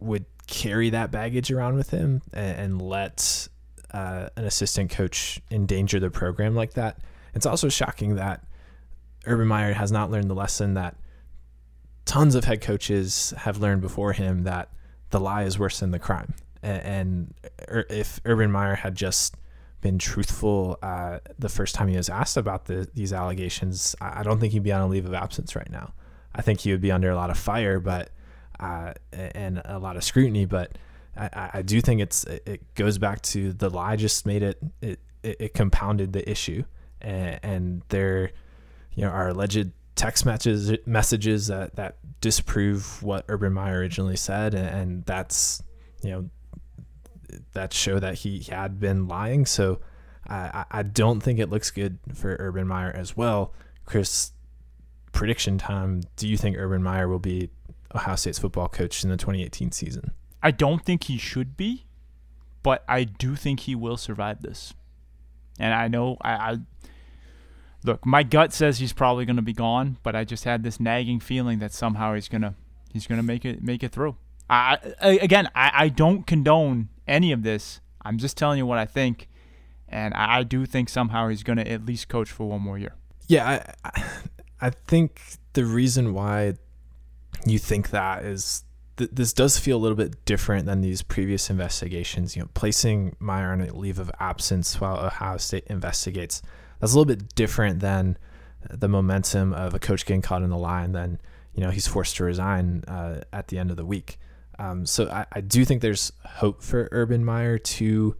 would 0.00 0.24
carry 0.46 0.90
that 0.90 1.10
baggage 1.10 1.50
around 1.50 1.76
with 1.76 1.90
him 1.90 2.22
and, 2.32 2.58
and 2.58 2.82
let 2.82 3.48
uh, 3.92 4.28
an 4.36 4.44
assistant 4.44 4.90
coach 4.90 5.40
endanger 5.50 6.00
the 6.00 6.10
program 6.10 6.54
like 6.54 6.74
that. 6.74 6.98
It's 7.34 7.46
also 7.46 7.68
shocking 7.68 8.16
that 8.16 8.44
Urban 9.26 9.46
Meyer 9.46 9.72
has 9.72 9.92
not 9.92 10.10
learned 10.10 10.30
the 10.30 10.34
lesson 10.34 10.74
that 10.74 10.96
tons 12.08 12.34
of 12.34 12.44
head 12.44 12.62
coaches 12.62 13.34
have 13.36 13.58
learned 13.58 13.82
before 13.82 14.14
him 14.14 14.44
that 14.44 14.70
the 15.10 15.20
lie 15.20 15.42
is 15.42 15.58
worse 15.58 15.80
than 15.80 15.90
the 15.90 15.98
crime. 15.98 16.32
And, 16.62 17.34
er, 17.68 17.84
if 17.90 18.18
Urban 18.24 18.50
Meyer 18.50 18.74
had 18.74 18.94
just 18.94 19.36
been 19.82 19.98
truthful 19.98 20.78
uh, 20.82 21.18
the 21.38 21.50
first 21.50 21.74
time 21.74 21.86
he 21.86 21.96
was 21.98 22.08
asked 22.08 22.38
about 22.38 22.64
the, 22.64 22.88
these 22.94 23.12
allegations, 23.12 23.94
I 24.00 24.22
don't 24.22 24.40
think 24.40 24.54
he'd 24.54 24.62
be 24.62 24.72
on 24.72 24.80
a 24.80 24.88
leave 24.88 25.04
of 25.04 25.12
absence 25.12 25.54
right 25.54 25.70
now. 25.70 25.92
I 26.34 26.40
think 26.40 26.60
he 26.60 26.72
would 26.72 26.80
be 26.80 26.90
under 26.90 27.10
a 27.10 27.14
lot 27.14 27.28
of 27.28 27.38
fire, 27.38 27.78
but 27.78 28.10
uh, 28.58 28.94
and 29.12 29.60
a 29.66 29.78
lot 29.78 29.96
of 29.96 30.02
scrutiny. 30.02 30.46
But 30.46 30.78
I, 31.16 31.50
I, 31.54 31.62
do 31.62 31.80
think 31.80 32.00
it's 32.00 32.24
it 32.24 32.74
goes 32.74 32.98
back 32.98 33.22
to 33.22 33.52
the 33.52 33.70
lie 33.70 33.96
just 33.96 34.26
made 34.26 34.42
it 34.42 34.58
it, 34.80 35.00
it 35.22 35.54
compounded 35.54 36.12
the 36.12 36.28
issue, 36.28 36.64
and, 37.00 37.38
and 37.42 37.82
there 37.88 38.32
you 38.94 39.04
know, 39.04 39.10
are 39.10 39.28
alleged 39.28 39.70
text 39.98 40.24
messages 40.24 40.72
messages 40.86 41.48
that 41.48 41.74
that 41.76 41.98
disprove 42.20 43.02
what 43.02 43.24
Urban 43.28 43.52
Meyer 43.52 43.80
originally 43.80 44.16
said, 44.16 44.54
and, 44.54 44.68
and 44.68 45.04
that's 45.04 45.62
you 46.02 46.10
know 46.10 46.30
that 47.52 47.74
show 47.74 47.98
that 47.98 48.14
he 48.14 48.40
had 48.44 48.80
been 48.80 49.08
lying. 49.08 49.44
So 49.44 49.80
I, 50.28 50.64
I 50.70 50.82
don't 50.82 51.20
think 51.20 51.38
it 51.38 51.50
looks 51.50 51.70
good 51.70 51.98
for 52.14 52.36
Urban 52.38 52.66
Meyer 52.66 52.92
as 52.94 53.16
well. 53.16 53.52
Chris, 53.84 54.32
prediction 55.12 55.58
time. 55.58 56.02
Do 56.16 56.28
you 56.28 56.36
think 56.36 56.56
Urban 56.56 56.82
Meyer 56.82 57.08
will 57.08 57.18
be 57.18 57.50
Ohio 57.94 58.16
State's 58.16 58.38
football 58.38 58.68
coach 58.68 59.02
in 59.02 59.10
the 59.10 59.16
2018 59.16 59.72
season? 59.72 60.12
I 60.42 60.52
don't 60.52 60.84
think 60.84 61.04
he 61.04 61.18
should 61.18 61.56
be, 61.56 61.86
but 62.62 62.84
I 62.88 63.04
do 63.04 63.34
think 63.34 63.60
he 63.60 63.74
will 63.74 63.96
survive 63.96 64.42
this. 64.42 64.74
And 65.58 65.74
I 65.74 65.88
know 65.88 66.16
I, 66.20 66.30
I 66.32 66.56
look, 67.88 68.06
my 68.06 68.22
gut 68.22 68.52
says 68.52 68.78
he's 68.78 68.92
probably 68.92 69.24
going 69.24 69.36
to 69.36 69.42
be 69.42 69.54
gone, 69.54 69.96
but 70.04 70.14
I 70.14 70.22
just 70.22 70.44
had 70.44 70.62
this 70.62 70.78
nagging 70.78 71.18
feeling 71.18 71.58
that 71.58 71.72
somehow 71.72 72.14
he's 72.14 72.28
gonna 72.28 72.54
he's 72.92 73.06
gonna 73.06 73.22
make 73.22 73.44
it 73.44 73.62
make 73.62 73.82
it 73.82 73.90
through. 73.90 74.16
I, 74.48 74.78
I 75.02 75.18
again, 75.20 75.48
I, 75.54 75.72
I 75.74 75.88
don't 75.88 76.26
condone 76.26 76.90
any 77.08 77.32
of 77.32 77.42
this. 77.42 77.80
I'm 78.02 78.18
just 78.18 78.36
telling 78.36 78.58
you 78.58 78.66
what 78.66 78.78
I 78.78 78.84
think, 78.84 79.28
and 79.88 80.14
I, 80.14 80.38
I 80.38 80.42
do 80.44 80.66
think 80.66 80.88
somehow 80.88 81.28
he's 81.28 81.42
gonna 81.42 81.62
at 81.62 81.84
least 81.84 82.08
coach 82.08 82.30
for 82.30 82.48
one 82.48 82.60
more 82.60 82.78
year. 82.78 82.94
Yeah, 83.26 83.72
I 83.84 84.02
I 84.60 84.70
think 84.70 85.20
the 85.54 85.64
reason 85.64 86.12
why 86.12 86.54
you 87.46 87.58
think 87.58 87.90
that 87.90 88.24
is 88.24 88.64
th- 88.98 89.10
this 89.12 89.32
does 89.32 89.58
feel 89.58 89.78
a 89.78 89.80
little 89.80 89.96
bit 89.96 90.24
different 90.26 90.66
than 90.66 90.82
these 90.82 91.02
previous 91.02 91.48
investigations. 91.48 92.36
You 92.36 92.42
know, 92.42 92.48
placing 92.52 93.16
Meyer 93.18 93.52
on 93.52 93.62
a 93.62 93.74
leave 93.74 93.98
of 93.98 94.10
absence 94.20 94.78
while 94.78 94.98
Ohio 94.98 95.38
State 95.38 95.64
investigates 95.68 96.42
that's 96.80 96.92
a 96.92 96.98
little 96.98 97.04
bit 97.04 97.34
different 97.34 97.80
than 97.80 98.16
the 98.70 98.88
momentum 98.88 99.52
of 99.52 99.74
a 99.74 99.78
coach 99.78 100.04
getting 100.04 100.22
caught 100.22 100.42
in 100.42 100.50
the 100.50 100.58
line. 100.58 100.92
Then 100.92 101.20
you 101.54 101.62
know 101.62 101.70
he's 101.70 101.86
forced 101.86 102.16
to 102.16 102.24
resign 102.24 102.84
uh, 102.86 103.20
at 103.32 103.48
the 103.48 103.58
end 103.58 103.70
of 103.70 103.76
the 103.76 103.84
week. 103.84 104.18
Um, 104.58 104.86
so 104.86 105.08
I, 105.08 105.26
I, 105.32 105.40
do 105.40 105.64
think 105.64 105.82
there's 105.82 106.12
hope 106.24 106.62
for 106.62 106.88
Urban 106.90 107.24
Meyer 107.24 107.58
to, 107.58 108.16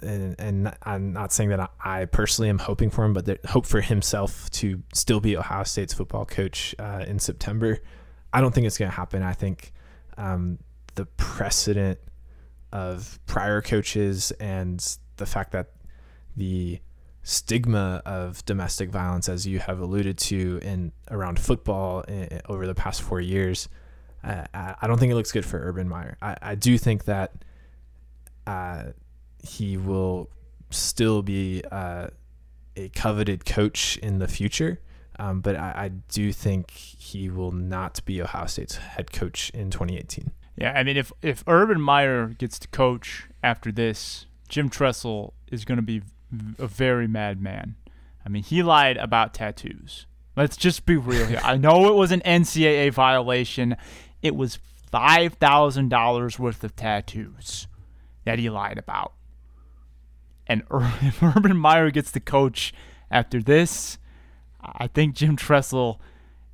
and, 0.00 0.34
and 0.40 0.74
I'm 0.82 1.12
not 1.12 1.32
saying 1.32 1.50
that 1.50 1.70
I, 1.84 2.06
personally 2.06 2.48
am 2.48 2.58
hoping 2.58 2.90
for 2.90 3.04
him, 3.04 3.12
but 3.12 3.44
hope 3.46 3.64
for 3.64 3.80
himself 3.80 4.50
to 4.52 4.82
still 4.92 5.20
be 5.20 5.36
Ohio 5.36 5.62
State's 5.62 5.94
football 5.94 6.24
coach 6.24 6.74
uh, 6.80 7.04
in 7.06 7.20
September. 7.20 7.78
I 8.32 8.40
don't 8.40 8.52
think 8.52 8.66
it's 8.66 8.76
going 8.76 8.90
to 8.90 8.96
happen. 8.96 9.22
I 9.22 9.32
think 9.32 9.72
um, 10.18 10.58
the 10.96 11.06
precedent 11.06 12.00
of 12.72 13.20
prior 13.26 13.60
coaches 13.60 14.32
and 14.32 14.84
the 15.16 15.26
fact 15.26 15.52
that 15.52 15.70
the 16.36 16.80
stigma 17.22 18.02
of 18.06 18.44
domestic 18.44 18.90
violence, 18.90 19.28
as 19.28 19.46
you 19.46 19.58
have 19.58 19.80
alluded 19.80 20.18
to 20.18 20.58
in 20.62 20.92
around 21.10 21.38
football 21.38 22.00
in, 22.02 22.32
eh, 22.32 22.40
over 22.48 22.66
the 22.66 22.74
past 22.74 23.02
four 23.02 23.20
years, 23.20 23.68
uh, 24.22 24.44
I 24.54 24.86
don't 24.86 24.98
think 24.98 25.12
it 25.12 25.14
looks 25.14 25.32
good 25.32 25.46
for 25.46 25.58
Urban 25.58 25.88
Meyer. 25.88 26.16
I, 26.20 26.36
I 26.42 26.54
do 26.54 26.76
think 26.76 27.04
that 27.04 27.32
uh, 28.46 28.84
he 29.42 29.76
will 29.76 30.28
still 30.70 31.22
be 31.22 31.62
uh, 31.70 32.08
a 32.76 32.88
coveted 32.90 33.44
coach 33.44 33.96
in 33.98 34.18
the 34.18 34.28
future. 34.28 34.80
Um, 35.18 35.40
but 35.40 35.56
I, 35.56 35.72
I, 35.76 35.88
do 35.88 36.32
think 36.32 36.70
he 36.70 37.28
will 37.28 37.52
not 37.52 38.02
be 38.06 38.22
Ohio 38.22 38.46
State's 38.46 38.76
head 38.76 39.12
coach 39.12 39.50
in 39.50 39.70
2018. 39.70 40.30
Yeah, 40.56 40.72
I 40.72 40.82
mean, 40.82 40.96
if 40.96 41.12
if 41.20 41.44
Urban 41.46 41.78
Meyer 41.78 42.28
gets 42.28 42.58
to 42.60 42.68
coach 42.68 43.28
after 43.42 43.70
this, 43.70 44.24
Jim 44.48 44.70
Tressel 44.70 45.34
is 45.50 45.66
going 45.66 45.76
to 45.76 45.82
be 45.82 46.00
a 46.58 46.66
very 46.66 47.06
mad 47.06 47.40
man. 47.40 47.76
I 48.24 48.28
mean, 48.28 48.42
he 48.42 48.62
lied 48.62 48.96
about 48.96 49.34
tattoos. 49.34 50.06
Let's 50.36 50.56
just 50.56 50.86
be 50.86 50.96
real 50.96 51.26
here. 51.26 51.40
I 51.42 51.56
know 51.56 51.88
it 51.88 51.94
was 51.94 52.12
an 52.12 52.20
NCAA 52.20 52.92
violation. 52.92 53.76
It 54.22 54.36
was 54.36 54.58
$5,000 54.92 56.38
worth 56.38 56.64
of 56.64 56.76
tattoos 56.76 57.66
that 58.24 58.38
he 58.38 58.48
lied 58.50 58.78
about. 58.78 59.12
And 60.46 60.62
Urban 60.70 61.56
Meyer 61.56 61.90
gets 61.90 62.10
the 62.10 62.20
coach 62.20 62.72
after 63.10 63.42
this, 63.42 63.98
I 64.62 64.86
think 64.86 65.14
Jim 65.14 65.36
Tressel 65.36 66.00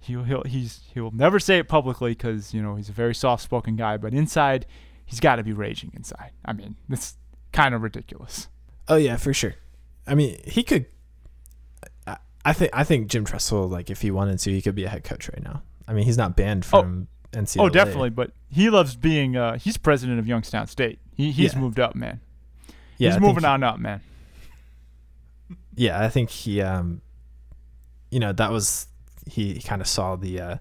he'll, 0.06 0.24
he'll 0.24 0.42
he's 0.44 0.80
he'll 0.94 1.10
never 1.10 1.38
say 1.38 1.58
it 1.58 1.68
publicly 1.68 2.12
because 2.12 2.54
you 2.54 2.62
know 2.62 2.76
he's 2.76 2.88
a 2.88 2.92
very 2.92 3.14
soft-spoken 3.14 3.76
guy, 3.76 3.96
but 3.96 4.14
inside 4.14 4.66
he's 5.04 5.20
got 5.20 5.36
to 5.36 5.42
be 5.42 5.52
raging 5.52 5.92
inside. 5.94 6.30
I 6.44 6.52
mean, 6.52 6.76
it's 6.88 7.16
kind 7.52 7.74
of 7.74 7.82
ridiculous. 7.82 8.48
Oh 8.88 8.96
yeah, 8.96 9.16
for 9.16 9.34
sure. 9.34 9.54
I 10.06 10.14
mean, 10.14 10.38
he 10.44 10.62
could. 10.62 10.86
I 12.44 12.52
think 12.52 12.70
I 12.72 12.84
think 12.84 13.08
Jim 13.08 13.24
Tressel, 13.24 13.68
like 13.68 13.90
if 13.90 14.02
he 14.02 14.12
wanted 14.12 14.38
to, 14.38 14.52
he 14.52 14.62
could 14.62 14.76
be 14.76 14.84
a 14.84 14.88
head 14.88 15.02
coach 15.02 15.28
right 15.28 15.42
now. 15.42 15.62
I 15.88 15.92
mean, 15.92 16.04
he's 16.04 16.16
not 16.16 16.36
banned 16.36 16.64
oh. 16.72 16.80
from 16.80 17.08
oh. 17.34 17.38
NCAA. 17.38 17.56
Oh, 17.60 17.68
definitely, 17.68 18.10
but 18.10 18.30
he 18.48 18.70
loves 18.70 18.94
being. 18.94 19.36
Uh, 19.36 19.58
he's 19.58 19.76
president 19.76 20.20
of 20.20 20.28
Youngstown 20.28 20.68
State. 20.68 21.00
He 21.12 21.32
he's 21.32 21.54
yeah. 21.54 21.58
moved 21.58 21.80
up, 21.80 21.96
man. 21.96 22.20
Yeah, 22.98 23.08
he's 23.08 23.16
I 23.16 23.18
moving 23.18 23.42
he, 23.42 23.48
on 23.48 23.64
up, 23.64 23.80
man. 23.80 24.00
Yeah, 25.74 26.00
I 26.00 26.08
think 26.08 26.30
he. 26.30 26.60
Um, 26.62 27.02
you 28.12 28.20
know, 28.20 28.32
that 28.32 28.52
was 28.52 28.86
he, 29.28 29.54
he 29.54 29.60
kind 29.60 29.82
of 29.82 29.88
saw 29.88 30.14
the 30.14 30.40
uh, 30.40 30.56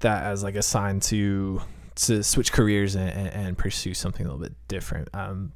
that 0.00 0.24
as 0.24 0.44
like 0.44 0.54
a 0.54 0.62
sign 0.62 1.00
to 1.00 1.62
to 1.94 2.22
switch 2.22 2.52
careers 2.52 2.94
and, 2.94 3.08
and, 3.08 3.28
and 3.28 3.58
pursue 3.58 3.94
something 3.94 4.26
a 4.26 4.28
little 4.28 4.42
bit 4.42 4.54
different. 4.68 5.08
Um, 5.14 5.52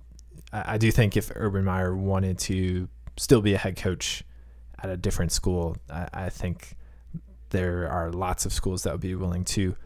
I 0.52 0.78
do 0.78 0.90
think 0.90 1.16
if 1.16 1.30
Urban 1.34 1.64
Meyer 1.64 1.94
wanted 1.94 2.38
to 2.40 2.88
still 3.16 3.42
be 3.42 3.54
a 3.54 3.58
head 3.58 3.76
coach 3.76 4.24
at 4.82 4.88
a 4.90 4.96
different 4.96 5.32
school, 5.32 5.76
I, 5.90 6.08
I 6.12 6.28
think 6.30 6.76
there 7.50 7.88
are 7.88 8.10
lots 8.10 8.46
of 8.46 8.52
schools 8.52 8.82
that 8.84 8.92
would 8.92 9.00
be 9.00 9.14
willing 9.14 9.44
to 9.44 9.76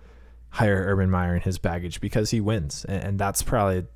hire 0.51 0.85
Urban 0.87 1.11
Meyer 1.11 1.35
and 1.35 1.43
his 1.43 1.59
baggage 1.59 2.01
because 2.01 2.31
he 2.31 2.41
wins, 2.41 2.85
and, 2.85 3.03
and 3.03 3.19
that's 3.19 3.43
probably 3.43 3.87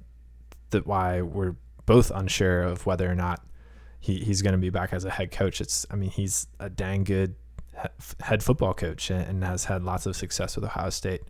the 0.70 0.80
why 0.80 1.22
we're 1.22 1.54
both 1.84 2.10
unsure 2.10 2.62
of 2.62 2.86
whether 2.86 3.10
or 3.10 3.14
not 3.14 3.44
he, 4.00 4.18
he's 4.18 4.42
going 4.42 4.52
to 4.52 4.58
be 4.58 4.70
back 4.70 4.92
as 4.92 5.04
a 5.04 5.10
head 5.10 5.30
coach. 5.30 5.60
It's 5.60 5.86
I 5.90 5.96
mean 5.96 6.10
he's 6.10 6.48
a 6.58 6.68
dang 6.68 7.04
good 7.04 7.36
head 8.20 8.42
football 8.42 8.74
coach 8.74 9.10
and, 9.10 9.22
and 9.22 9.44
has 9.44 9.66
had 9.66 9.84
lots 9.84 10.06
of 10.06 10.16
success 10.16 10.56
with 10.56 10.64
Ohio 10.64 10.90
State. 10.90 11.22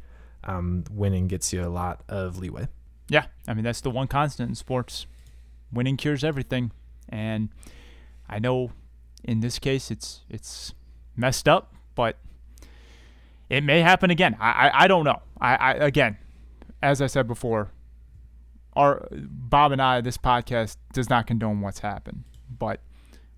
Um, 0.45 0.85
winning 0.91 1.27
gets 1.27 1.53
you 1.53 1.65
a 1.65 1.69
lot 1.69 2.05
of 2.09 2.39
leeway. 2.39 2.69
Yeah, 3.09 3.27
I 3.47 3.55
mean 3.55 3.65
that's 3.65 3.81
the 3.81 3.91
one 3.91 4.09
constant 4.09 4.49
in 4.49 4.55
sports 4.55 5.07
winning 5.77 5.97
cures 5.97 6.25
everything. 6.25 6.73
And 7.09 7.51
I 8.29 8.39
know 8.39 8.73
in 9.23 9.41
this 9.41 9.59
case 9.59 9.91
it's 9.91 10.25
it's 10.29 10.75
messed 11.17 11.49
up, 11.49 11.75
but 11.95 12.19
it 13.49 13.63
may 13.63 13.81
happen 13.81 14.11
again. 14.11 14.37
I 14.41 14.69
I, 14.69 14.85
I 14.85 14.89
don't 14.89 15.05
know. 15.05 15.23
I, 15.41 15.55
I 15.57 15.73
again, 15.75 16.19
as 16.83 17.01
I 17.01 17.07
said 17.07 17.29
before, 17.29 17.71
our 18.75 19.07
Bob 19.13 19.73
and 19.73 19.81
I, 19.81 20.01
this 20.01 20.19
podcast 20.19 20.77
does 20.93 21.09
not 21.09 21.27
condone 21.27 21.61
what's 21.61 21.81
happened. 21.81 22.25
But 22.59 22.81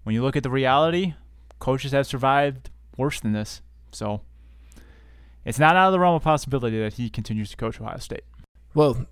when 0.04 0.14
you 0.14 0.22
look 0.22 0.36
at 0.36 0.42
the 0.42 0.50
reality, 0.50 1.14
coaches 1.58 1.92
have 1.92 2.06
survived 2.06 2.70
worse 2.96 3.20
than 3.20 3.32
this. 3.32 3.62
So 3.92 4.22
it's 5.44 5.58
not 5.58 5.76
out 5.76 5.88
of 5.88 5.92
the 5.92 6.00
realm 6.00 6.14
of 6.14 6.22
possibility 6.22 6.78
that 6.80 6.94
he 6.94 7.08
continues 7.08 7.50
to 7.50 7.56
coach 7.56 7.80
Ohio 7.80 7.98
State. 7.98 8.24
Well, 8.74 9.06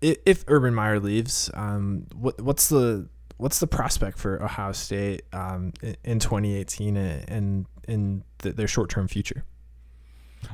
if 0.00 0.44
Urban 0.48 0.74
Meyer 0.74 1.00
leaves, 1.00 1.50
um, 1.54 2.06
what 2.14 2.40
what's 2.40 2.68
the 2.68 3.08
what's 3.36 3.58
the 3.58 3.66
prospect 3.66 4.18
for 4.18 4.42
Ohio 4.42 4.72
State 4.72 5.22
um, 5.32 5.72
in 6.04 6.18
2018 6.18 6.96
and 6.96 7.66
in 7.88 8.24
the, 8.38 8.52
their 8.52 8.68
short 8.68 8.90
term 8.90 9.08
future? 9.08 9.44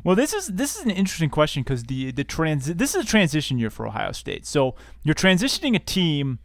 Well, 0.05 0.17
this 0.17 0.33
is 0.33 0.49
this 0.49 0.77
is 0.77 0.85
an 0.85 0.91
interesting 0.91 1.31
question 1.31 1.63
because 1.63 1.85
the 1.85 2.13
the 2.13 2.25
trans 2.25 2.67
this 2.67 2.95
is 2.95 3.05
a 3.05 3.07
transition 3.07 3.59
year 3.59 3.71
for 3.71 3.87
Ohio 3.87 4.13
State. 4.13 4.47
So 4.47 4.75
you're 5.03 5.15
transitioning 5.15 5.75
a 5.75 5.79
team. 5.79 6.39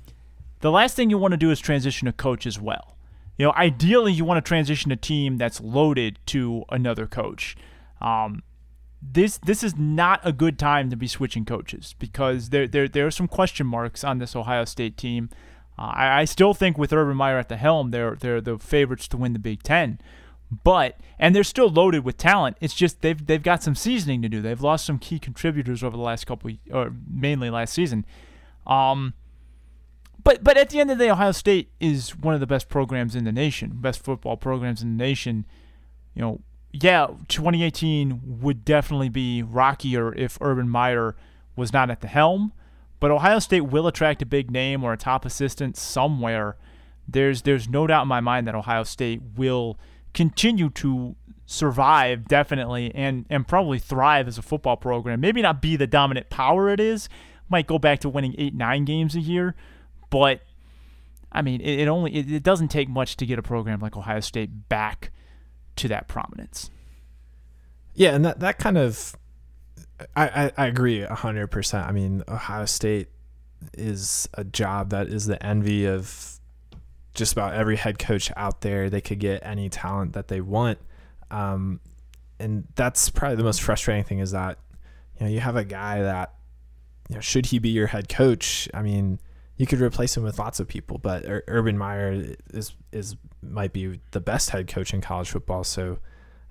The 0.60 0.72
last 0.72 0.96
thing 0.96 1.10
you 1.10 1.17
want 1.17 1.32
to 1.32 1.38
do 1.38 1.50
is 1.50 1.60
transition 1.60 2.08
a 2.08 2.13
coach 2.13 2.46
as 2.46 2.60
well. 2.60 2.98
You 3.38 3.48
know, 3.48 3.54
ideally 3.54 4.13
you 4.13 4.26
want 4.26 4.44
to 4.44 4.48
transition 4.48 4.91
a 4.91 4.96
team 4.96 5.38
that's 5.38 5.60
loaded 5.60 6.20
to 6.28 6.63
another 6.70 7.08
coach. 7.08 7.56
Um, 8.00 8.44
this 9.02 9.38
this 9.40 9.64
is 9.64 9.76
not 9.76 10.22
a 10.24 10.32
good 10.32 10.60
time 10.60 10.90
to 10.90 10.96
be 10.96 11.08
switching 11.08 11.44
coaches 11.44 11.96
because 11.98 12.50
there 12.50 12.68
there 12.68 12.88
there 12.88 13.08
are 13.08 13.12
some 13.12 13.28
question 13.28 13.66
marks 13.66 14.04
on 14.04 14.20
this 14.20 14.36
Ohio 14.36 14.66
State 14.66 14.96
team. 14.96 15.30
Uh, 15.78 15.92
I, 15.94 16.22
I 16.22 16.26
still 16.26 16.54
think 16.54 16.78
with 16.78 16.94
Urban 16.94 17.18
Meyer 17.18 17.38
at 17.38 17.50
the 17.50 17.58
helm, 17.58 17.92
they're 17.92 18.16
they're 18.16 18.42
the 18.42 18.60
favorites 18.60 19.08
to 19.10 19.18
win 19.18 19.34
the 19.34 19.40
Big 19.40 19.64
Ten, 19.64 20.00
but 20.64 20.98
and 21.18 21.36
they're 21.36 21.44
still 21.44 21.70
loaded 21.70 22.04
with 22.04 22.18
talent. 22.18 22.58
It's 22.62 22.76
just 22.76 23.02
they've 23.02 23.26
they've 23.26 23.42
got 23.42 23.64
some 23.64 23.76
seasoning 23.76 24.22
to 24.22 24.30
do. 24.30 24.42
They've 24.42 24.62
lost 24.62 24.86
some 24.86 25.00
key 25.00 25.18
contributors 25.18 25.84
over 25.84 25.98
the 25.98 26.04
last 26.04 26.28
couple, 26.28 26.52
or 26.72 26.94
mainly 27.10 27.50
last 27.50 27.74
season. 27.74 28.06
Um, 28.68 29.16
but 30.24 30.44
but 30.44 30.58
at 30.58 30.70
the 30.70 30.80
end 30.80 30.92
of 30.92 31.00
the 31.00 31.06
day, 31.06 31.10
Ohio 31.10 31.32
State 31.32 31.72
is 31.80 32.16
one 32.16 32.36
of 32.36 32.40
the 32.40 32.48
best 32.48 32.70
programs 32.70 33.16
in 33.16 33.24
the 33.24 33.32
nation, 33.32 33.72
best 33.76 34.04
football 34.04 34.38
programs 34.38 34.84
in 34.84 34.96
the 34.96 35.04
nation. 35.04 35.46
You 36.14 36.22
know, 36.22 36.42
yeah, 36.74 37.08
2018 37.28 38.40
would 38.42 38.64
definitely 38.64 39.10
be 39.10 39.44
rockier 39.44 40.14
if 40.16 40.38
Urban 40.42 40.70
Meyer 40.70 41.16
was 41.56 41.74
not 41.74 41.90
at 41.90 42.02
the 42.02 42.08
helm. 42.08 42.54
But 43.00 43.12
Ohio 43.12 43.40
State 43.40 43.62
will 43.62 43.88
attract 43.88 44.22
a 44.22 44.26
big 44.26 44.52
name 44.52 44.84
or 44.84 44.94
a 44.94 44.98
top 44.98 45.26
assistant 45.26 45.76
somewhere. 45.76 46.56
There's 47.08 47.42
there's 47.42 47.68
no 47.68 47.88
doubt 47.88 48.04
in 48.04 48.08
my 48.08 48.22
mind 48.22 48.48
that 48.48 48.56
Ohio 48.56 48.84
State 48.84 49.22
will 49.36 49.78
continue 50.14 50.70
to 50.70 51.16
survive 51.46 52.28
definitely 52.28 52.94
and 52.96 53.26
and 53.30 53.46
probably 53.48 53.80
thrive 53.80 54.28
as 54.28 54.38
a 54.38 54.42
football 54.42 54.78
program. 54.78 55.20
Maybe 55.20 55.42
not 55.42 55.62
be 55.62 55.76
the 55.76 55.88
dominant 55.88 56.30
power 56.30 56.70
it 56.70 56.80
is. 56.80 57.10
Might 57.50 57.68
go 57.68 57.80
back 57.80 58.00
to 58.02 58.10
winning 58.10 58.36
eight 58.38 58.54
nine 58.54 58.86
games 58.86 59.16
a 59.16 59.20
year, 59.20 59.56
but 60.12 60.42
I 61.32 61.42
mean 61.42 61.60
it, 61.60 61.82
it 61.82 61.88
only 61.88 62.16
it, 62.16 62.32
it 62.32 62.44
doesn't 62.44 62.70
take 62.70 62.88
much 62.88 63.18
to 63.18 63.26
get 63.26 63.40
a 63.40 63.42
program 63.44 63.80
like 63.80 63.98
Ohio 63.98 64.20
State 64.20 64.70
back 64.70 65.12
to 65.82 65.88
that 65.89 66.08
prominence. 66.08 66.70
Yeah, 67.94 68.15
and 68.15 68.24
that 68.26 68.39
that 68.39 68.58
kind 68.58 68.78
of 68.78 69.15
I, 70.15 70.28
I, 70.28 70.52
I 70.58 70.67
agree 70.67 71.02
hundred 71.02 71.48
percent. 71.48 71.88
I 71.88 71.91
mean, 71.91 72.24
Ohio 72.28 72.65
State 72.65 73.10
is 73.78 74.28
a 74.34 74.44
job 74.44 74.89
that 74.89 75.08
is 75.08 75.26
the 75.26 75.44
envy 75.46 75.86
of 75.86 76.39
just 77.13 77.34
about 77.34 77.54
every 77.54 77.76
head 77.76 78.00
coach 78.00 78.32
out 78.36 78.62
there. 78.62 78.89
They 78.89 79.02
could 79.02 79.20
get 79.20 79.46
any 79.46 79.70
talent 79.70 80.13
that 80.13 80.30
they 80.30 80.41
want. 80.41 80.80
Um, 81.30 81.80
and 82.39 82.67
that's 82.76 83.10
probably 83.10 83.36
the 83.36 83.44
most 83.44 83.62
frustrating 83.62 84.04
thing 84.04 84.20
is 84.20 84.32
that, 84.32 84.58
you 85.20 85.26
know, 85.26 85.32
you 85.32 85.39
have 85.41 85.56
a 85.56 85.63
guy 85.63 86.02
that, 86.02 86.34
you 87.10 87.15
know, 87.15 87.22
should 87.22 87.48
he 87.48 87.60
be 87.60 87.70
your 87.70 87.88
head 87.88 88.10
coach? 88.10 88.70
I 88.74 88.82
mean, 88.82 89.20
you 89.62 89.67
could 89.67 89.80
replace 89.80 90.17
him 90.17 90.24
with 90.24 90.39
lots 90.39 90.60
of 90.60 90.67
people, 90.67 90.97
but 90.97 91.24
Urban 91.47 91.78
Meyer 91.78 92.34
is 92.52 92.74
is 92.91 93.15
might 93.43 93.71
be 93.71 94.00
the 94.10 94.19
best 94.19 94.50
head 94.50 94.67
coach 94.67 94.91
in 94.91 95.02
college 95.02 95.30
football. 95.30 95.63
So 95.63 96.00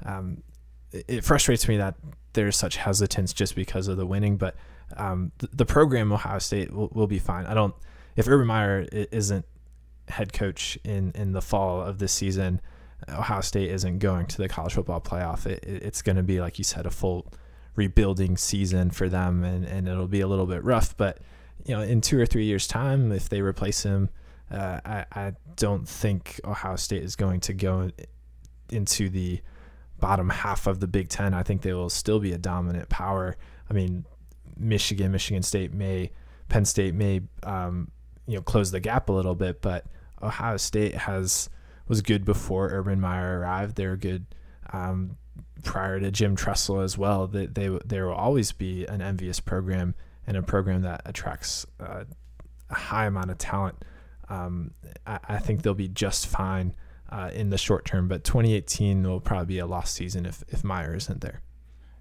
um, 0.05 0.45
it, 0.93 1.25
frustrates 1.25 1.67
me 1.67 1.77
that 1.77 1.97
there's 2.35 2.55
such 2.55 2.77
hesitance 2.77 3.33
just 3.33 3.57
because 3.57 3.89
of 3.89 3.97
the 3.97 4.07
winning. 4.07 4.37
But 4.37 4.55
um, 4.97 5.33
the, 5.39 5.49
the, 5.49 5.67
program 5.67 6.13
Ohio 6.13 6.39
State 6.39 6.73
will, 6.73 6.89
will 6.93 7.09
be 7.09 7.19
fine. 7.19 7.47
I 7.47 7.55
don't 7.55 7.75
if 8.15 8.29
Urban 8.29 8.47
Meyer 8.47 8.87
isn't 8.93 9.45
head 10.07 10.33
coach 10.33 10.79
in 10.85 11.11
in 11.17 11.33
the 11.33 11.43
fall 11.43 11.83
of 11.83 11.99
this 11.99 12.13
season. 12.13 12.61
Ohio 13.09 13.41
State 13.41 13.71
isn't 13.73 13.99
going 13.99 14.27
to 14.27 14.37
the 14.37 14.49
college 14.49 14.75
football 14.75 15.01
playoff. 15.01 15.47
It, 15.47 15.65
it's 15.65 16.01
going 16.01 16.15
to 16.15 16.23
be 16.23 16.41
like 16.41 16.59
you 16.59 16.65
said, 16.65 16.87
a 16.87 16.91
full 16.91 17.27
rebuilding 17.75 18.37
season 18.37 18.91
for 18.91 19.09
them, 19.09 19.43
and, 19.43 19.65
and 19.65 19.89
it'll 19.89 20.07
be 20.07 20.21
a 20.21 20.29
little 20.29 20.47
bit 20.47 20.63
rough. 20.63 20.97
But 20.97 21.19
you 21.65 21.77
know, 21.77 21.83
in 21.83 22.01
two 22.01 22.19
or 22.19 22.27
three 22.27 22.45
years' 22.45 22.67
time, 22.67 23.13
if 23.13 23.29
they 23.29 23.43
replace 23.43 23.83
him, 23.83 24.09
uh, 24.51 24.81
I, 24.85 25.05
I 25.13 25.33
don't 25.57 25.89
think 25.89 26.41
Ohio 26.45 26.77
State 26.77 27.03
is 27.03 27.17
going 27.17 27.41
to 27.41 27.53
go 27.53 27.91
into 28.71 29.09
the 29.09 29.41
bottom 29.99 30.31
half 30.31 30.67
of 30.67 30.81
the 30.81 30.89
Big 30.89 31.09
Ten. 31.09 31.35
I 31.35 31.43
think 31.43 31.63
they 31.63 31.73
will 31.73 31.91
still 31.91 32.19
be 32.19 32.33
a 32.33 32.39
dominant 32.39 32.89
power. 32.89 33.37
I 33.69 33.75
mean, 33.75 34.05
Michigan, 34.57 35.13
Michigan 35.13 35.43
State 35.43 35.73
may, 35.73 36.11
Penn 36.49 36.65
State 36.65 36.95
may, 36.95 37.23
um, 37.43 37.91
you 38.27 38.37
know, 38.37 38.43
close 38.43 38.71
the 38.71 38.81
gap 38.81 39.09
a 39.09 39.13
little 39.13 39.35
bit, 39.35 39.63
but 39.63 39.87
Ohio 40.23 40.57
State 40.57 40.95
has 40.95 41.49
was 41.89 42.03
good 42.03 42.25
before 42.25 42.69
Urban 42.69 43.01
Meyer 43.01 43.41
arrived. 43.41 43.75
They 43.75 43.87
were 43.87 43.97
good 43.97 44.25
um, 44.73 45.17
prior 45.65 45.99
to 45.99 46.11
Jim 46.11 46.37
Tressel 46.37 46.81
as 46.81 46.97
well. 46.97 47.27
They, 47.27 47.47
they 47.47 47.69
there 47.85 48.07
will 48.07 48.15
always 48.15 48.53
be 48.53 48.87
an 48.87 49.03
envious 49.03 49.41
program 49.41 49.95
and 50.27 50.37
a 50.37 50.43
program 50.43 50.83
that 50.83 51.03
attracts 51.05 51.67
uh, 51.81 52.05
a 52.69 52.75
high 52.75 53.07
amount 53.07 53.31
of 53.31 53.39
talent. 53.39 53.77
Um, 54.29 54.73
I, 55.07 55.19
I, 55.29 55.39
think 55.39 55.63
they'll 55.63 55.75
be 55.75 55.89
just 55.89 56.29
fine 56.29 56.77
uh, 57.11 57.31
in 57.33 57.51
the 57.51 57.59
short 57.59 57.85
term, 57.85 58.07
but 58.07 58.23
2018 58.23 59.03
will 59.03 59.21
probably 59.21 59.47
be 59.47 59.59
a 59.59 59.67
lost 59.67 59.95
season 59.95 60.25
if, 60.25 60.45
if 60.49 60.63
Meyer 60.63 60.95
isn't 60.95 61.21
there. 61.21 61.43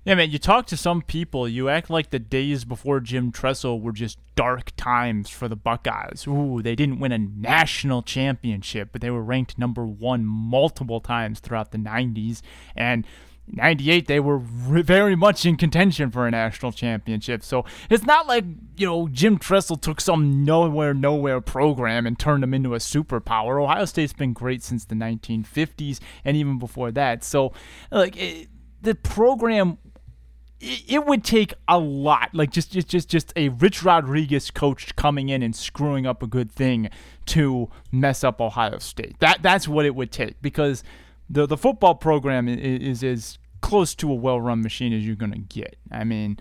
Yeah, 0.06 0.16
man, 0.16 0.32
you 0.32 0.40
talk 0.40 0.66
to 0.68 0.78
some 0.78 1.02
people, 1.02 1.48
you 1.48 1.68
act 1.68 1.90
like 1.90 2.10
the 2.10 2.20
days 2.20 2.64
before 2.64 3.00
Jim 3.00 3.32
Tressel 3.32 3.82
were 3.82 3.92
just 3.92 4.18
dark 4.36 4.72
times 4.78 5.30
for 5.30 5.48
the 5.48 5.58
Buckeyes. 5.58 6.26
Ooh, 6.26 6.62
they 6.62 6.74
didn't 6.74 7.00
win 7.00 7.12
a 7.12 7.18
national 7.18 8.02
championship, 8.02 8.90
but 8.92 9.02
they 9.02 9.10
were 9.10 9.22
ranked 9.22 9.58
number 9.58 9.86
one 9.86 10.26
multiple 10.26 11.02
times 11.02 11.40
throughout 11.40 11.72
the 11.72 11.78
90s. 11.78 12.42
And 12.76 13.06
98 13.52 14.08
they 14.08 14.20
were 14.20 14.40
very 14.40 15.16
much 15.16 15.46
in 15.46 15.58
contention 15.58 16.12
for 16.12 16.28
a 16.28 16.32
national 16.32 16.72
championship. 16.72 17.44
So 17.44 17.66
it's 17.90 18.06
not 18.06 18.28
like 18.28 18.46
you 18.78 18.86
know 18.86 19.08
jim 19.08 19.38
tressel 19.38 19.76
took 19.76 20.02
some 20.02 20.44
nowhere 20.44 20.94
nowhere 20.94 21.42
program 21.42 22.06
and 22.06 22.18
turned 22.18 22.44
them 22.44 22.54
into 22.54 22.74
a 22.76 22.80
superpower. 22.80 23.62
Ohio 23.62 23.86
state's 23.86 24.14
been 24.14 24.34
great 24.34 24.64
since 24.64 24.86
the 24.86 24.96
1950s 24.96 26.00
and 26.24 26.38
even 26.38 26.60
before 26.60 26.92
that. 26.92 27.24
So 27.24 27.54
like 27.92 28.18
it, 28.18 28.48
the 28.82 28.96
program 28.96 29.78
it 30.62 31.06
would 31.06 31.24
take 31.24 31.54
a 31.70 31.80
lot, 31.80 32.30
like 32.34 32.52
just 32.52 32.72
just 32.72 32.90
just 32.90 33.08
just 33.08 33.32
a 33.36 33.50
Rich 33.50 33.84
Rodriguez 33.84 34.52
coach 34.52 34.96
coming 34.96 35.30
in 35.30 35.42
and 35.42 35.56
screwing 35.56 36.06
up 36.06 36.22
a 36.22 36.28
good 36.28 36.52
thing 36.52 36.90
to 37.28 37.70
mess 37.92 38.24
up 38.24 38.42
Ohio 38.42 38.78
State. 38.80 39.18
That 39.20 39.42
that's 39.42 39.68
what 39.68 39.86
it 39.86 39.96
would 39.96 40.12
take 40.12 40.42
because 40.42 40.84
the 41.30 41.46
the 41.46 41.58
football 41.58 41.96
program 41.96 42.48
is, 42.48 43.04
as 43.04 43.38
close 43.62 43.94
to 43.96 44.12
a 44.12 44.16
well-run 44.16 44.62
machine 44.62 44.94
as 44.94 45.06
you're 45.06 45.16
going 45.16 45.32
to 45.32 45.38
get. 45.38 45.78
I 45.92 46.04
mean, 46.04 46.40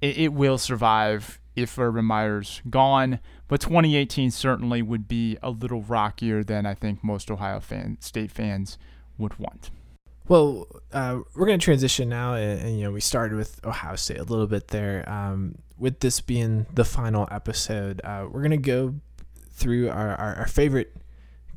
it, 0.00 0.16
it 0.16 0.32
will 0.32 0.58
survive 0.58 1.40
if 1.54 1.78
Urban 1.78 2.04
Meyer's 2.04 2.62
gone, 2.70 3.20
but 3.48 3.60
2018 3.60 4.30
certainly 4.30 4.82
would 4.82 5.06
be 5.06 5.36
a 5.42 5.50
little 5.50 5.82
rockier 5.82 6.42
than 6.42 6.66
I 6.66 6.74
think 6.74 7.04
most 7.04 7.30
Ohio 7.30 7.60
fan, 7.60 7.98
State 8.00 8.30
fans 8.30 8.78
would 9.18 9.38
want. 9.38 9.70
Well, 10.28 10.68
uh, 10.92 11.20
we're 11.34 11.46
going 11.46 11.58
to 11.58 11.64
transition 11.64 12.08
now, 12.08 12.34
and, 12.34 12.60
and, 12.60 12.78
you 12.78 12.84
know 12.84 12.92
we 12.92 13.00
started 13.00 13.36
with 13.36 13.60
Ohio 13.66 13.96
State 13.96 14.18
a 14.18 14.22
little 14.22 14.46
bit 14.46 14.68
there. 14.68 15.08
Um, 15.08 15.56
with 15.76 16.00
this 16.00 16.20
being 16.20 16.66
the 16.72 16.84
final 16.84 17.26
episode, 17.32 18.00
uh, 18.04 18.26
we're 18.30 18.42
going 18.42 18.50
to 18.52 18.56
go 18.56 18.94
through 19.52 19.88
our, 19.88 20.14
our, 20.14 20.34
our, 20.36 20.46
favorite 20.46 20.94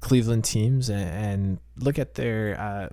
Cleveland 0.04 0.44
teams 0.44 0.90
and, 0.90 1.10
and 1.10 1.60
look 1.78 1.98
at 1.98 2.16
their 2.16 2.60
uh, 2.60 2.90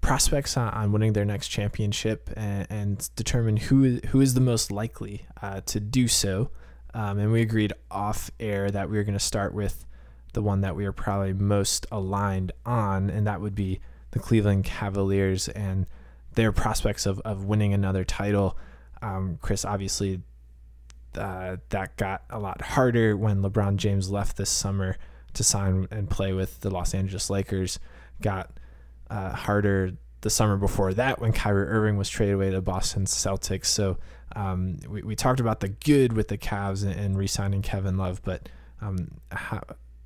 prospects 0.00 0.56
on, 0.56 0.72
on, 0.72 0.92
winning 0.92 1.12
their 1.12 1.24
next 1.24 1.48
championship 1.48 2.30
and, 2.36 2.66
and, 2.70 3.10
determine 3.16 3.56
who 3.56 3.98
who 4.08 4.20
is 4.20 4.34
the 4.34 4.40
most 4.40 4.70
likely 4.70 5.26
uh, 5.42 5.60
to 5.62 5.80
do 5.80 6.06
so. 6.06 6.50
Um, 6.94 7.18
and 7.18 7.32
we 7.32 7.40
agreed 7.42 7.72
off 7.90 8.30
air 8.38 8.70
that 8.70 8.88
we 8.88 8.96
were 8.96 9.02
going 9.02 9.18
to 9.18 9.24
start 9.24 9.54
with 9.54 9.84
the 10.34 10.42
one 10.42 10.60
that 10.60 10.76
we 10.76 10.86
are 10.86 10.92
probably 10.92 11.32
most 11.32 11.86
aligned 11.90 12.52
on, 12.64 13.10
and 13.10 13.26
that 13.26 13.40
would 13.40 13.56
be 13.56 13.80
the 14.12 14.20
Cleveland 14.20 14.64
Cavaliers 14.64 15.48
and 15.48 15.86
their 16.34 16.52
prospects 16.52 17.06
of, 17.06 17.18
of 17.20 17.44
winning 17.44 17.74
another 17.74 18.04
title. 18.04 18.56
Um, 19.00 19.38
Chris, 19.42 19.64
obviously, 19.64 20.20
uh, 21.16 21.56
that 21.70 21.96
got 21.96 22.22
a 22.30 22.38
lot 22.38 22.62
harder 22.62 23.16
when 23.16 23.42
LeBron 23.42 23.76
James 23.76 24.10
left 24.10 24.36
this 24.36 24.50
summer 24.50 24.96
to 25.34 25.44
sign 25.44 25.88
and 25.90 26.08
play 26.08 26.32
with 26.32 26.60
the 26.60 26.70
Los 26.70 26.94
Angeles 26.94 27.30
Lakers. 27.30 27.78
Got 28.20 28.50
uh, 29.10 29.30
harder 29.30 29.92
the 30.20 30.30
summer 30.30 30.56
before 30.56 30.94
that 30.94 31.20
when 31.20 31.32
Kyrie 31.32 31.66
Irving 31.66 31.96
was 31.96 32.08
traded 32.08 32.36
away 32.36 32.50
to 32.50 32.60
Boston 32.60 33.06
Celtics. 33.06 33.66
So 33.66 33.98
um, 34.36 34.78
we, 34.88 35.02
we 35.02 35.16
talked 35.16 35.40
about 35.40 35.60
the 35.60 35.68
good 35.68 36.12
with 36.12 36.28
the 36.28 36.38
Cavs 36.38 36.84
and, 36.84 36.92
and 36.92 37.18
re-signing 37.18 37.62
Kevin 37.62 37.96
Love, 37.96 38.22
but 38.22 38.48
um, 38.80 39.20
how, 39.30 39.62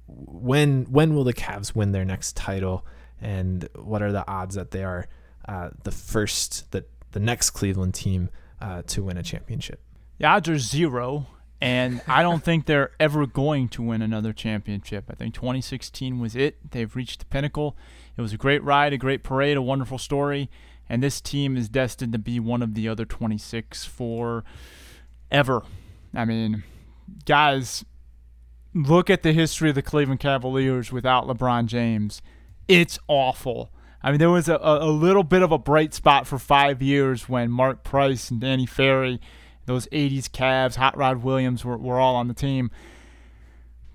when 0.07 0.85
when 0.85 1.15
will 1.15 1.25
the 1.25 1.35
Cavs 1.35 1.75
win 1.75 1.93
their 1.93 2.05
next 2.05 2.37
title? 2.37 2.87
and 3.21 3.69
what 3.75 4.03
are 4.03 4.13
the 4.13 4.27
odds 4.29 4.55
that 4.55 4.71
they 4.71 4.85
are 4.85 5.07
uh, 5.49 5.71
the 5.85 5.91
first, 5.91 6.71
the, 6.73 6.85
the 7.13 7.21
next 7.21 7.51
Cleveland 7.51 7.95
team 7.95 8.31
uh, 8.61 8.83
to 8.89 9.03
win 9.05 9.17
a 9.17 9.23
championship? 9.23 9.81
The 10.19 10.27
odds 10.27 10.49
are 10.49 10.59
zero, 10.59 11.27
and 11.61 12.03
I 12.07 12.23
don't 12.23 12.45
think 12.45 12.67
they're 12.67 12.93
ever 13.01 13.27
going 13.27 13.69
to 13.71 13.83
win 13.83 14.03
another 14.03 14.33
championship. 14.33 15.05
I 15.11 15.15
think 15.15 15.35
2016 15.35 16.19
was 16.19 16.37
it. 16.37 16.71
They've 16.71 16.95
reached 16.95 17.21
the 17.21 17.25
pinnacle. 17.27 17.77
It 18.17 18.23
was 18.23 18.33
a 18.33 18.37
great 18.37 18.63
ride, 18.63 18.93
a 18.93 18.99
great 18.99 19.23
parade, 19.23 19.57
a 19.57 19.63
wonderful 19.63 19.99
story, 19.99 20.51
and 20.89 21.03
this 21.03 21.21
team 21.21 21.57
is 21.57 21.69
destined 21.69 22.13
to 22.13 22.19
be 22.19 22.39
one 22.41 22.63
of 22.63 22.75
the 22.75 22.89
other 22.89 23.05
26 23.05 23.85
for 23.85 24.45
ever. 25.31 25.63
I 26.15 26.25
mean, 26.25 26.65
guys, 27.25 27.85
look 28.75 29.11
at 29.11 29.23
the 29.23 29.33
history 29.33 29.69
of 29.69 29.75
the 29.75 29.83
Cleveland 29.83 30.21
Cavaliers 30.21 30.93
without 30.93 31.27
LeBron 31.27 31.67
James 31.67 32.23
it's 32.69 32.99
awful. 33.09 33.71
I 34.03 34.11
mean, 34.11 34.19
there 34.19 34.31
was 34.31 34.49
a, 34.49 34.59
a 34.61 34.91
little 34.91 35.25
bit 35.25 35.43
of 35.43 35.53
a 35.53 35.59
bright 35.59 35.95
spot 35.95 36.27
for 36.27 36.39
five 36.39 36.83
years 36.83 37.29
when 37.29 37.51
Mark 37.51 37.83
Price 37.83 38.31
and 38.31 38.41
Danny 38.41 38.67
Ferry, 38.67 39.21
those 39.67 39.87
80s 39.89 40.29
Cavs, 40.31 40.77
Hot 40.77 40.97
Rod 40.97 41.23
Williams 41.23 41.65
were, 41.65 41.77
were 41.77 42.01
all 42.01 42.17
on 42.17 42.29
the 42.29 42.35
team. 42.35 42.71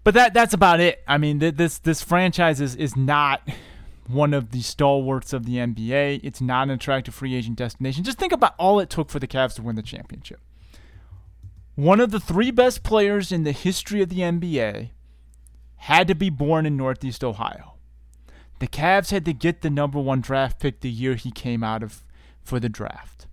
But 0.04 0.14
that 0.16 0.34
that's 0.34 0.54
about 0.54 0.80
it. 0.80 1.04
I 1.08 1.18
mean, 1.18 1.40
this 1.40 1.78
this 1.78 2.02
franchise 2.02 2.60
is, 2.60 2.76
is 2.76 2.96
not 2.96 3.48
one 4.08 4.34
of 4.34 4.52
the 4.52 4.62
stalwarts 4.62 5.32
of 5.34 5.46
the 5.46 5.56
NBA. 5.56 6.22
It's 6.24 6.42
not 6.42 6.64
an 6.64 6.72
attractive 6.72 7.14
free 7.14 7.36
agent 7.36 7.58
destination. 7.58 8.04
Just 8.04 8.18
think 8.18 8.34
about 8.34 8.56
all 8.58 8.80
it 8.80 8.90
took 8.90 9.10
for 9.10 9.20
the 9.20 9.28
Cavs 9.28 9.56
to 9.56 9.62
win 9.62 9.76
the 9.76 9.82
championship. 9.82 10.40
One 11.76 12.00
of 12.00 12.12
the 12.12 12.20
three 12.20 12.52
best 12.52 12.84
players 12.84 13.32
in 13.32 13.44
the 13.44 13.52
history 13.52 14.02
of 14.02 14.10
the 14.10 14.20
NBA 14.20 14.90
had 15.78 16.08
to 16.08 16.16
be 16.16 16.30
born 16.30 16.66
in 16.66 16.78
Northeast 16.78 17.24
Ohio. 17.24 17.76
The 18.60 18.68
Cavs 18.68 19.12
had 19.12 19.26
to 19.26 19.34
get 19.34 19.62
the 19.62 19.70
number 19.70 20.00
one 20.00 20.22
draft 20.22 20.60
pick 20.60 20.82
the 20.82 20.90
year 20.90 21.16
he 21.16 21.32
came 21.32 21.64
out 21.64 21.82
of 21.82 22.04
for 22.44 22.60
the 22.60 22.70
draft. 22.70 23.28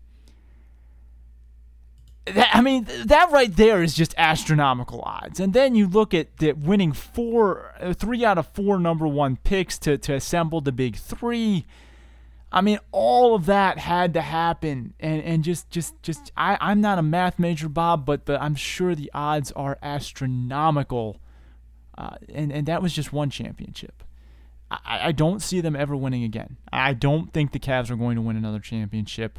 That, 2.35 2.51
I 2.55 2.61
mean, 2.61 2.87
that 3.05 3.31
right 3.31 3.55
there 3.55 3.83
is 3.83 3.95
just 3.95 4.14
astronomical 4.17 5.03
odds. 5.03 5.41
And 5.41 5.53
then 5.53 5.75
you 5.75 5.87
look 5.87 6.14
at 6.14 6.38
the 6.38 6.53
winning 6.53 6.93
four, 6.93 7.75
uh, 7.81 7.93
three 7.93 8.25
out 8.25 8.38
of 8.38 8.47
four 8.49 8.79
number 8.79 9.07
one 9.07 9.37
picks 9.37 9.79
to, 9.81 9.99
to 9.99 10.14
assemble 10.14 10.61
the 10.61 10.73
big 10.73 10.97
three. 10.97 11.67
I 12.51 12.61
mean, 12.62 12.79
all 12.93 13.35
of 13.35 13.47
that 13.47 13.79
had 13.79 14.14
to 14.14 14.23
happen, 14.23 14.95
and 14.99 15.23
and 15.23 15.45
just 15.45 15.69
just 15.69 16.03
just 16.03 16.33
I 16.35 16.57
I'm 16.61 16.81
not 16.81 16.99
a 16.99 17.03
math 17.03 17.38
major, 17.38 17.69
Bob, 17.69 18.07
but 18.07 18.25
but 18.25 18.41
I'm 18.41 18.55
sure 18.55 18.95
the 18.95 19.11
odds 19.12 19.53
are 19.53 19.77
astronomical, 19.83 21.21
uh, 21.99 22.17
and 22.33 22.51
and 22.51 22.67
that 22.67 22.81
was 22.81 22.95
just 22.95 23.12
one 23.12 23.29
championship. 23.29 24.03
I, 24.71 25.09
I 25.09 25.12
don't 25.12 25.43
see 25.43 25.61
them 25.61 25.77
ever 25.77 25.95
winning 25.95 26.25
again. 26.25 26.57
I 26.73 26.95
don't 26.95 27.33
think 27.35 27.53
the 27.53 27.59
Cavs 27.59 27.91
are 27.91 27.97
going 27.97 28.17
to 28.17 28.23
win 28.23 28.37
another 28.37 28.61
championship. 28.61 29.38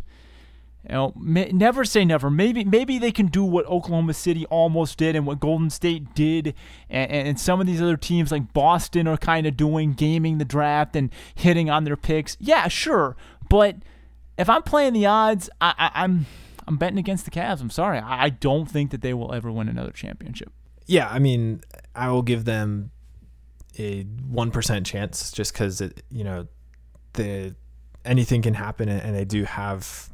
You 0.87 0.93
know, 0.93 1.13
may, 1.15 1.51
never 1.51 1.83
say 1.83 2.05
never. 2.05 2.29
Maybe 2.29 2.63
maybe 2.63 2.99
they 2.99 3.11
can 3.11 3.27
do 3.27 3.43
what 3.43 3.65
Oklahoma 3.65 4.13
City 4.13 4.45
almost 4.45 4.97
did 4.97 5.15
and 5.15 5.25
what 5.25 5.39
Golden 5.39 5.69
State 5.69 6.15
did, 6.15 6.53
and, 6.89 7.11
and 7.11 7.39
some 7.39 7.59
of 7.59 7.67
these 7.67 7.81
other 7.81 7.97
teams 7.97 8.31
like 8.31 8.53
Boston 8.53 9.05
are 9.05 9.17
kind 9.17 9.45
of 9.45 9.57
doing, 9.57 9.93
gaming 9.93 10.37
the 10.37 10.45
draft 10.45 10.95
and 10.95 11.11
hitting 11.35 11.69
on 11.69 11.83
their 11.83 11.97
picks. 11.97 12.37
Yeah, 12.39 12.69
sure, 12.69 13.17
but 13.49 13.75
if 14.37 14.49
I'm 14.49 14.63
playing 14.63 14.93
the 14.93 15.05
odds, 15.05 15.49
I, 15.59 15.73
I, 15.77 16.03
I'm 16.03 16.25
I'm 16.65 16.77
betting 16.77 16.97
against 16.97 17.25
the 17.25 17.31
Cavs. 17.31 17.59
I'm 17.59 17.69
sorry, 17.69 17.99
I, 17.99 18.25
I 18.25 18.29
don't 18.29 18.65
think 18.65 18.91
that 18.91 19.01
they 19.01 19.13
will 19.13 19.33
ever 19.33 19.51
win 19.51 19.67
another 19.67 19.91
championship. 19.91 20.53
Yeah, 20.87 21.09
I 21.09 21.19
mean, 21.19 21.61
I 21.93 22.09
will 22.09 22.21
give 22.21 22.45
them 22.45 22.91
a 23.77 24.03
one 24.03 24.49
percent 24.49 24.85
chance 24.85 25.31
just 25.31 25.51
because 25.51 25.81
you 26.09 26.23
know, 26.23 26.47
the 27.13 27.53
anything 28.05 28.41
can 28.41 28.53
happen, 28.53 28.87
and 28.87 29.13
they 29.13 29.25
do 29.25 29.43
have 29.43 30.09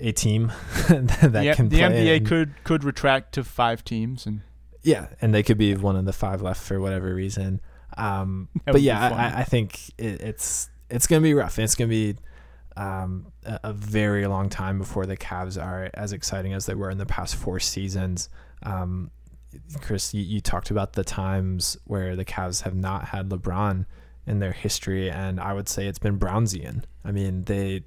a 0.00 0.12
team 0.12 0.52
that 0.88 1.42
yeah, 1.44 1.54
can 1.54 1.68
the. 1.68 1.80
NBA 1.80 2.18
and- 2.18 2.26
could 2.26 2.64
could 2.64 2.84
retract 2.84 3.32
to 3.34 3.44
five 3.44 3.84
teams, 3.84 4.26
and 4.26 4.42
yeah, 4.82 5.08
and 5.20 5.34
they 5.34 5.42
could 5.42 5.58
be 5.58 5.74
one 5.74 5.96
of 5.96 6.04
the 6.04 6.12
five 6.12 6.42
left 6.42 6.62
for 6.62 6.80
whatever 6.80 7.14
reason. 7.14 7.60
Um, 7.96 8.48
but 8.64 8.82
yeah. 8.82 9.08
I, 9.08 9.40
I 9.40 9.44
think 9.44 9.88
it, 9.98 10.20
it's 10.20 10.68
it's 10.90 11.06
gonna 11.06 11.22
be 11.22 11.34
rough. 11.34 11.58
It's 11.58 11.74
gonna 11.74 11.88
be 11.88 12.16
um, 12.76 13.32
a, 13.44 13.60
a 13.64 13.72
very 13.72 14.26
long 14.26 14.48
time 14.48 14.78
before 14.78 15.06
the 15.06 15.16
Cavs 15.16 15.60
are 15.62 15.90
as 15.94 16.12
exciting 16.12 16.52
as 16.52 16.66
they 16.66 16.74
were 16.74 16.90
in 16.90 16.98
the 16.98 17.06
past 17.06 17.36
four 17.36 17.58
seasons. 17.58 18.28
Um, 18.62 19.10
Chris, 19.80 20.12
you, 20.12 20.22
you 20.22 20.40
talked 20.40 20.70
about 20.70 20.92
the 20.92 21.04
times 21.04 21.78
where 21.84 22.14
the 22.14 22.24
Cavs 22.24 22.62
have 22.62 22.74
not 22.74 23.06
had 23.06 23.30
LeBron 23.30 23.86
in 24.26 24.40
their 24.40 24.52
history, 24.52 25.10
and 25.10 25.40
I 25.40 25.52
would 25.54 25.68
say 25.68 25.86
it's 25.86 25.98
been 25.98 26.18
Brownsian. 26.18 26.84
I 27.04 27.12
mean, 27.12 27.44
they 27.44 27.84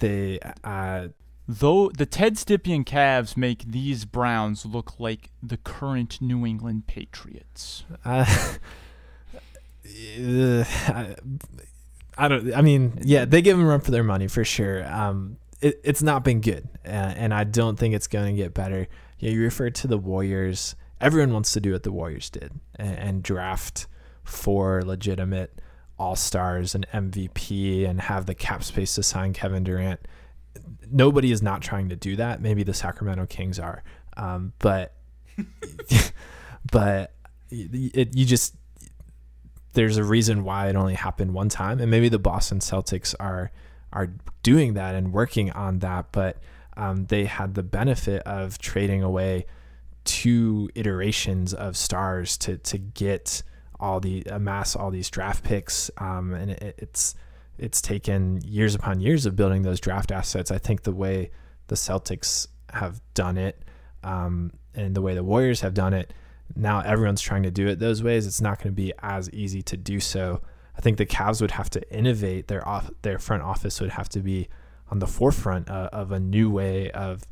they 0.00 0.38
uh, 0.64 1.08
though 1.48 1.90
the 1.90 2.06
Ted 2.06 2.34
Stepien 2.34 2.84
Cavs 2.84 3.36
make 3.36 3.64
these 3.64 4.04
Browns 4.04 4.64
look 4.64 4.98
like 4.98 5.30
the 5.42 5.56
current 5.56 6.20
New 6.20 6.46
England 6.46 6.86
Patriots. 6.86 7.84
Uh, 8.04 8.24
I, 9.84 11.16
I 12.16 12.28
don't. 12.28 12.54
I 12.54 12.62
mean, 12.62 12.98
yeah, 13.02 13.24
they 13.24 13.42
give 13.42 13.56
them 13.56 13.66
run 13.66 13.80
for 13.80 13.90
their 13.90 14.04
money 14.04 14.28
for 14.28 14.44
sure. 14.44 14.86
Um, 14.86 15.38
it, 15.60 15.80
it's 15.84 16.02
not 16.02 16.24
been 16.24 16.40
good, 16.40 16.68
uh, 16.84 16.88
and 16.88 17.32
I 17.32 17.44
don't 17.44 17.78
think 17.78 17.94
it's 17.94 18.08
going 18.08 18.36
to 18.36 18.42
get 18.42 18.54
better. 18.54 18.88
Yeah, 19.18 19.30
you 19.30 19.42
refer 19.42 19.70
to 19.70 19.86
the 19.86 19.98
Warriors. 19.98 20.74
Everyone 21.00 21.32
wants 21.32 21.52
to 21.52 21.60
do 21.60 21.72
what 21.72 21.82
the 21.82 21.92
Warriors 21.92 22.30
did 22.30 22.52
and, 22.76 22.98
and 22.98 23.22
draft 23.22 23.86
four 24.24 24.82
legitimate 24.82 25.60
All 25.98 26.16
Stars 26.16 26.74
and 26.74 26.86
MVP 26.92 27.88
and 27.88 28.00
have 28.00 28.26
the 28.26 28.34
cap 28.34 28.64
space 28.64 28.94
to 28.96 29.02
sign 29.02 29.32
Kevin 29.32 29.64
Durant. 29.64 30.00
Nobody 30.90 31.32
is 31.32 31.42
not 31.42 31.62
trying 31.62 31.88
to 31.88 31.96
do 31.96 32.16
that. 32.16 32.40
Maybe 32.40 32.62
the 32.62 32.74
Sacramento 32.74 33.26
Kings 33.26 33.58
are, 33.58 33.82
um, 34.16 34.52
but 34.58 34.94
but 36.72 37.14
it, 37.50 38.14
you 38.14 38.24
just 38.24 38.54
there's 39.74 39.96
a 39.96 40.04
reason 40.04 40.44
why 40.44 40.68
it 40.68 40.76
only 40.76 40.94
happened 40.94 41.32
one 41.32 41.48
time 41.48 41.80
and 41.80 41.90
maybe 41.90 42.08
the 42.08 42.18
Boston 42.18 42.58
Celtics 42.58 43.14
are 43.18 43.50
are 43.92 44.10
doing 44.42 44.74
that 44.74 44.94
and 44.94 45.12
working 45.12 45.50
on 45.52 45.78
that 45.80 46.06
but 46.12 46.38
um, 46.76 47.06
they 47.06 47.24
had 47.24 47.54
the 47.54 47.62
benefit 47.62 48.22
of 48.22 48.58
trading 48.58 49.02
away 49.02 49.46
two 50.04 50.70
iterations 50.74 51.54
of 51.54 51.76
stars 51.76 52.36
to 52.38 52.56
to 52.58 52.78
get 52.78 53.42
all 53.82 54.00
the 54.00 54.22
amass 54.26 54.74
all 54.74 54.90
these 54.90 55.10
draft 55.10 55.44
picks 55.44 55.90
um, 55.98 56.32
and 56.32 56.52
it, 56.52 56.74
it's 56.78 57.14
it's 57.58 57.82
taken 57.82 58.40
years 58.42 58.74
upon 58.74 59.00
years 59.00 59.26
of 59.26 59.36
building 59.36 59.62
those 59.62 59.80
draft 59.80 60.10
assets 60.10 60.50
I 60.50 60.58
think 60.58 60.82
the 60.82 60.92
way 60.92 61.30
the 61.66 61.74
Celtics 61.74 62.46
have 62.72 63.00
done 63.12 63.36
it 63.36 63.62
um, 64.02 64.52
and 64.74 64.94
the 64.94 65.02
way 65.02 65.14
the 65.14 65.24
Warriors 65.24 65.60
have 65.60 65.74
done 65.74 65.92
it 65.92 66.12
now 66.56 66.80
everyone's 66.80 67.20
trying 67.20 67.42
to 67.44 67.50
do 67.50 67.68
it 67.68 67.78
those 67.78 68.02
ways. 68.02 68.26
It's 68.26 68.40
not 68.40 68.58
going 68.58 68.72
to 68.74 68.76
be 68.76 68.92
as 69.00 69.30
easy 69.30 69.62
to 69.62 69.76
do 69.76 70.00
so. 70.00 70.40
I 70.76 70.80
think 70.80 70.98
the 70.98 71.06
Cavs 71.06 71.40
would 71.40 71.52
have 71.52 71.70
to 71.70 71.92
innovate. 71.94 72.48
Their 72.48 72.66
off, 72.66 72.90
their 73.02 73.18
front 73.18 73.42
office 73.42 73.80
would 73.80 73.90
have 73.90 74.08
to 74.10 74.20
be 74.20 74.48
on 74.90 74.98
the 74.98 75.06
forefront 75.06 75.70
uh, 75.70 75.88
of 75.92 76.12
a 76.12 76.20
new 76.20 76.50
way 76.50 76.90
of 76.90 77.22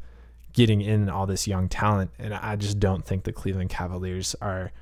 getting 0.53 0.81
in 0.81 1.09
all 1.09 1.27
this 1.27 1.47
young 1.47 1.69
talent. 1.69 2.11
And 2.19 2.35
I 2.35 2.57
just 2.57 2.79
don't 2.79 3.05
think 3.05 3.25
the 3.25 3.33
Cleveland 3.33 3.71
Cavaliers 3.71 4.35
are 4.41 4.73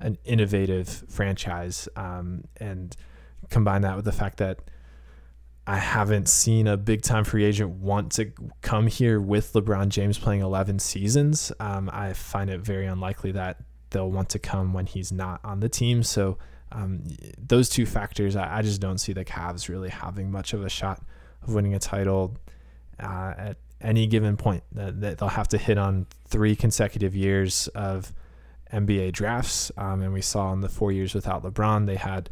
an 0.00 0.18
innovative 0.24 0.88
franchise. 1.08 1.88
Um, 1.96 2.44
and 2.58 2.96
combine 3.50 3.82
that 3.82 3.96
with 3.96 4.04
the 4.04 4.12
fact 4.12 4.38
that 4.38 4.60
I 5.66 5.76
haven't 5.76 6.28
seen 6.28 6.66
a 6.66 6.76
big 6.76 7.02
time 7.02 7.24
free 7.24 7.44
agent 7.44 7.70
want 7.70 8.12
to 8.12 8.32
come 8.62 8.86
here 8.86 9.20
with 9.20 9.52
LeBron 9.52 9.88
James 9.88 10.18
playing 10.18 10.40
11 10.40 10.78
seasons. 10.78 11.52
Um, 11.60 11.90
I 11.92 12.12
find 12.12 12.50
it 12.50 12.60
very 12.60 12.86
unlikely 12.86 13.32
that 13.32 13.58
they'll 13.90 14.10
want 14.10 14.30
to 14.30 14.38
come 14.38 14.72
when 14.72 14.86
he's 14.86 15.12
not 15.12 15.40
on 15.44 15.60
the 15.60 15.68
team. 15.68 16.02
So, 16.02 16.38
um, 16.72 17.04
those 17.36 17.68
two 17.68 17.84
factors, 17.84 18.36
I, 18.36 18.58
I, 18.58 18.62
just 18.62 18.80
don't 18.80 18.98
see 18.98 19.12
the 19.12 19.24
Cavs 19.24 19.68
really 19.68 19.88
having 19.88 20.30
much 20.30 20.52
of 20.52 20.64
a 20.64 20.68
shot 20.68 21.02
of 21.42 21.52
winning 21.52 21.74
a 21.74 21.80
title 21.80 22.36
uh, 23.00 23.34
at 23.36 23.56
any 23.80 24.06
given 24.06 24.36
point. 24.36 24.62
That, 24.72 25.00
that 25.00 25.18
they'll 25.18 25.28
have 25.28 25.48
to 25.48 25.58
hit 25.58 25.78
on 25.78 26.06
three 26.28 26.54
consecutive 26.54 27.16
years 27.16 27.66
of 27.68 28.12
NBA 28.72 29.12
drafts. 29.12 29.70
Um, 29.76 30.02
and 30.02 30.12
we 30.12 30.22
saw 30.22 30.52
in 30.52 30.60
the 30.60 30.68
four 30.68 30.92
years 30.92 31.14
without 31.14 31.42
LeBron, 31.42 31.86
they 31.86 31.96
had 31.96 32.30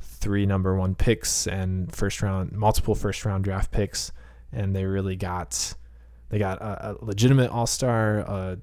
three 0.00 0.46
number 0.46 0.74
one 0.76 0.94
picks 0.94 1.46
and 1.46 1.94
first 1.94 2.22
round, 2.22 2.52
multiple 2.52 2.94
first 2.94 3.24
round 3.24 3.44
draft 3.44 3.70
picks, 3.70 4.12
and 4.52 4.74
they 4.74 4.84
really 4.84 5.16
got 5.16 5.74
they 6.28 6.38
got 6.38 6.60
a, 6.60 6.90
a 6.90 7.04
legitimate 7.04 7.50
all 7.50 7.66
star, 7.66 8.18
a 8.18 8.58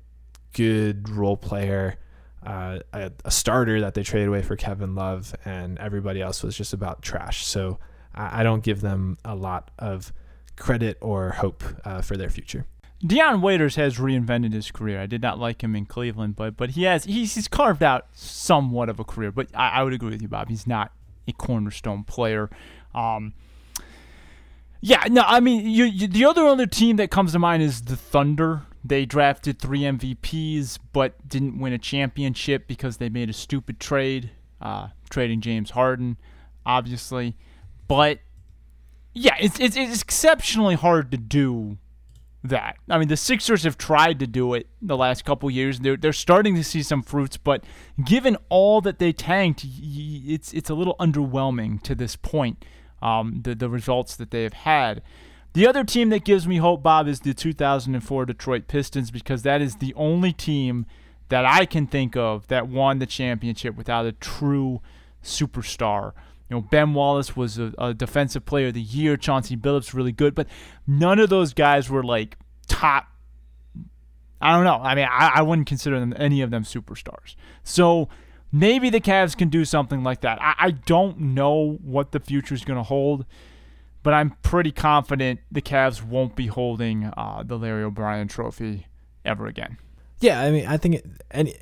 good 0.53 1.09
role 1.09 1.37
player, 1.37 1.97
uh, 2.45 2.79
a, 2.93 3.11
a, 3.25 3.31
starter 3.31 3.81
that 3.81 3.95
they 3.95 4.03
traded 4.03 4.27
away 4.27 4.41
for 4.41 4.55
Kevin 4.55 4.93
Love, 4.95 5.35
and 5.45 5.79
everybody 5.79 6.21
else 6.21 6.43
was 6.43 6.55
just 6.55 6.73
about 6.73 7.01
trash. 7.01 7.45
So 7.45 7.79
I, 8.13 8.41
I 8.41 8.43
don't 8.43 8.63
give 8.63 8.81
them 8.81 9.17
a 9.25 9.35
lot 9.35 9.71
of 9.79 10.13
credit 10.55 10.97
or 11.01 11.31
hope 11.31 11.63
uh, 11.83 12.01
for 12.01 12.17
their 12.17 12.29
future. 12.29 12.65
Dion 13.05 13.41
Waiters 13.41 13.75
has 13.75 13.97
reinvented 13.97 14.53
his 14.53 14.71
career. 14.71 15.01
I 15.01 15.05
did 15.05 15.21
not 15.21 15.37
like 15.37 15.63
him 15.63 15.75
in 15.75 15.85
Cleveland, 15.85 16.35
but 16.35 16.55
but 16.55 16.71
he 16.71 16.83
has 16.83 17.03
he's, 17.05 17.35
he's 17.35 17.47
carved 17.47 17.83
out 17.83 18.07
somewhat 18.13 18.89
of 18.89 18.99
a 18.99 19.03
career. 19.03 19.31
But 19.31 19.47
I, 19.53 19.69
I 19.69 19.83
would 19.83 19.93
agree 19.93 20.11
with 20.11 20.21
you, 20.21 20.27
Bob. 20.27 20.49
He's 20.49 20.65
not 20.65 20.91
a 21.27 21.33
cornerstone 21.33 22.03
player. 22.03 22.49
Um, 22.93 23.33
yeah, 24.81 25.03
no, 25.09 25.23
I 25.25 25.39
mean, 25.39 25.67
you, 25.67 25.85
you, 25.85 26.07
the 26.07 26.25
other 26.25 26.45
other 26.45 26.67
team 26.67 26.97
that 26.97 27.11
comes 27.11 27.31
to 27.33 27.39
mind 27.39 27.63
is 27.63 27.81
the 27.81 27.95
Thunder. 27.95 28.63
They 28.83 29.05
drafted 29.05 29.59
three 29.59 29.81
MVPs, 29.81 30.77
but 30.93 31.27
didn't 31.27 31.59
win 31.59 31.73
a 31.73 31.79
championship 31.79 32.67
because 32.67 32.97
they 32.97 33.09
made 33.09 33.29
a 33.29 33.33
stupid 33.33 33.79
trade, 33.79 34.29
uh, 34.61 34.89
trading 35.09 35.41
James 35.41 35.71
Harden, 35.71 36.17
obviously. 36.65 37.35
But 37.87 38.19
yeah, 39.13 39.35
it's, 39.39 39.59
it's 39.59 39.75
it's 39.75 40.01
exceptionally 40.01 40.75
hard 40.75 41.09
to 41.11 41.17
do 41.17 41.77
that. 42.49 42.77
I 42.89 42.97
mean, 42.97 43.07
the 43.07 43.17
Sixers 43.17 43.63
have 43.63 43.77
tried 43.77 44.19
to 44.19 44.27
do 44.27 44.53
it 44.53 44.67
the 44.81 44.97
last 44.97 45.25
couple 45.25 45.49
years. 45.49 45.79
They're 45.79 45.97
they're 45.97 46.13
starting 46.13 46.55
to 46.55 46.63
see 46.63 46.83
some 46.83 47.03
fruits, 47.03 47.37
but 47.37 47.63
given 48.03 48.37
all 48.49 48.81
that 48.81 48.99
they 48.99 49.11
tanked, 49.11 49.65
it's 49.65 50.53
it's 50.53 50.69
a 50.69 50.75
little 50.75 50.95
underwhelming 50.99 51.81
to 51.83 51.95
this 51.95 52.15
point. 52.15 52.63
Um, 53.01 53.41
the 53.43 53.55
the 53.55 53.69
results 53.69 54.15
that 54.15 54.31
they 54.31 54.43
have 54.43 54.53
had. 54.53 55.01
The 55.53 55.65
other 55.67 55.85
team 55.85 56.09
that 56.09 56.25
gives 56.25 56.45
me 56.45 56.57
hope, 56.57 56.83
Bob, 56.83 57.07
is 57.07 57.21
the 57.21 57.33
2004 57.33 58.25
Detroit 58.25 58.67
Pistons 58.67 59.09
because 59.09 59.43
that 59.43 59.61
is 59.61 59.77
the 59.77 59.93
only 59.93 60.33
team 60.33 60.85
that 61.29 61.45
I 61.45 61.65
can 61.65 61.87
think 61.87 62.17
of 62.17 62.47
that 62.47 62.67
won 62.67 62.99
the 62.99 63.05
championship 63.05 63.75
without 63.75 64.05
a 64.05 64.11
true 64.11 64.81
superstar. 65.23 66.11
You 66.49 66.57
know, 66.57 66.61
Ben 66.61 66.93
Wallace 66.93 67.35
was 67.35 67.57
a, 67.57 67.73
a, 67.77 67.93
defensive 67.93 68.45
player 68.45 68.67
of 68.67 68.75
the 68.75 68.81
year. 68.81 69.17
Chauncey 69.17 69.57
Billups 69.57 69.93
really 69.93 70.11
good, 70.11 70.35
but 70.35 70.47
none 70.85 71.19
of 71.19 71.29
those 71.29 71.53
guys 71.53 71.89
were 71.89 72.03
like 72.03 72.37
top. 72.67 73.07
I 74.39 74.53
don't 74.55 74.63
know. 74.63 74.75
I 74.75 74.93
mean, 74.93 75.07
I, 75.09 75.33
I 75.35 75.41
wouldn't 75.41 75.67
consider 75.67 75.99
them 75.99 76.13
any 76.17 76.41
of 76.41 76.51
them 76.51 76.63
superstars. 76.63 77.35
So 77.63 78.09
maybe 78.51 78.91
the 78.91 79.01
Cavs 79.01 79.35
can 79.35 79.49
do 79.49 79.65
something 79.65 80.03
like 80.03 80.21
that. 80.21 80.39
I, 80.39 80.53
I 80.57 80.71
don't 80.71 81.19
know 81.19 81.79
what 81.81 82.11
the 82.11 82.19
future 82.19 82.53
is 82.53 82.63
going 82.63 82.77
to 82.77 82.83
hold, 82.83 83.25
but 84.03 84.13
I'm 84.13 84.35
pretty 84.43 84.71
confident 84.71 85.39
the 85.51 85.63
Cavs 85.63 86.03
won't 86.03 86.35
be 86.35 86.45
holding 86.47 87.05
uh, 87.17 87.43
the 87.43 87.57
Larry 87.57 87.83
O'Brien 87.83 88.27
Trophy 88.27 88.85
ever 89.23 89.47
again. 89.47 89.77
Yeah, 90.19 90.39
I 90.41 90.51
mean, 90.51 90.67
I 90.67 90.77
think 90.77 90.95
it, 90.95 91.05
any 91.31 91.55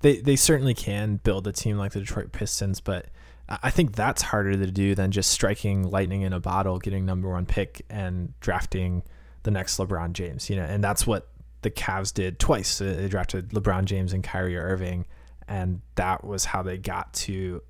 they 0.00 0.20
they 0.20 0.36
certainly 0.36 0.74
can 0.74 1.16
build 1.16 1.46
a 1.46 1.52
team 1.52 1.76
like 1.76 1.92
the 1.92 2.00
Detroit 2.00 2.32
Pistons, 2.32 2.80
but 2.80 3.06
I 3.48 3.70
think 3.70 3.92
that's 3.94 4.22
harder 4.22 4.52
to 4.52 4.70
do 4.70 4.94
than 4.94 5.10
just 5.10 5.30
striking 5.30 5.90
lightning 5.90 6.22
in 6.22 6.32
a 6.32 6.40
bottle, 6.40 6.78
getting 6.78 7.04
number 7.04 7.28
one 7.28 7.44
pick, 7.44 7.84
and 7.90 8.38
drafting 8.40 9.02
the 9.42 9.50
next 9.50 9.78
LeBron 9.78 10.12
James. 10.12 10.48
You 10.48 10.56
know, 10.56 10.62
and 10.62 10.82
that's 10.82 11.06
what 11.06 11.28
the 11.62 11.70
Cavs 11.70 12.14
did 12.14 12.38
twice. 12.38 12.78
They 12.78 13.08
drafted 13.08 13.50
LeBron 13.50 13.84
James 13.84 14.12
and 14.12 14.22
Kyrie 14.22 14.56
Irving, 14.56 15.06
and 15.48 15.80
that 15.96 16.24
was 16.24 16.46
how 16.46 16.62
they 16.62 16.78
got 16.78 17.12
to 17.14 17.62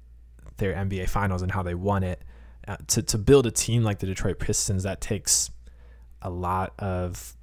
their 0.59 0.75
NBA 0.75 1.09
Finals 1.09 1.43
and 1.43 1.51
how 1.51 1.63
they 1.63 1.75
won 1.75 2.03
it. 2.03 2.23
Uh, 2.69 2.77
to 2.87 3.03
to 3.03 3.19
build 3.19 3.47
a 3.47 3.51
team 3.51 3.83
like 3.83 3.99
the 3.99 4.07
Detroit 4.07 4.39
Pistons, 4.39 4.85
that 4.85 5.01
takes 5.01 5.51
a 6.21 6.31
lot 6.31 6.73
of 6.79 7.37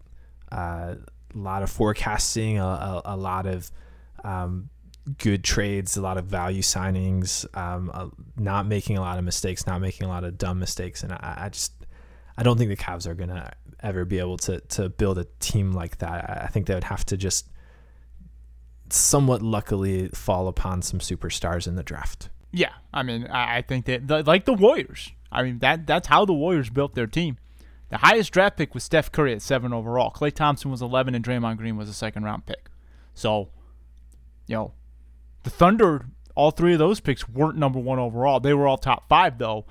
uh, 0.51 0.95
a 1.33 1.37
lot 1.37 1.61
of 1.61 1.69
forecasting, 1.69 2.57
a, 2.57 2.63
a, 2.63 3.01
a 3.05 3.17
lot 3.17 3.45
of 3.45 3.69
um, 4.23 4.69
good 5.17 5.43
trades, 5.43 5.97
a 5.97 6.01
lot 6.01 6.17
of 6.17 6.25
value 6.25 6.61
signings, 6.61 7.45
um, 7.57 7.91
uh, 7.93 8.09
not 8.37 8.67
making 8.67 8.97
a 8.97 9.01
lot 9.01 9.17
of 9.17 9.25
mistakes, 9.25 9.65
not 9.65 9.81
making 9.81 10.05
a 10.05 10.09
lot 10.09 10.23
of 10.23 10.37
dumb 10.37 10.59
mistakes, 10.59 11.03
and 11.03 11.13
I, 11.13 11.35
I 11.41 11.49
just 11.49 11.73
I 12.37 12.43
don't 12.43 12.57
think 12.57 12.69
the 12.69 12.77
Cavs 12.77 13.07
are 13.07 13.15
gonna 13.15 13.51
ever 13.81 14.05
be 14.05 14.19
able 14.19 14.37
to 14.37 14.59
to 14.59 14.89
build 14.89 15.17
a 15.17 15.25
team 15.39 15.73
like 15.73 15.97
that. 15.97 16.43
I 16.43 16.47
think 16.47 16.67
they 16.67 16.73
would 16.73 16.85
have 16.85 17.05
to 17.05 17.17
just 17.17 17.49
somewhat 18.89 19.41
luckily 19.41 20.07
fall 20.09 20.47
upon 20.47 20.81
some 20.81 20.99
superstars 20.99 21.67
in 21.67 21.75
the 21.75 21.83
draft. 21.83 22.29
Yeah, 22.51 22.73
I 22.93 23.03
mean, 23.03 23.27
I 23.27 23.61
think 23.61 23.85
that 23.85 24.25
like 24.25 24.45
the 24.45 24.53
Warriors. 24.53 25.11
I 25.31 25.43
mean 25.43 25.59
that 25.59 25.85
that's 25.85 26.07
how 26.07 26.25
the 26.25 26.33
Warriors 26.33 26.69
built 26.69 26.95
their 26.95 27.07
team. 27.07 27.37
The 27.89 27.97
highest 27.97 28.31
draft 28.31 28.57
pick 28.57 28.73
was 28.73 28.83
Steph 28.83 29.11
Curry 29.11 29.33
at 29.33 29.41
seven 29.41 29.73
overall. 29.73 30.11
Klay 30.11 30.33
Thompson 30.33 30.69
was 30.71 30.81
eleven, 30.81 31.15
and 31.15 31.25
Draymond 31.25 31.57
Green 31.57 31.75
was 31.75 31.89
a 31.89 31.93
second 31.93 32.23
round 32.23 32.45
pick. 32.45 32.69
So, 33.15 33.49
you 34.47 34.55
know, 34.55 34.73
the 35.49 35.55
Thunder, 35.55 36.05
all 36.35 36.51
three 36.51 36.73
of 36.73 36.79
those 36.79 36.99
picks 36.99 37.27
weren't 37.27 37.57
number 37.57 37.79
one 37.79 37.99
overall. 37.99 38.39
They 38.39 38.53
were 38.53 38.67
all 38.67 38.77
top 38.77 39.09
five 39.09 39.37
though. 39.37 39.65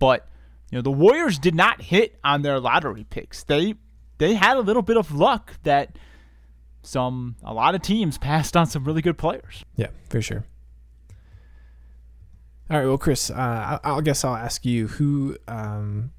But 0.00 0.26
you 0.70 0.78
know, 0.78 0.82
the 0.82 0.90
Warriors 0.90 1.38
did 1.38 1.54
not 1.54 1.82
hit 1.82 2.18
on 2.24 2.42
their 2.42 2.58
lottery 2.58 3.04
picks. 3.08 3.44
They 3.44 3.74
they 4.18 4.34
had 4.34 4.56
a 4.56 4.60
little 4.60 4.82
bit 4.82 4.96
of 4.96 5.12
luck 5.14 5.54
that 5.62 5.98
some 6.82 7.36
a 7.42 7.52
lot 7.52 7.74
of 7.74 7.82
teams 7.82 8.18
passed 8.28 8.56
on 8.56 8.66
some 8.66 8.84
really 8.84 9.02
good 9.02 9.18
players. 9.18 9.64
Yeah, 9.76 9.88
for 10.08 10.22
sure. 10.22 10.44
All 12.70 12.76
right, 12.76 12.86
well, 12.86 12.98
Chris, 12.98 13.30
uh, 13.30 13.78
I, 13.82 13.90
I 13.90 14.00
guess 14.02 14.24
I'll 14.24 14.34
ask 14.34 14.66
you 14.66 14.88
who 14.88 15.38
um, 15.48 16.12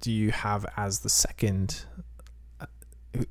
do 0.00 0.12
you 0.12 0.30
have 0.30 0.64
as 0.76 1.00
the 1.00 1.08
second? 1.08 1.86
Uh, 2.60 2.66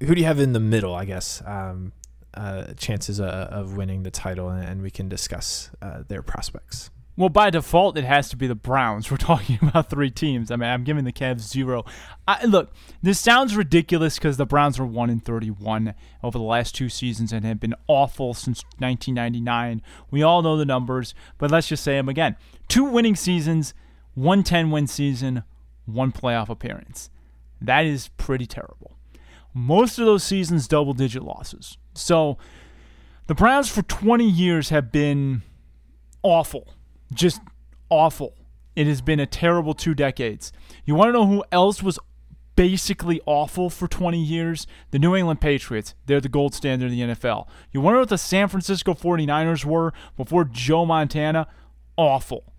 who 0.01 0.15
do 0.15 0.19
you 0.19 0.27
have 0.27 0.39
in 0.39 0.51
the 0.51 0.59
middle? 0.59 0.93
I 0.93 1.05
guess 1.05 1.41
um, 1.45 1.93
uh, 2.33 2.73
chances 2.73 3.19
of, 3.19 3.27
of 3.29 3.77
winning 3.77 4.03
the 4.03 4.11
title, 4.11 4.49
and, 4.49 4.81
we 4.81 4.89
can 4.89 5.09
discuss 5.09 5.69
uh, 5.81 6.03
their 6.07 6.21
prospects. 6.21 6.89
Well, 7.17 7.29
by 7.29 7.49
default, 7.49 7.97
it 7.97 8.05
has 8.05 8.29
to 8.29 8.37
be 8.37 8.47
the 8.47 8.55
Browns. 8.55 9.11
We're 9.11 9.17
talking 9.17 9.59
about 9.61 9.89
three 9.89 10.09
teams. 10.09 10.49
I 10.49 10.55
mean, 10.55 10.69
I'm 10.69 10.83
giving 10.83 11.03
the 11.03 11.11
Cavs 11.11 11.41
zero. 11.41 11.85
I, 12.27 12.45
look, 12.45 12.71
this 13.03 13.19
sounds 13.19 13.55
ridiculous 13.55 14.15
because 14.17 14.37
the 14.37 14.45
Browns 14.45 14.79
were 14.79 14.85
one 14.85 15.09
in 15.09 15.19
31 15.19 15.93
over 16.23 16.37
the 16.37 16.43
last 16.43 16.73
two 16.73 16.89
seasons 16.89 17.33
and 17.33 17.45
have 17.45 17.59
been 17.59 17.75
awful 17.87 18.33
since 18.33 18.63
1999. 18.79 19.81
We 20.09 20.23
all 20.23 20.41
know 20.41 20.57
the 20.57 20.65
numbers, 20.65 21.13
but 21.37 21.51
let's 21.51 21.67
just 21.67 21.83
say 21.83 21.93
them 21.93 22.09
again: 22.09 22.37
two 22.67 22.85
winning 22.85 23.15
seasons, 23.15 23.73
one 24.13 24.43
10 24.43 24.71
win 24.71 24.87
season, 24.87 25.43
one 25.85 26.11
playoff 26.11 26.49
appearance. 26.49 27.09
That 27.59 27.85
is 27.85 28.07
pretty 28.17 28.47
terrible. 28.47 28.97
Most 29.53 29.99
of 29.99 30.05
those 30.05 30.23
seasons, 30.23 30.67
double 30.67 30.93
digit 30.93 31.23
losses. 31.23 31.77
So 31.93 32.37
the 33.27 33.35
Browns 33.35 33.69
for 33.69 33.81
20 33.81 34.27
years 34.27 34.69
have 34.69 34.91
been 34.91 35.41
awful 36.23 36.73
just 37.13 37.41
awful. 37.89 38.35
It 38.75 38.87
has 38.87 39.01
been 39.01 39.19
a 39.19 39.25
terrible 39.25 39.73
two 39.73 39.93
decades. 39.93 40.51
You 40.85 40.95
want 40.95 41.09
to 41.09 41.13
know 41.13 41.27
who 41.27 41.43
else 41.51 41.83
was 41.83 41.99
basically 42.55 43.21
awful 43.25 43.69
for 43.69 43.87
20 43.87 44.21
years? 44.21 44.65
The 44.91 44.99
New 44.99 45.15
England 45.15 45.41
Patriots. 45.41 45.93
They're 46.05 46.21
the 46.21 46.29
gold 46.29 46.53
standard 46.55 46.91
in 46.91 47.09
the 47.09 47.15
NFL. 47.15 47.47
You 47.71 47.81
wonder 47.81 47.99
what 47.99 48.09
the 48.09 48.17
San 48.17 48.47
Francisco 48.47 48.93
49ers 48.93 49.65
were 49.65 49.93
before 50.15 50.45
Joe 50.45 50.85
Montana? 50.85 51.47
Awful. 51.97 52.53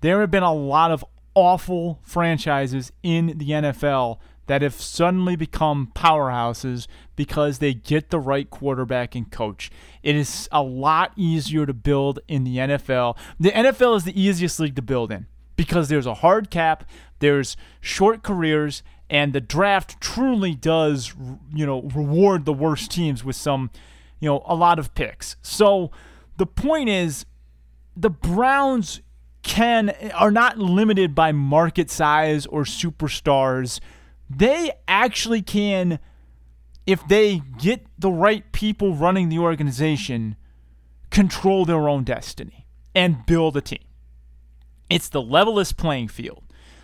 There 0.00 0.20
have 0.20 0.30
been 0.30 0.42
a 0.42 0.54
lot 0.54 0.90
of 0.90 1.04
awful 1.34 2.00
franchises 2.02 2.92
in 3.02 3.38
the 3.38 3.50
NFL 3.50 4.18
that 4.46 4.62
have 4.62 4.74
suddenly 4.74 5.36
become 5.36 5.92
powerhouses 5.94 6.86
because 7.16 7.58
they 7.58 7.74
get 7.74 8.10
the 8.10 8.18
right 8.18 8.50
quarterback 8.50 9.14
and 9.14 9.30
coach. 9.30 9.70
It 10.02 10.16
is 10.16 10.48
a 10.50 10.62
lot 10.62 11.12
easier 11.16 11.66
to 11.66 11.74
build 11.74 12.20
in 12.28 12.44
the 12.44 12.56
NFL. 12.56 13.16
The 13.38 13.50
NFL 13.50 13.96
is 13.96 14.04
the 14.04 14.20
easiest 14.20 14.58
league 14.58 14.76
to 14.76 14.82
build 14.82 15.12
in 15.12 15.26
because 15.56 15.88
there's 15.88 16.06
a 16.06 16.14
hard 16.14 16.50
cap, 16.50 16.88
there's 17.20 17.56
short 17.80 18.22
careers, 18.22 18.82
and 19.08 19.32
the 19.32 19.40
draft 19.40 20.00
truly 20.00 20.54
does, 20.54 21.14
you 21.54 21.66
know, 21.66 21.82
reward 21.94 22.44
the 22.44 22.52
worst 22.52 22.90
teams 22.90 23.22
with 23.22 23.36
some, 23.36 23.70
you 24.20 24.28
know, 24.28 24.42
a 24.46 24.54
lot 24.54 24.78
of 24.78 24.94
picks. 24.94 25.36
So 25.42 25.90
the 26.36 26.46
point 26.46 26.88
is 26.88 27.26
the 27.96 28.10
Browns 28.10 29.02
can 29.42 29.94
are 30.14 30.30
not 30.30 30.58
limited 30.58 31.14
by 31.14 31.32
market 31.32 31.90
size 31.90 32.46
or 32.46 32.62
superstars 32.62 33.80
they 34.38 34.72
actually 34.88 35.42
can, 35.42 35.98
if 36.86 37.06
they 37.08 37.42
get 37.58 37.86
the 37.98 38.10
right 38.10 38.50
people 38.52 38.94
running 38.94 39.28
the 39.28 39.38
organization, 39.38 40.36
control 41.10 41.64
their 41.64 41.88
own 41.88 42.04
destiny 42.04 42.66
and 42.94 43.26
build 43.26 43.56
a 43.56 43.60
team. 43.60 43.84
It's 44.90 45.08
the 45.08 45.22
levelest 45.22 45.76
playing 45.76 46.08
field. 46.08 46.42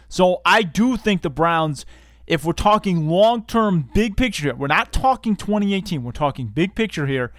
So 0.08 0.40
I 0.44 0.62
do 0.62 0.96
think 0.96 1.22
the 1.22 1.30
Browns, 1.30 1.84
if 2.26 2.44
we're 2.44 2.52
talking 2.52 3.08
long 3.08 3.44
term, 3.44 3.90
big 3.94 4.16
picture 4.16 4.44
here, 4.44 4.54
we're 4.54 4.66
not 4.66 4.92
talking 4.92 5.36
2018, 5.36 6.02
we're 6.02 6.12
talking 6.12 6.46
big 6.46 6.74
picture 6.74 7.06
here. 7.06 7.32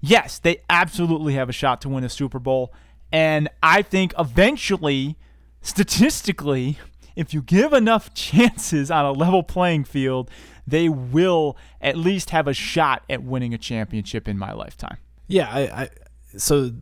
Yes, 0.00 0.38
they 0.38 0.58
absolutely 0.68 1.34
have 1.34 1.48
a 1.48 1.52
shot 1.52 1.80
to 1.82 1.88
win 1.88 2.04
a 2.04 2.08
Super 2.08 2.38
Bowl. 2.38 2.72
And 3.12 3.48
I 3.62 3.82
think 3.82 4.12
eventually, 4.18 5.16
statistically, 5.62 6.78
if 7.20 7.34
you 7.34 7.42
give 7.42 7.72
enough 7.72 8.14
chances 8.14 8.90
on 8.90 9.04
a 9.04 9.12
level 9.12 9.42
playing 9.42 9.84
field, 9.84 10.30
they 10.66 10.88
will 10.88 11.56
at 11.80 11.96
least 11.96 12.30
have 12.30 12.48
a 12.48 12.54
shot 12.54 13.04
at 13.10 13.22
winning 13.22 13.52
a 13.52 13.58
championship 13.58 14.26
in 14.26 14.38
my 14.38 14.52
lifetime. 14.52 14.96
Yeah, 15.28 15.48
I, 15.50 15.60
I 15.82 15.88
so 16.36 16.72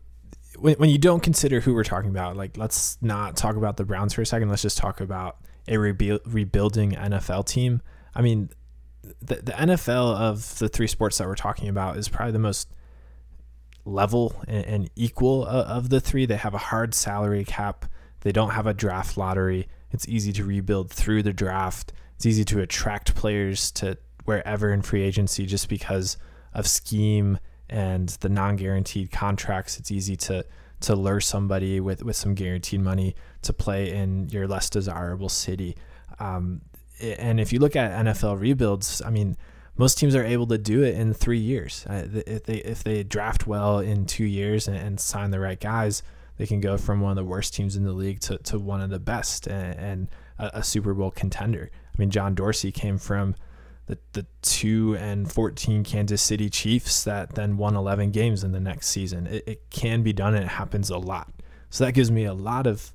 when, 0.58 0.76
when 0.76 0.90
you 0.90 0.98
don't 0.98 1.22
consider 1.22 1.60
who 1.60 1.74
we're 1.74 1.84
talking 1.84 2.10
about, 2.10 2.36
like 2.36 2.56
let's 2.56 2.98
not 3.02 3.36
talk 3.36 3.56
about 3.56 3.76
the 3.76 3.84
Browns 3.84 4.14
for 4.14 4.22
a 4.22 4.26
second. 4.26 4.48
Let's 4.48 4.62
just 4.62 4.78
talk 4.78 5.00
about 5.00 5.38
a 5.66 5.76
rebu- 5.76 6.20
rebuilding 6.24 6.92
NFL 6.92 7.46
team. 7.46 7.82
I 8.14 8.22
mean, 8.22 8.50
the, 9.20 9.36
the 9.36 9.52
NFL 9.52 10.16
of 10.16 10.58
the 10.58 10.68
three 10.68 10.86
sports 10.86 11.18
that 11.18 11.26
we're 11.26 11.34
talking 11.34 11.68
about 11.68 11.96
is 11.96 12.08
probably 12.08 12.32
the 12.32 12.38
most 12.38 12.68
level 13.84 14.34
and, 14.46 14.64
and 14.66 14.90
equal 14.96 15.44
of, 15.44 15.66
of 15.66 15.88
the 15.88 16.00
three. 16.00 16.26
They 16.26 16.36
have 16.36 16.54
a 16.54 16.58
hard 16.58 16.94
salary 16.94 17.44
cap. 17.44 17.86
They 18.20 18.32
don't 18.32 18.50
have 18.50 18.66
a 18.66 18.74
draft 18.74 19.16
lottery. 19.16 19.68
It's 19.90 20.08
easy 20.08 20.32
to 20.34 20.44
rebuild 20.44 20.90
through 20.90 21.22
the 21.22 21.32
draft. 21.32 21.92
It's 22.16 22.26
easy 22.26 22.44
to 22.46 22.60
attract 22.60 23.14
players 23.14 23.70
to 23.72 23.98
wherever 24.24 24.72
in 24.72 24.82
free 24.82 25.02
agency 25.02 25.46
just 25.46 25.68
because 25.68 26.16
of 26.52 26.66
scheme 26.66 27.38
and 27.70 28.08
the 28.20 28.28
non-guaranteed 28.28 29.10
contracts. 29.10 29.78
It's 29.78 29.90
easy 29.90 30.16
to 30.16 30.44
to 30.80 30.94
lure 30.94 31.20
somebody 31.20 31.80
with, 31.80 32.04
with 32.04 32.14
some 32.14 32.34
guaranteed 32.34 32.80
money 32.80 33.16
to 33.42 33.52
play 33.52 33.90
in 33.90 34.28
your 34.28 34.46
less 34.46 34.70
desirable 34.70 35.28
city. 35.28 35.76
Um, 36.20 36.60
and 37.00 37.40
if 37.40 37.52
you 37.52 37.58
look 37.58 37.76
at 37.76 38.04
NFL 38.04 38.40
rebuilds, 38.40 39.02
I 39.02 39.10
mean, 39.10 39.36
most 39.76 39.98
teams 39.98 40.14
are 40.14 40.24
able 40.24 40.46
to 40.48 40.58
do 40.58 40.82
it 40.82 40.94
in 40.94 41.14
three 41.14 41.38
years. 41.38 41.86
Uh, 41.88 42.04
if 42.26 42.44
they 42.44 42.56
if 42.56 42.82
they 42.82 43.04
draft 43.04 43.46
well 43.46 43.78
in 43.78 44.06
two 44.06 44.24
years 44.24 44.66
and, 44.66 44.76
and 44.76 44.98
sign 44.98 45.30
the 45.30 45.38
right 45.38 45.60
guys, 45.60 46.02
they 46.38 46.46
can 46.46 46.60
go 46.60 46.78
from 46.78 47.00
one 47.00 47.10
of 47.10 47.16
the 47.16 47.24
worst 47.24 47.54
teams 47.54 47.76
in 47.76 47.84
the 47.84 47.92
league 47.92 48.20
to, 48.20 48.38
to 48.38 48.58
one 48.58 48.80
of 48.80 48.90
the 48.90 49.00
best 49.00 49.46
and, 49.46 49.78
and 49.78 50.08
a, 50.38 50.58
a, 50.58 50.62
Super 50.62 50.94
Bowl 50.94 51.10
contender. 51.10 51.70
I 51.72 51.94
mean, 51.98 52.10
John 52.10 52.34
Dorsey 52.34 52.70
came 52.72 52.96
from 52.96 53.34
the, 53.86 53.98
the 54.12 54.24
2 54.42 54.96
and 54.96 55.30
14 55.30 55.82
Kansas 55.82 56.22
City 56.22 56.48
Chiefs 56.48 57.04
that 57.04 57.34
then 57.34 57.56
won 57.56 57.74
11 57.74 58.12
games 58.12 58.44
in 58.44 58.52
the 58.52 58.60
next 58.60 58.88
season. 58.88 59.26
It, 59.26 59.44
it 59.46 59.70
can 59.70 60.02
be 60.02 60.12
done 60.12 60.34
and 60.34 60.44
it 60.44 60.50
happens 60.50 60.90
a 60.90 60.98
lot. 60.98 61.32
So 61.70 61.84
that 61.84 61.92
gives 61.92 62.10
me 62.10 62.24
a 62.24 62.34
lot 62.34 62.66
of 62.66 62.92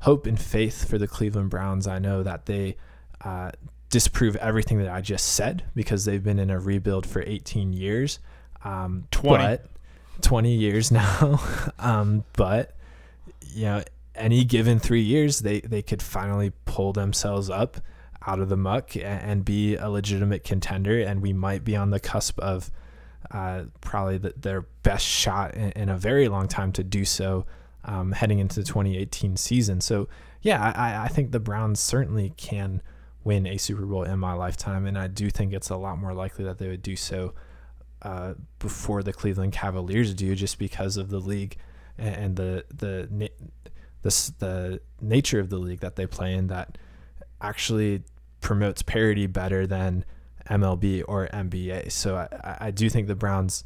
hope 0.00 0.26
and 0.26 0.40
faith 0.40 0.88
for 0.88 0.98
the 0.98 1.06
Cleveland 1.06 1.50
Browns. 1.50 1.86
I 1.86 1.98
know 1.98 2.22
that 2.22 2.46
they 2.46 2.76
uh, 3.20 3.52
disprove 3.90 4.36
everything 4.36 4.78
that 4.78 4.88
I 4.88 5.00
just 5.00 5.34
said 5.34 5.64
because 5.74 6.04
they've 6.04 6.22
been 6.22 6.38
in 6.38 6.50
a 6.50 6.58
rebuild 6.58 7.06
for 7.06 7.22
18 7.22 7.72
years. 7.72 8.20
Um, 8.64 9.06
20. 9.10 9.44
But, 9.44 9.66
20 10.22 10.54
years 10.54 10.90
now. 10.92 11.40
um, 11.78 12.24
but 12.34 12.75
you 13.56 13.64
know, 13.64 13.82
any 14.14 14.44
given 14.44 14.78
three 14.78 15.00
years, 15.00 15.40
they, 15.40 15.60
they 15.60 15.82
could 15.82 16.02
finally 16.02 16.52
pull 16.66 16.92
themselves 16.92 17.48
up 17.48 17.78
out 18.26 18.40
of 18.40 18.48
the 18.48 18.56
muck 18.56 18.94
and, 18.96 19.04
and 19.04 19.44
be 19.44 19.76
a 19.76 19.88
legitimate 19.88 20.44
contender. 20.44 21.00
And 21.00 21.22
we 21.22 21.32
might 21.32 21.64
be 21.64 21.74
on 21.74 21.90
the 21.90 21.98
cusp 21.98 22.38
of 22.40 22.70
uh, 23.30 23.64
probably 23.80 24.18
the, 24.18 24.34
their 24.36 24.62
best 24.82 25.06
shot 25.06 25.54
in, 25.54 25.70
in, 25.72 25.88
a 25.88 25.96
very 25.96 26.28
long 26.28 26.48
time 26.48 26.70
to 26.72 26.84
do 26.84 27.04
so 27.04 27.46
um, 27.84 28.12
heading 28.12 28.38
into 28.38 28.60
the 28.60 28.66
2018 28.66 29.36
season. 29.36 29.80
So, 29.80 30.08
yeah, 30.42 30.72
I, 30.76 31.04
I 31.04 31.08
think 31.08 31.32
the 31.32 31.40
Browns 31.40 31.80
certainly 31.80 32.34
can 32.36 32.82
win 33.24 33.46
a 33.46 33.56
Super 33.56 33.84
Bowl 33.84 34.04
in 34.04 34.18
my 34.20 34.34
lifetime, 34.34 34.86
and 34.86 34.96
I 34.96 35.08
do 35.08 35.28
think 35.28 35.52
it's 35.52 35.70
a 35.70 35.76
lot 35.76 35.98
more 35.98 36.14
likely 36.14 36.44
that 36.44 36.58
they 36.58 36.68
would 36.68 36.82
do 36.82 36.94
so 36.94 37.34
uh, 38.02 38.34
before 38.60 39.02
the 39.02 39.12
Cleveland 39.12 39.52
Cavaliers 39.52 40.14
do, 40.14 40.36
just 40.36 40.58
because 40.58 40.96
of 40.96 41.08
the 41.08 41.18
league 41.18 41.56
and 41.98 42.36
the 42.36 42.64
the 42.68 43.08
the 44.02 44.34
the 44.38 44.80
nature 45.00 45.40
of 45.40 45.50
the 45.50 45.58
league 45.58 45.80
that 45.80 45.96
they 45.96 46.06
play 46.06 46.32
in 46.34 46.46
that 46.48 46.78
actually 47.40 48.02
promotes 48.40 48.82
parity 48.82 49.26
better 49.26 49.66
than 49.66 50.04
MLB 50.48 51.02
or 51.08 51.28
NBA. 51.28 51.90
So 51.90 52.16
I, 52.16 52.56
I 52.60 52.70
do 52.70 52.88
think 52.88 53.08
the 53.08 53.16
Browns 53.16 53.64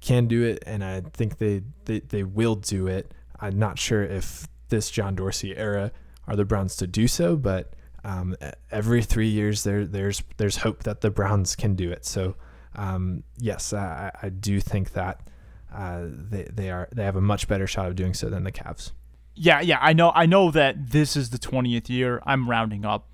can 0.00 0.26
do 0.26 0.44
it, 0.44 0.62
and 0.66 0.84
I 0.84 1.00
think 1.00 1.38
they, 1.38 1.62
they, 1.84 2.00
they 2.00 2.22
will 2.22 2.56
do 2.56 2.86
it. 2.86 3.12
I'm 3.40 3.58
not 3.58 3.78
sure 3.78 4.02
if 4.02 4.46
this 4.68 4.90
John 4.90 5.14
Dorsey 5.14 5.56
era 5.56 5.92
are 6.26 6.36
the 6.36 6.44
Browns 6.44 6.76
to 6.76 6.86
do 6.86 7.08
so, 7.08 7.36
but 7.36 7.74
um, 8.04 8.36
every 8.70 9.02
three 9.02 9.28
years 9.28 9.62
there 9.62 9.84
there's 9.86 10.22
there's 10.36 10.56
hope 10.56 10.82
that 10.84 11.02
the 11.02 11.10
Browns 11.10 11.54
can 11.54 11.74
do 11.74 11.90
it. 11.90 12.04
So 12.04 12.36
um, 12.74 13.22
yes, 13.38 13.72
I, 13.72 14.10
I 14.22 14.28
do 14.28 14.60
think 14.60 14.92
that 14.92 15.20
uh, 15.74 16.06
they 16.06 16.44
they 16.44 16.70
are 16.70 16.88
they 16.92 17.04
have 17.04 17.16
a 17.16 17.20
much 17.20 17.48
better 17.48 17.66
shot 17.66 17.88
of 17.88 17.96
doing 17.96 18.14
so 18.14 18.28
than 18.28 18.44
the 18.44 18.52
Cavs. 18.52 18.92
Yeah, 19.34 19.60
yeah, 19.60 19.78
I 19.80 19.92
know. 19.92 20.12
I 20.14 20.26
know 20.26 20.50
that 20.50 20.90
this 20.90 21.16
is 21.16 21.30
the 21.30 21.38
20th 21.38 21.88
year. 21.88 22.22
I'm 22.26 22.50
rounding 22.50 22.84
up. 22.84 23.08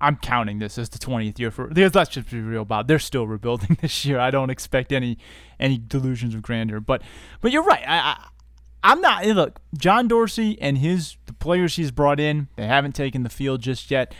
I'm 0.00 0.16
counting 0.16 0.58
this 0.58 0.78
as 0.78 0.88
the 0.88 0.98
20th 0.98 1.38
year 1.38 1.52
for 1.52 1.70
let's 1.70 2.10
just 2.10 2.28
be 2.28 2.40
real 2.40 2.62
about. 2.62 2.88
They're 2.88 2.98
still 2.98 3.28
rebuilding 3.28 3.78
this 3.80 4.04
year. 4.04 4.18
I 4.18 4.30
don't 4.30 4.50
expect 4.50 4.92
any 4.92 5.18
any 5.60 5.78
delusions 5.78 6.34
of 6.34 6.42
grandeur. 6.42 6.80
But 6.80 7.02
but 7.40 7.52
you're 7.52 7.62
right. 7.62 7.84
I, 7.86 7.98
I 7.98 8.28
I'm 8.84 9.00
not 9.00 9.24
look, 9.26 9.60
John 9.78 10.08
Dorsey 10.08 10.60
and 10.60 10.78
his 10.78 11.16
the 11.26 11.32
players 11.32 11.76
he's 11.76 11.92
brought 11.92 12.18
in, 12.18 12.48
they 12.56 12.66
haven't 12.66 12.96
taken 12.96 13.22
the 13.22 13.30
field 13.30 13.60
just 13.60 13.90
yet. 13.90 14.12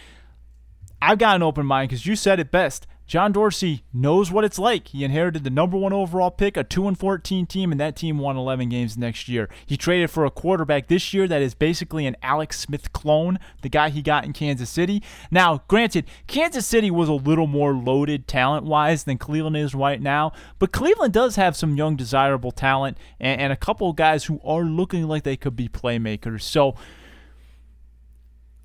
I've 1.00 1.18
got 1.18 1.34
an 1.34 1.42
open 1.42 1.66
mind 1.66 1.90
because 1.90 2.06
you 2.06 2.14
said 2.14 2.38
it 2.38 2.52
best. 2.52 2.86
John 3.06 3.32
Dorsey 3.32 3.84
knows 3.92 4.30
what 4.30 4.44
it's 4.44 4.58
like. 4.58 4.88
He 4.88 5.04
inherited 5.04 5.44
the 5.44 5.50
number 5.50 5.76
one 5.76 5.92
overall 5.92 6.30
pick, 6.30 6.56
a 6.56 6.64
2 6.64 6.88
and 6.88 6.98
14 6.98 7.46
team, 7.46 7.70
and 7.70 7.80
that 7.80 7.96
team 7.96 8.18
won 8.18 8.36
11 8.36 8.68
games 8.68 8.96
next 8.96 9.28
year. 9.28 9.48
He 9.66 9.76
traded 9.76 10.10
for 10.10 10.24
a 10.24 10.30
quarterback 10.30 10.88
this 10.88 11.12
year 11.12 11.28
that 11.28 11.42
is 11.42 11.54
basically 11.54 12.06
an 12.06 12.16
Alex 12.22 12.60
Smith 12.60 12.92
clone, 12.92 13.38
the 13.60 13.68
guy 13.68 13.90
he 13.90 14.02
got 14.02 14.24
in 14.24 14.32
Kansas 14.32 14.70
City. 14.70 15.02
Now, 15.30 15.62
granted, 15.68 16.06
Kansas 16.26 16.66
City 16.66 16.90
was 16.90 17.08
a 17.08 17.14
little 17.14 17.46
more 17.46 17.74
loaded 17.74 18.26
talent 18.26 18.64
wise 18.64 19.04
than 19.04 19.18
Cleveland 19.18 19.56
is 19.56 19.74
right 19.74 20.00
now, 20.00 20.32
but 20.58 20.72
Cleveland 20.72 21.12
does 21.12 21.36
have 21.36 21.56
some 21.56 21.76
young, 21.76 21.96
desirable 21.96 22.52
talent 22.52 22.96
and, 23.20 23.40
and 23.40 23.52
a 23.52 23.56
couple 23.56 23.90
of 23.90 23.96
guys 23.96 24.24
who 24.24 24.40
are 24.44 24.62
looking 24.62 25.06
like 25.06 25.24
they 25.24 25.36
could 25.36 25.56
be 25.56 25.68
playmakers. 25.68 26.42
So, 26.42 26.76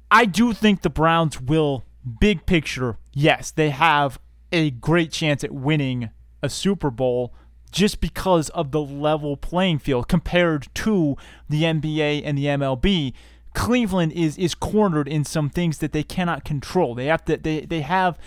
I 0.10 0.26
do 0.26 0.54
think 0.54 0.84
the 0.84 0.90
Browns 0.90 1.42
will, 1.42 1.84
big 2.22 2.46
picture, 2.46 2.98
yes, 3.14 3.52
they 3.52 3.72
have 3.72 4.20
a 4.52 4.72
great 4.72 5.12
chance 5.12 5.43
at 5.43 5.52
winning 5.52 6.10
a 6.41 6.50
Super 6.50 6.89
Bowl 6.89 7.34
just 7.72 8.00
because 8.00 8.50
of 8.50 8.72
the 8.72 8.82
level 8.82 9.38
playing 9.38 9.80
field 9.80 10.08
compared 10.08 10.68
to 10.76 11.16
the 11.50 11.64
NBA 11.64 12.22
and 12.24 12.38
the 12.38 12.45
MLB. 12.45 13.14
Cleveland 13.54 14.12
is 14.12 14.38
is 14.38 14.54
cornered 14.56 15.08
in 15.08 15.24
some 15.24 15.50
things 15.50 15.80
that 15.80 15.91
they 15.91 16.04
cannot 16.04 16.45
control. 16.45 16.95
They 16.95 17.06
have 17.08 17.26
to 17.26 17.38
they, 17.38 17.62
they 17.62 17.82
have 17.82 18.18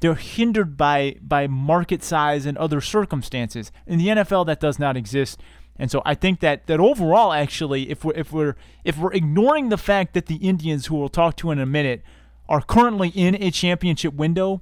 they're 0.00 0.14
hindered 0.14 0.76
by 0.76 1.16
by 1.22 1.46
market 1.46 2.02
size 2.02 2.44
and 2.46 2.58
other 2.58 2.80
circumstances. 2.80 3.70
In 3.86 3.98
the 3.98 4.08
NFL 4.08 4.46
that 4.46 4.60
does 4.60 4.78
not 4.78 4.96
exist. 4.96 5.40
And 5.76 5.90
so 5.90 6.02
I 6.04 6.14
think 6.14 6.40
that 6.40 6.66
that 6.66 6.80
overall 6.80 7.32
actually 7.32 7.88
if 7.88 8.04
we're 8.04 8.14
if 8.14 8.32
we're 8.32 8.56
if 8.84 8.98
we're 8.98 9.12
ignoring 9.12 9.68
the 9.68 9.78
fact 9.78 10.12
that 10.14 10.26
the 10.26 10.36
Indians 10.36 10.86
who 10.86 10.96
we'll 10.96 11.08
talk 11.08 11.36
to 11.36 11.50
in 11.50 11.58
a 11.58 11.66
minute 11.66 12.02
are 12.48 12.60
currently 12.60 13.10
in 13.10 13.40
a 13.40 13.50
championship 13.50 14.12
window, 14.14 14.60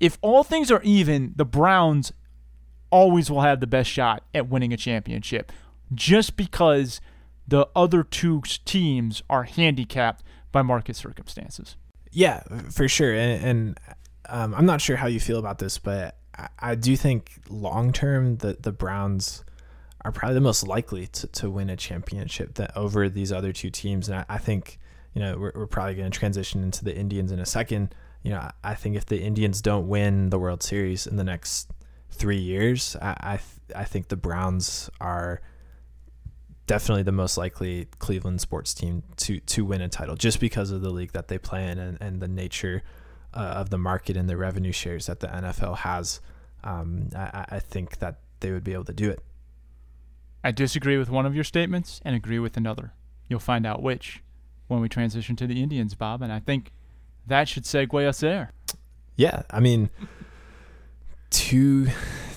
if 0.00 0.18
all 0.20 0.44
things 0.44 0.70
are 0.70 0.82
even, 0.82 1.32
the 1.36 1.44
Browns 1.44 2.12
always 2.90 3.30
will 3.30 3.42
have 3.42 3.60
the 3.60 3.66
best 3.66 3.90
shot 3.90 4.22
at 4.34 4.48
winning 4.48 4.72
a 4.72 4.76
championship 4.76 5.52
just 5.94 6.36
because 6.36 7.00
the 7.46 7.68
other 7.74 8.02
two 8.02 8.42
teams 8.64 9.22
are 9.30 9.44
handicapped 9.44 10.22
by 10.52 10.62
market 10.62 10.96
circumstances. 10.96 11.76
Yeah, 12.10 12.42
for 12.70 12.88
sure. 12.88 13.14
And, 13.14 13.44
and 13.44 13.80
um, 14.28 14.54
I'm 14.54 14.66
not 14.66 14.80
sure 14.80 14.96
how 14.96 15.06
you 15.06 15.20
feel 15.20 15.38
about 15.38 15.58
this, 15.58 15.78
but 15.78 16.16
I, 16.36 16.48
I 16.58 16.74
do 16.74 16.96
think 16.96 17.32
long 17.48 17.92
term 17.92 18.38
the 18.38 18.56
the 18.60 18.72
Browns 18.72 19.44
are 20.02 20.12
probably 20.12 20.34
the 20.34 20.40
most 20.40 20.66
likely 20.66 21.08
to, 21.08 21.26
to 21.26 21.50
win 21.50 21.68
a 21.68 21.76
championship 21.76 22.54
that 22.54 22.76
over 22.76 23.08
these 23.08 23.32
other 23.32 23.52
two 23.52 23.70
teams. 23.70 24.08
And 24.08 24.18
I, 24.18 24.24
I 24.28 24.38
think 24.38 24.78
you 25.14 25.20
know 25.20 25.36
we're, 25.38 25.52
we're 25.54 25.66
probably 25.66 25.94
going 25.94 26.10
to 26.10 26.18
transition 26.18 26.62
into 26.62 26.84
the 26.84 26.96
Indians 26.96 27.32
in 27.32 27.38
a 27.38 27.46
second 27.46 27.94
you 28.26 28.32
know, 28.32 28.50
I 28.64 28.74
think 28.74 28.96
if 28.96 29.06
the 29.06 29.22
Indians 29.22 29.62
don't 29.62 29.86
win 29.86 30.30
the 30.30 30.38
World 30.38 30.60
Series 30.60 31.06
in 31.06 31.14
the 31.14 31.22
next 31.22 31.70
three 32.10 32.40
years, 32.40 32.96
I 33.00 33.38
I, 33.76 33.80
I 33.82 33.84
think 33.84 34.08
the 34.08 34.16
Browns 34.16 34.90
are 35.00 35.40
definitely 36.66 37.04
the 37.04 37.12
most 37.12 37.38
likely 37.38 37.86
Cleveland 38.00 38.40
sports 38.40 38.74
team 38.74 39.04
to 39.18 39.38
to 39.38 39.64
win 39.64 39.80
a 39.80 39.88
title 39.88 40.16
just 40.16 40.40
because 40.40 40.72
of 40.72 40.80
the 40.80 40.90
league 40.90 41.12
that 41.12 41.28
they 41.28 41.38
play 41.38 41.68
in 41.68 41.78
and, 41.78 41.98
and 42.00 42.20
the 42.20 42.26
nature 42.26 42.82
uh, 43.32 43.38
of 43.60 43.70
the 43.70 43.78
market 43.78 44.16
and 44.16 44.28
the 44.28 44.36
revenue 44.36 44.72
shares 44.72 45.06
that 45.06 45.20
the 45.20 45.28
NFL 45.28 45.76
has. 45.78 46.20
Um, 46.64 47.10
I, 47.14 47.44
I 47.50 47.58
think 47.60 47.98
that 47.98 48.18
they 48.40 48.50
would 48.50 48.64
be 48.64 48.72
able 48.72 48.86
to 48.86 48.92
do 48.92 49.08
it. 49.08 49.22
I 50.42 50.50
disagree 50.50 50.98
with 50.98 51.10
one 51.10 51.26
of 51.26 51.34
your 51.36 51.44
statements 51.44 52.00
and 52.04 52.16
agree 52.16 52.40
with 52.40 52.56
another. 52.56 52.92
You'll 53.28 53.38
find 53.38 53.64
out 53.64 53.84
which 53.84 54.20
when 54.66 54.80
we 54.80 54.88
transition 54.88 55.36
to 55.36 55.46
the 55.46 55.62
Indians, 55.62 55.94
Bob. 55.94 56.22
And 56.22 56.32
I 56.32 56.40
think 56.40 56.72
that 57.26 57.48
should 57.48 57.64
segue 57.64 58.06
us 58.06 58.20
there. 58.20 58.52
Yeah, 59.16 59.42
I 59.50 59.60
mean, 59.60 59.90
two 61.30 61.88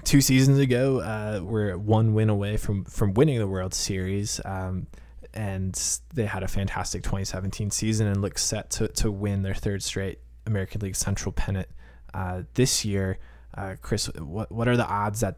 two 0.04 0.22
seasons 0.22 0.60
ago, 0.60 1.00
uh, 1.02 1.42
we're 1.44 1.78
one 1.78 2.14
win 2.14 2.30
away 2.30 2.58
from 2.58 2.86
from 2.86 3.14
winning 3.14 3.38
the 3.38 3.48
World 3.48 3.74
Series, 3.74 4.42
um, 4.46 4.88
and 5.34 5.80
they 6.14 6.26
had 6.26 6.44
a 6.44 6.48
fantastic 6.48 7.04
2017 7.04 7.70
season 7.72 8.08
and 8.08 8.22
look 8.22 8.38
set 8.38 8.70
to 8.72 8.88
to 8.90 9.12
win 9.12 9.42
their 9.44 9.54
third 9.54 9.84
straight 9.84 10.20
American 10.46 10.82
League 10.82 10.96
Central 10.96 11.32
pennant 11.32 11.68
uh, 12.14 12.44
this 12.54 12.86
year. 12.86 13.20
Uh, 13.56 13.76
Chris, 13.82 14.08
what 14.18 14.52
what 14.52 14.68
are 14.68 14.78
the 14.78 14.88
odds 14.88 15.20
that 15.20 15.38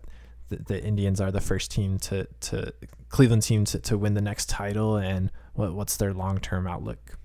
the, 0.49 0.57
the, 0.57 0.83
Indians 0.83 1.21
are 1.21 1.31
the 1.31 1.41
first 1.41 1.71
team 1.71 1.97
to 1.99 2.27
to 2.41 2.73
Cleveland 3.09 3.41
team 3.41 3.65
to, 3.65 3.79
to 3.79 3.97
win 3.97 4.13
the 4.13 4.21
next 4.21 4.49
title, 4.49 4.97
and 4.97 5.31
what 5.53 5.73
what's 5.73 5.97
their 5.97 6.13
long 6.13 6.39
term 6.39 6.67
outlook? 6.67 7.17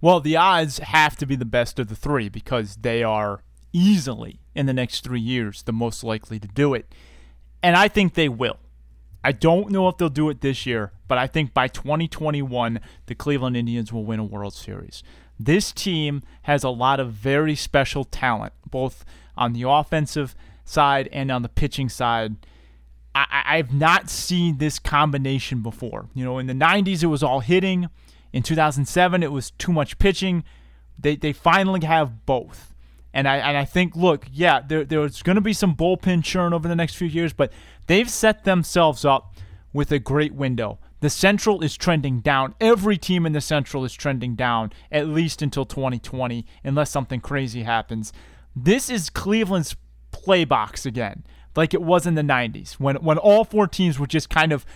Well, 0.00 0.20
the 0.20 0.36
odds 0.36 0.78
have 0.78 1.16
to 1.16 1.26
be 1.26 1.36
the 1.36 1.44
best 1.44 1.78
of 1.78 1.88
the 1.88 1.94
three 1.94 2.28
because 2.28 2.76
they 2.76 3.02
are 3.02 3.42
easily 3.72 4.40
in 4.54 4.66
the 4.66 4.72
next 4.72 5.04
three 5.04 5.20
years 5.20 5.62
the 5.62 5.72
most 5.72 6.02
likely 6.02 6.38
to 6.38 6.48
do 6.48 6.74
it. 6.74 6.92
And 7.62 7.76
I 7.76 7.88
think 7.88 8.14
they 8.14 8.28
will. 8.28 8.58
I 9.22 9.32
don't 9.32 9.70
know 9.70 9.88
if 9.88 9.98
they'll 9.98 10.08
do 10.08 10.30
it 10.30 10.40
this 10.40 10.64
year, 10.64 10.92
but 11.06 11.18
I 11.18 11.26
think 11.26 11.52
by 11.52 11.68
2021, 11.68 12.80
the 13.06 13.14
Cleveland 13.14 13.56
Indians 13.56 13.92
will 13.92 14.04
win 14.04 14.18
a 14.18 14.24
World 14.24 14.54
Series. 14.54 15.02
This 15.38 15.72
team 15.72 16.22
has 16.42 16.64
a 16.64 16.70
lot 16.70 17.00
of 17.00 17.12
very 17.12 17.54
special 17.54 18.04
talent, 18.04 18.54
both 18.68 19.04
on 19.36 19.52
the 19.52 19.68
offensive 19.68 20.34
side 20.64 21.08
and 21.12 21.30
on 21.30 21.42
the 21.42 21.48
pitching 21.48 21.88
side. 21.88 22.36
I, 23.14 23.56
have 23.56 23.74
not 23.74 24.08
seen 24.08 24.58
this 24.58 24.78
combination 24.78 25.62
before. 25.62 26.06
You 26.14 26.24
know, 26.24 26.38
in 26.38 26.46
the 26.46 26.54
90s, 26.54 27.02
it 27.02 27.08
was 27.08 27.24
all 27.24 27.40
hitting. 27.40 27.88
In 28.32 28.42
2007, 28.42 29.22
it 29.22 29.32
was 29.32 29.50
too 29.52 29.72
much 29.72 29.98
pitching. 29.98 30.44
They, 30.98 31.16
they 31.16 31.32
finally 31.32 31.84
have 31.84 32.26
both. 32.26 32.74
And 33.12 33.26
I, 33.26 33.38
and 33.38 33.56
I 33.56 33.64
think, 33.64 33.96
look, 33.96 34.26
yeah, 34.32 34.60
there, 34.60 34.84
there's 34.84 35.22
going 35.22 35.36
to 35.36 35.42
be 35.42 35.52
some 35.52 35.74
bullpen 35.74 36.22
churn 36.22 36.52
over 36.52 36.68
the 36.68 36.76
next 36.76 36.94
few 36.94 37.08
years, 37.08 37.32
but 37.32 37.52
they've 37.86 38.08
set 38.08 38.44
themselves 38.44 39.04
up 39.04 39.34
with 39.72 39.90
a 39.90 39.98
great 39.98 40.34
window. 40.34 40.78
The 41.00 41.10
Central 41.10 41.62
is 41.64 41.76
trending 41.76 42.20
down. 42.20 42.54
Every 42.60 42.98
team 42.98 43.26
in 43.26 43.32
the 43.32 43.40
Central 43.40 43.84
is 43.84 43.94
trending 43.94 44.34
down, 44.34 44.72
at 44.92 45.08
least 45.08 45.42
until 45.42 45.64
2020, 45.64 46.46
unless 46.62 46.90
something 46.90 47.20
crazy 47.20 47.62
happens. 47.62 48.12
This 48.54 48.90
is 48.90 49.10
Cleveland's 49.10 49.76
play 50.12 50.44
box 50.44 50.84
again, 50.84 51.24
like 51.56 51.72
it 51.72 51.82
was 51.82 52.06
in 52.06 52.14
the 52.14 52.22
90s, 52.22 52.74
when, 52.74 52.96
when 52.96 53.18
all 53.18 53.44
four 53.44 53.66
teams 53.66 53.98
were 53.98 54.06
just 54.06 54.28
kind 54.28 54.52
of 54.52 54.66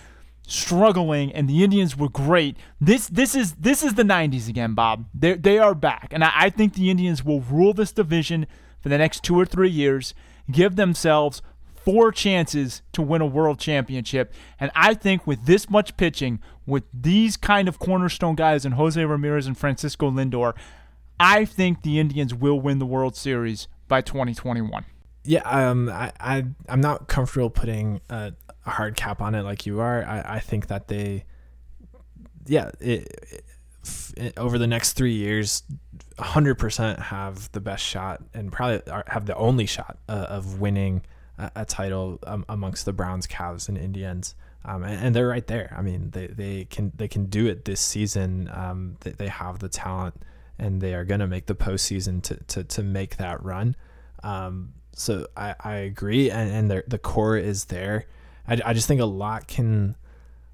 struggling 0.47 1.31
and 1.31 1.49
the 1.49 1.63
Indians 1.63 1.97
were 1.97 2.09
great. 2.09 2.57
This 2.79 3.07
this 3.07 3.35
is 3.35 3.53
this 3.53 3.83
is 3.83 3.95
the 3.95 4.03
90s 4.03 4.47
again, 4.47 4.73
Bob. 4.73 5.05
They 5.13 5.33
they 5.33 5.57
are 5.57 5.75
back, 5.75 6.09
and 6.11 6.23
I, 6.23 6.31
I 6.35 6.49
think 6.49 6.73
the 6.73 6.89
Indians 6.89 7.23
will 7.23 7.41
rule 7.41 7.73
this 7.73 7.91
division 7.91 8.47
for 8.81 8.89
the 8.89 8.97
next 8.97 9.23
two 9.23 9.39
or 9.39 9.45
three 9.45 9.69
years. 9.69 10.13
Give 10.51 10.75
themselves 10.75 11.41
four 11.73 12.11
chances 12.11 12.81
to 12.93 13.01
win 13.01 13.21
a 13.21 13.25
world 13.25 13.59
championship, 13.59 14.33
and 14.59 14.71
I 14.75 14.93
think 14.93 15.25
with 15.25 15.45
this 15.45 15.69
much 15.69 15.97
pitching, 15.97 16.39
with 16.65 16.83
these 16.93 17.37
kind 17.37 17.67
of 17.67 17.79
cornerstone 17.79 18.35
guys 18.35 18.65
and 18.65 18.75
Jose 18.75 19.03
Ramirez 19.03 19.47
and 19.47 19.57
Francisco 19.57 20.09
Lindor, 20.09 20.53
I 21.19 21.45
think 21.45 21.83
the 21.83 21.99
Indians 21.99 22.33
will 22.33 22.59
win 22.59 22.79
the 22.79 22.85
World 22.85 23.15
Series 23.15 23.67
by 23.87 24.01
2021. 24.01 24.85
Yeah, 25.23 25.41
um, 25.41 25.89
I, 25.89 26.11
I 26.19 26.45
I'm 26.69 26.81
not 26.81 27.07
comfortable 27.07 27.49
putting 27.49 28.01
a, 28.09 28.33
a 28.65 28.71
hard 28.71 28.95
cap 28.95 29.21
on 29.21 29.35
it 29.35 29.43
like 29.43 29.65
you 29.65 29.79
are. 29.79 30.03
I, 30.05 30.35
I 30.35 30.39
think 30.39 30.67
that 30.67 30.87
they, 30.87 31.25
yeah, 32.45 32.71
it, 32.79 33.43
it, 34.17 34.33
over 34.37 34.57
the 34.57 34.67
next 34.67 34.93
three 34.93 35.13
years, 35.13 35.63
hundred 36.17 36.55
percent 36.55 36.99
have 36.99 37.51
the 37.51 37.59
best 37.59 37.83
shot 37.83 38.23
and 38.33 38.51
probably 38.51 38.89
are, 38.91 39.03
have 39.07 39.25
the 39.25 39.35
only 39.35 39.65
shot 39.65 39.97
uh, 40.07 40.27
of 40.29 40.59
winning 40.59 41.01
a, 41.37 41.51
a 41.57 41.65
title 41.65 42.19
um, 42.25 42.45
amongst 42.49 42.85
the 42.85 42.93
Browns, 42.93 43.27
Cavs, 43.27 43.69
and 43.69 43.77
Indians. 43.77 44.35
Um, 44.63 44.83
and, 44.83 45.07
and, 45.07 45.15
they're 45.15 45.27
right 45.27 45.45
there. 45.45 45.75
I 45.77 45.81
mean, 45.81 46.09
they, 46.11 46.27
they 46.27 46.65
can 46.65 46.91
they 46.95 47.07
can 47.07 47.25
do 47.25 47.45
it 47.45 47.65
this 47.65 47.79
season. 47.79 48.49
Um, 48.51 48.97
they, 49.01 49.11
they 49.11 49.27
have 49.27 49.59
the 49.59 49.69
talent, 49.69 50.15
and 50.57 50.81
they 50.81 50.95
are 50.95 51.05
going 51.05 51.19
to 51.19 51.27
make 51.27 51.45
the 51.45 51.53
postseason 51.53 52.23
to, 52.23 52.35
to 52.35 52.63
to 52.63 52.83
make 52.83 53.17
that 53.17 53.43
run. 53.43 53.75
Um, 54.23 54.73
so 54.93 55.27
I, 55.37 55.55
I 55.59 55.75
agree, 55.75 56.31
and 56.31 56.71
and 56.71 56.83
the 56.87 56.97
core 56.97 57.37
is 57.37 57.65
there. 57.65 58.07
I, 58.47 58.59
I 58.65 58.73
just 58.73 58.87
think 58.87 59.01
a 59.01 59.05
lot 59.05 59.47
can 59.47 59.95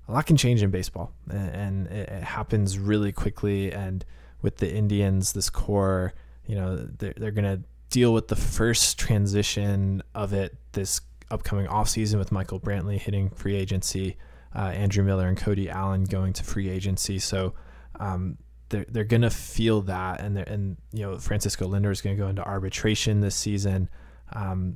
a 0.08 0.12
lot 0.12 0.26
can 0.26 0.38
change 0.38 0.62
in 0.62 0.72
baseball, 0.72 1.14
and, 1.30 1.88
it, 1.88 2.10
it 2.10 2.24
happens 2.24 2.78
really 2.78 3.12
quickly. 3.12 3.72
And 3.72 4.04
with 4.42 4.58
the 4.58 4.74
Indians, 4.74 5.34
this 5.34 5.50
core, 5.50 6.14
you 6.46 6.56
know, 6.56 6.78
they're 6.78 7.14
they're 7.16 7.32
gonna 7.32 7.62
deal 7.90 8.14
with 8.14 8.28
the 8.28 8.36
first 8.36 8.98
transition 8.98 10.02
of 10.16 10.34
it 10.34 10.56
this 10.72 11.02
upcoming 11.30 11.68
offseason 11.68 12.18
with 12.18 12.32
Michael 12.32 12.60
Brantley 12.60 12.98
hitting 12.98 13.30
free 13.30 13.56
agency, 13.56 14.18
uh, 14.56 14.72
Andrew 14.74 15.04
Miller 15.04 15.28
and 15.28 15.38
Cody 15.38 15.70
Allen 15.70 16.04
going 16.04 16.34
to 16.34 16.44
free 16.44 16.70
agency. 16.70 17.20
So 17.20 17.54
um, 18.00 18.38
they're 18.70 18.86
they're 18.90 19.04
gonna 19.04 19.30
feel 19.30 19.82
that, 19.84 20.22
and 20.22 20.38
and 20.38 20.78
you 20.92 21.04
know 21.04 21.20
Francisco 21.20 21.68
Lindor 21.68 21.92
is 21.92 22.02
gonna 22.02 22.16
go 22.16 22.28
into 22.28 22.44
arbitration 22.44 23.22
this 23.22 23.36
season 23.36 23.90
um, 24.34 24.76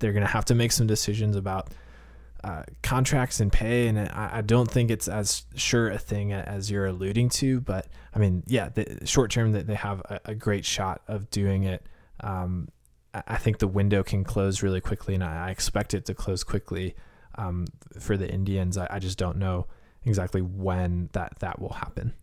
they're, 0.00 0.12
going 0.12 0.24
to 0.24 0.32
have 0.32 0.44
to 0.46 0.54
make 0.54 0.72
some 0.72 0.86
decisions 0.86 1.36
about 1.36 1.68
uh, 2.42 2.62
contracts 2.82 3.40
and 3.40 3.52
pay, 3.52 3.86
and 3.86 3.98
I, 3.98 4.30
I, 4.34 4.40
don't 4.40 4.70
think 4.70 4.90
it's 4.90 5.08
as 5.08 5.44
sure 5.54 5.90
a 5.90 5.98
thing 5.98 6.32
as 6.32 6.70
you're 6.70 6.86
alluding 6.86 7.28
to. 7.30 7.60
But 7.60 7.86
I 8.14 8.18
mean, 8.18 8.42
yeah, 8.46 8.70
the 8.70 9.06
short 9.06 9.30
term 9.30 9.52
that 9.52 9.66
they 9.66 9.74
have 9.74 10.00
a, 10.00 10.20
a, 10.24 10.34
great 10.34 10.64
shot 10.64 11.02
of 11.06 11.28
doing 11.28 11.64
it. 11.64 11.84
Um, 12.20 12.68
I 13.12 13.36
think 13.36 13.58
the 13.58 13.68
window 13.68 14.02
can 14.02 14.24
close 14.24 14.62
really 14.62 14.80
quickly, 14.80 15.14
and 15.14 15.22
I, 15.22 15.50
expect 15.50 15.92
it 15.92 16.06
to 16.06 16.14
close 16.14 16.42
quickly 16.42 16.94
um, 17.36 17.66
for 17.98 18.16
the 18.16 18.30
Indians. 18.30 18.78
I, 18.78 18.86
I 18.90 18.98
just 19.00 19.18
don't 19.18 19.36
know 19.36 19.66
exactly 20.04 20.40
when 20.40 21.10
that 21.12 21.40
that 21.40 21.60
will 21.60 21.74
happen. 21.74 22.14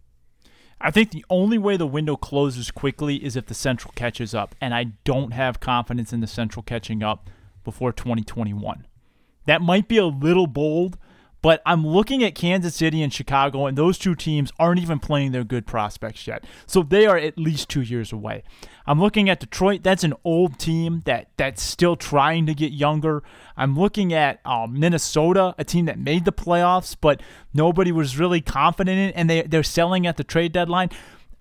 I 0.80 0.92
think 0.92 1.12
the 1.12 1.26
only 1.30 1.58
way 1.58 1.76
the 1.76 1.88
window 1.88 2.16
closes 2.16 2.70
quickly 2.72 3.18
is 3.18 3.36
if 3.36 3.48
the 3.48 3.54
Central 3.54 3.94
catches 3.96 4.34
up, 4.34 4.56
and 4.62 4.74
I 4.74 4.86
don't 5.04 5.32
have 5.32 5.60
confidence 5.60 6.14
in 6.14 6.22
the 6.22 6.28
Central 6.28 6.64
catching 6.64 7.04
up 7.04 7.30
before 7.68 7.92
2021. 7.92 8.88
That 9.46 9.62
might 9.62 9.90
be 9.90 9.98
a 9.98 10.06
little 10.06 10.48
bold, 10.48 10.98
but 11.42 11.62
I'm 11.66 11.86
looking 11.86 12.24
at 12.24 12.34
Kansas 12.34 12.74
City 12.74 13.04
and 13.04 13.14
Chicago, 13.14 13.66
and 13.66 13.78
those 13.78 13.98
two 13.98 14.16
teams 14.16 14.54
aren't 14.58 14.80
even 14.80 15.00
playing 15.00 15.34
their 15.34 15.44
good 15.44 15.68
prospects 15.68 16.26
yet. 16.26 16.46
So 16.66 16.82
they 16.82 17.06
are 17.06 17.18
at 17.18 17.38
least 17.38 17.68
two 17.68 17.82
years 17.82 18.14
away. 18.14 18.44
I'm 18.86 19.02
looking 19.02 19.30
at 19.30 19.42
Detroit. 19.42 19.84
That's 19.84 20.06
an 20.06 20.14
old 20.24 20.60
team 20.60 21.02
that 21.04 21.28
that's 21.36 21.62
still 21.62 21.98
trying 21.98 22.46
to 22.46 22.54
get 22.54 22.72
younger. 22.72 23.22
I'm 23.58 23.78
looking 23.78 24.14
at 24.14 24.40
um, 24.46 24.80
Minnesota, 24.80 25.54
a 25.58 25.66
team 25.66 25.88
that 25.88 26.00
made 26.00 26.24
the 26.24 26.32
playoffs, 26.32 26.96
but 27.00 27.22
nobody 27.54 27.92
was 27.92 28.18
really 28.18 28.40
confident 28.40 28.98
in, 28.98 29.10
and 29.12 29.30
they 29.30 29.42
they're 29.42 29.62
selling 29.62 30.08
at 30.08 30.16
the 30.16 30.24
trade 30.24 30.54
deadline. 30.54 30.90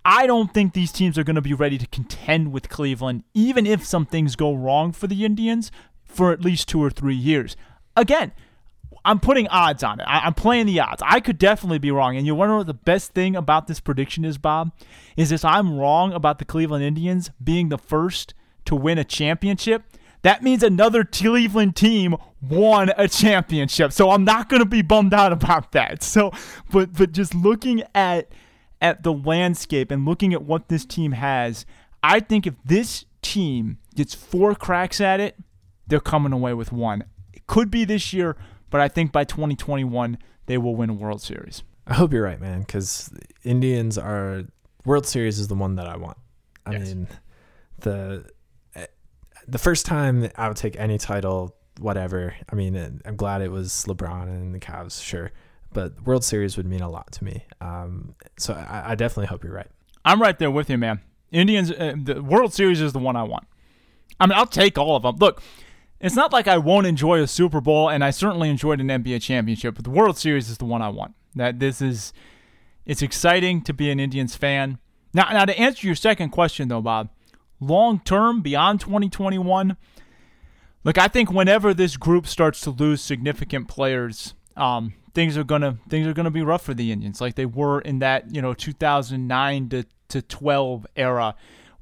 I 0.04 0.26
don't 0.26 0.52
think 0.52 0.72
these 0.72 0.90
teams 0.90 1.16
are 1.18 1.24
going 1.24 1.36
to 1.36 1.42
be 1.42 1.54
ready 1.54 1.78
to 1.78 1.86
contend 1.86 2.52
with 2.52 2.68
Cleveland, 2.68 3.22
even 3.32 3.64
if 3.64 3.84
some 3.84 4.06
things 4.06 4.34
go 4.34 4.54
wrong 4.54 4.90
for 4.90 5.06
the 5.06 5.24
Indians 5.24 5.70
for 6.16 6.32
at 6.32 6.40
least 6.40 6.68
two 6.68 6.82
or 6.82 6.90
three 6.90 7.14
years. 7.14 7.56
Again, 7.96 8.32
I'm 9.04 9.20
putting 9.20 9.46
odds 9.48 9.84
on 9.84 10.00
it. 10.00 10.04
I, 10.04 10.26
am 10.26 10.34
playing 10.34 10.66
the 10.66 10.80
odds. 10.80 11.02
I 11.06 11.20
could 11.20 11.38
definitely 11.38 11.78
be 11.78 11.92
wrong. 11.92 12.16
And 12.16 12.26
you 12.26 12.34
know 12.34 12.56
what 12.56 12.66
the 12.66 12.74
best 12.74 13.12
thing 13.12 13.36
about 13.36 13.68
this 13.68 13.78
prediction 13.78 14.24
is, 14.24 14.36
Bob? 14.36 14.72
Is 15.16 15.30
if 15.30 15.44
I'm 15.44 15.78
wrong 15.78 16.12
about 16.12 16.38
the 16.40 16.44
Cleveland 16.44 16.84
Indians 16.84 17.30
being 17.42 17.68
the 17.68 17.78
first 17.78 18.34
to 18.64 18.74
win 18.74 18.98
a 18.98 19.04
championship, 19.04 19.84
that 20.22 20.42
means 20.42 20.64
another 20.64 21.04
Cleveland 21.04 21.76
team 21.76 22.16
won 22.42 22.90
a 22.96 23.06
championship. 23.06 23.92
So 23.92 24.10
I'm 24.10 24.24
not 24.24 24.48
going 24.48 24.60
to 24.60 24.68
be 24.68 24.82
bummed 24.82 25.14
out 25.14 25.32
about 25.32 25.70
that. 25.72 26.02
So, 26.02 26.32
but 26.72 26.92
but 26.92 27.12
just 27.12 27.32
looking 27.32 27.84
at 27.94 28.32
at 28.80 29.04
the 29.04 29.12
landscape 29.12 29.92
and 29.92 30.04
looking 30.04 30.34
at 30.34 30.42
what 30.42 30.68
this 30.68 30.84
team 30.84 31.12
has, 31.12 31.64
I 32.02 32.18
think 32.18 32.46
if 32.46 32.54
this 32.64 33.04
team 33.22 33.78
gets 33.94 34.14
four 34.14 34.54
cracks 34.54 35.00
at 35.00 35.20
it, 35.20 35.36
they're 35.87 36.01
coming 36.01 36.32
away 36.32 36.55
with 36.55 36.72
one. 36.72 37.05
It 37.32 37.47
could 37.47 37.70
be 37.70 37.84
this 37.84 38.12
year 38.12 38.37
but 38.70 38.80
I 38.80 38.89
think 38.89 39.12
by 39.12 39.24
2021 39.24 40.18
they 40.47 40.59
will 40.59 40.76
win 40.76 40.91
a 40.91 40.95
World 40.95 41.22
Series. 41.22 41.62
I 41.87 41.95
hope 41.95 42.12
you're 42.12 42.22
right, 42.22 42.41
man, 42.41 42.61
because 42.61 43.11
Indians 43.45 43.97
are 43.97 44.45
World 44.84 45.07
Series 45.07 45.39
is 45.39 45.49
the 45.49 45.55
one 45.55 45.76
that 45.76 45.87
I 45.87 45.97
want. 45.97 46.18
I 46.64 46.72
yes. 46.72 46.82
mean, 46.82 47.09
the 47.78 48.26
the 49.49 49.59
first 49.59 49.87
time 49.87 50.28
I 50.37 50.49
would 50.49 50.57
take 50.57 50.76
any 50.76 50.99
title, 50.99 51.57
whatever. 51.78 52.34
I 52.51 52.57
mean, 52.57 53.01
I'm 53.05 53.16
glad 53.16 53.43
it 53.43 53.51
was 53.51 53.84
LeBron 53.87 54.24
and 54.24 54.55
the 54.55 54.59
Cavs, 54.59 55.03
sure, 55.03 55.30
but 55.72 56.05
World 56.05 56.24
Series 56.24 56.57
would 56.57 56.66
mean 56.66 56.80
a 56.80 56.91
lot 56.91 57.12
to 57.12 57.24
me. 57.24 57.45
Um, 57.61 58.16
so 58.37 58.55
I, 58.55 58.91
I, 58.91 58.95
definitely 58.97 59.26
hope 59.26 59.45
you're 59.45 59.55
right. 59.55 59.70
I'm 60.05 60.20
right 60.20 60.37
there 60.39 60.51
with 60.51 60.68
you, 60.68 60.78
man. 60.78 61.01
Indians, 61.30 61.70
uh, 61.70 61.95
the 61.97 62.22
World 62.22 62.53
Series 62.53 62.80
is 62.80 62.93
the 62.93 62.99
one 62.99 63.14
I 63.14 63.22
want. 63.22 63.47
I 64.18 64.26
mean, 64.26 64.37
I'll 64.37 64.47
take 64.47 64.78
all 64.78 64.97
of 64.97 65.03
them. 65.03 65.16
Look, 65.16 65.43
it's 66.01 66.14
not 66.14 66.32
like 66.32 66.47
I 66.47 66.59
won't 66.59 66.86
enjoy 66.86 67.20
a 67.20 67.26
Super 67.26 67.61
Bowl, 67.61 67.88
and 67.88 68.05
I 68.05 68.11
certainly 68.11 68.51
enjoyed 68.51 68.80
an 68.80 68.88
NBA 68.88 69.22
championship, 69.22 69.74
but 69.74 69.84
the 69.84 69.90
World 69.90 70.18
Series 70.18 70.51
is 70.51 70.59
the 70.59 70.64
one 70.64 70.82
I 70.82 70.88
want. 70.88 71.14
That 71.34 71.59
this 71.59 71.80
is, 71.80 72.12
it's 72.84 73.03
exciting 73.03 73.62
to 73.62 73.72
be 73.72 73.90
an 73.90 74.01
Indians 74.01 74.36
fan. 74.36 74.78
Now, 75.12 75.28
now 75.32 75.44
to 75.44 75.59
answer 75.59 75.86
your 75.86 75.97
second 75.97 76.30
question 76.30 76.68
though, 76.68 76.82
Bob, 76.82 77.09
long 77.61 78.01
term 78.01 78.42
beyond 78.42 78.80
2021, 78.80 79.76
look, 80.84 80.99
I 80.99 81.09
think 81.09 81.30
whenever 81.30 81.72
this 81.72 81.97
group 81.97 82.26
starts 82.26 82.61
to 82.62 82.70
lose 82.70 83.01
significant 83.01 83.68
players, 83.68 84.34
um, 84.57 84.94
things 85.14 85.36
are 85.38 85.44
gonna 85.44 85.78
things 85.88 86.07
are 86.07 86.12
gonna 86.12 86.30
be 86.30 86.42
rough 86.42 86.62
for 86.62 86.74
the 86.74 86.92
Indians, 86.92 87.20
like 87.20 87.34
they 87.34 87.47
were 87.47 87.80
in 87.80 88.01
that 88.01 88.34
you 88.34 88.42
know 88.42 88.53
2009 88.53 89.68
to 89.70 89.84
to 90.09 90.22
12 90.22 90.86
era 90.97 91.34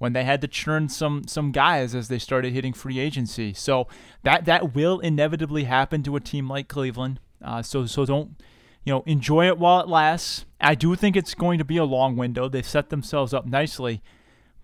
when 0.04 0.12
they 0.12 0.24
had 0.24 0.42
to 0.42 0.46
churn 0.46 0.86
some 0.90 1.26
some 1.26 1.50
guys 1.50 1.94
as 1.94 2.08
they 2.08 2.18
started 2.18 2.52
hitting 2.52 2.74
free 2.74 2.98
agency. 2.98 3.54
So 3.54 3.88
that 4.22 4.44
that 4.44 4.74
will 4.74 5.00
inevitably 5.00 5.64
happen 5.64 6.02
to 6.02 6.14
a 6.14 6.20
team 6.20 6.46
like 6.46 6.68
Cleveland. 6.68 7.20
Uh, 7.42 7.62
so 7.62 7.86
so 7.86 8.04
don't 8.04 8.36
you 8.84 8.92
know 8.92 9.02
enjoy 9.06 9.46
it 9.46 9.56
while 9.56 9.80
it 9.80 9.88
lasts. 9.88 10.44
I 10.60 10.74
do 10.74 10.94
think 10.94 11.16
it's 11.16 11.32
going 11.34 11.56
to 11.56 11.64
be 11.64 11.78
a 11.78 11.86
long 11.86 12.18
window. 12.18 12.50
They've 12.50 12.66
set 12.66 12.90
themselves 12.90 13.32
up 13.32 13.46
nicely, 13.46 14.02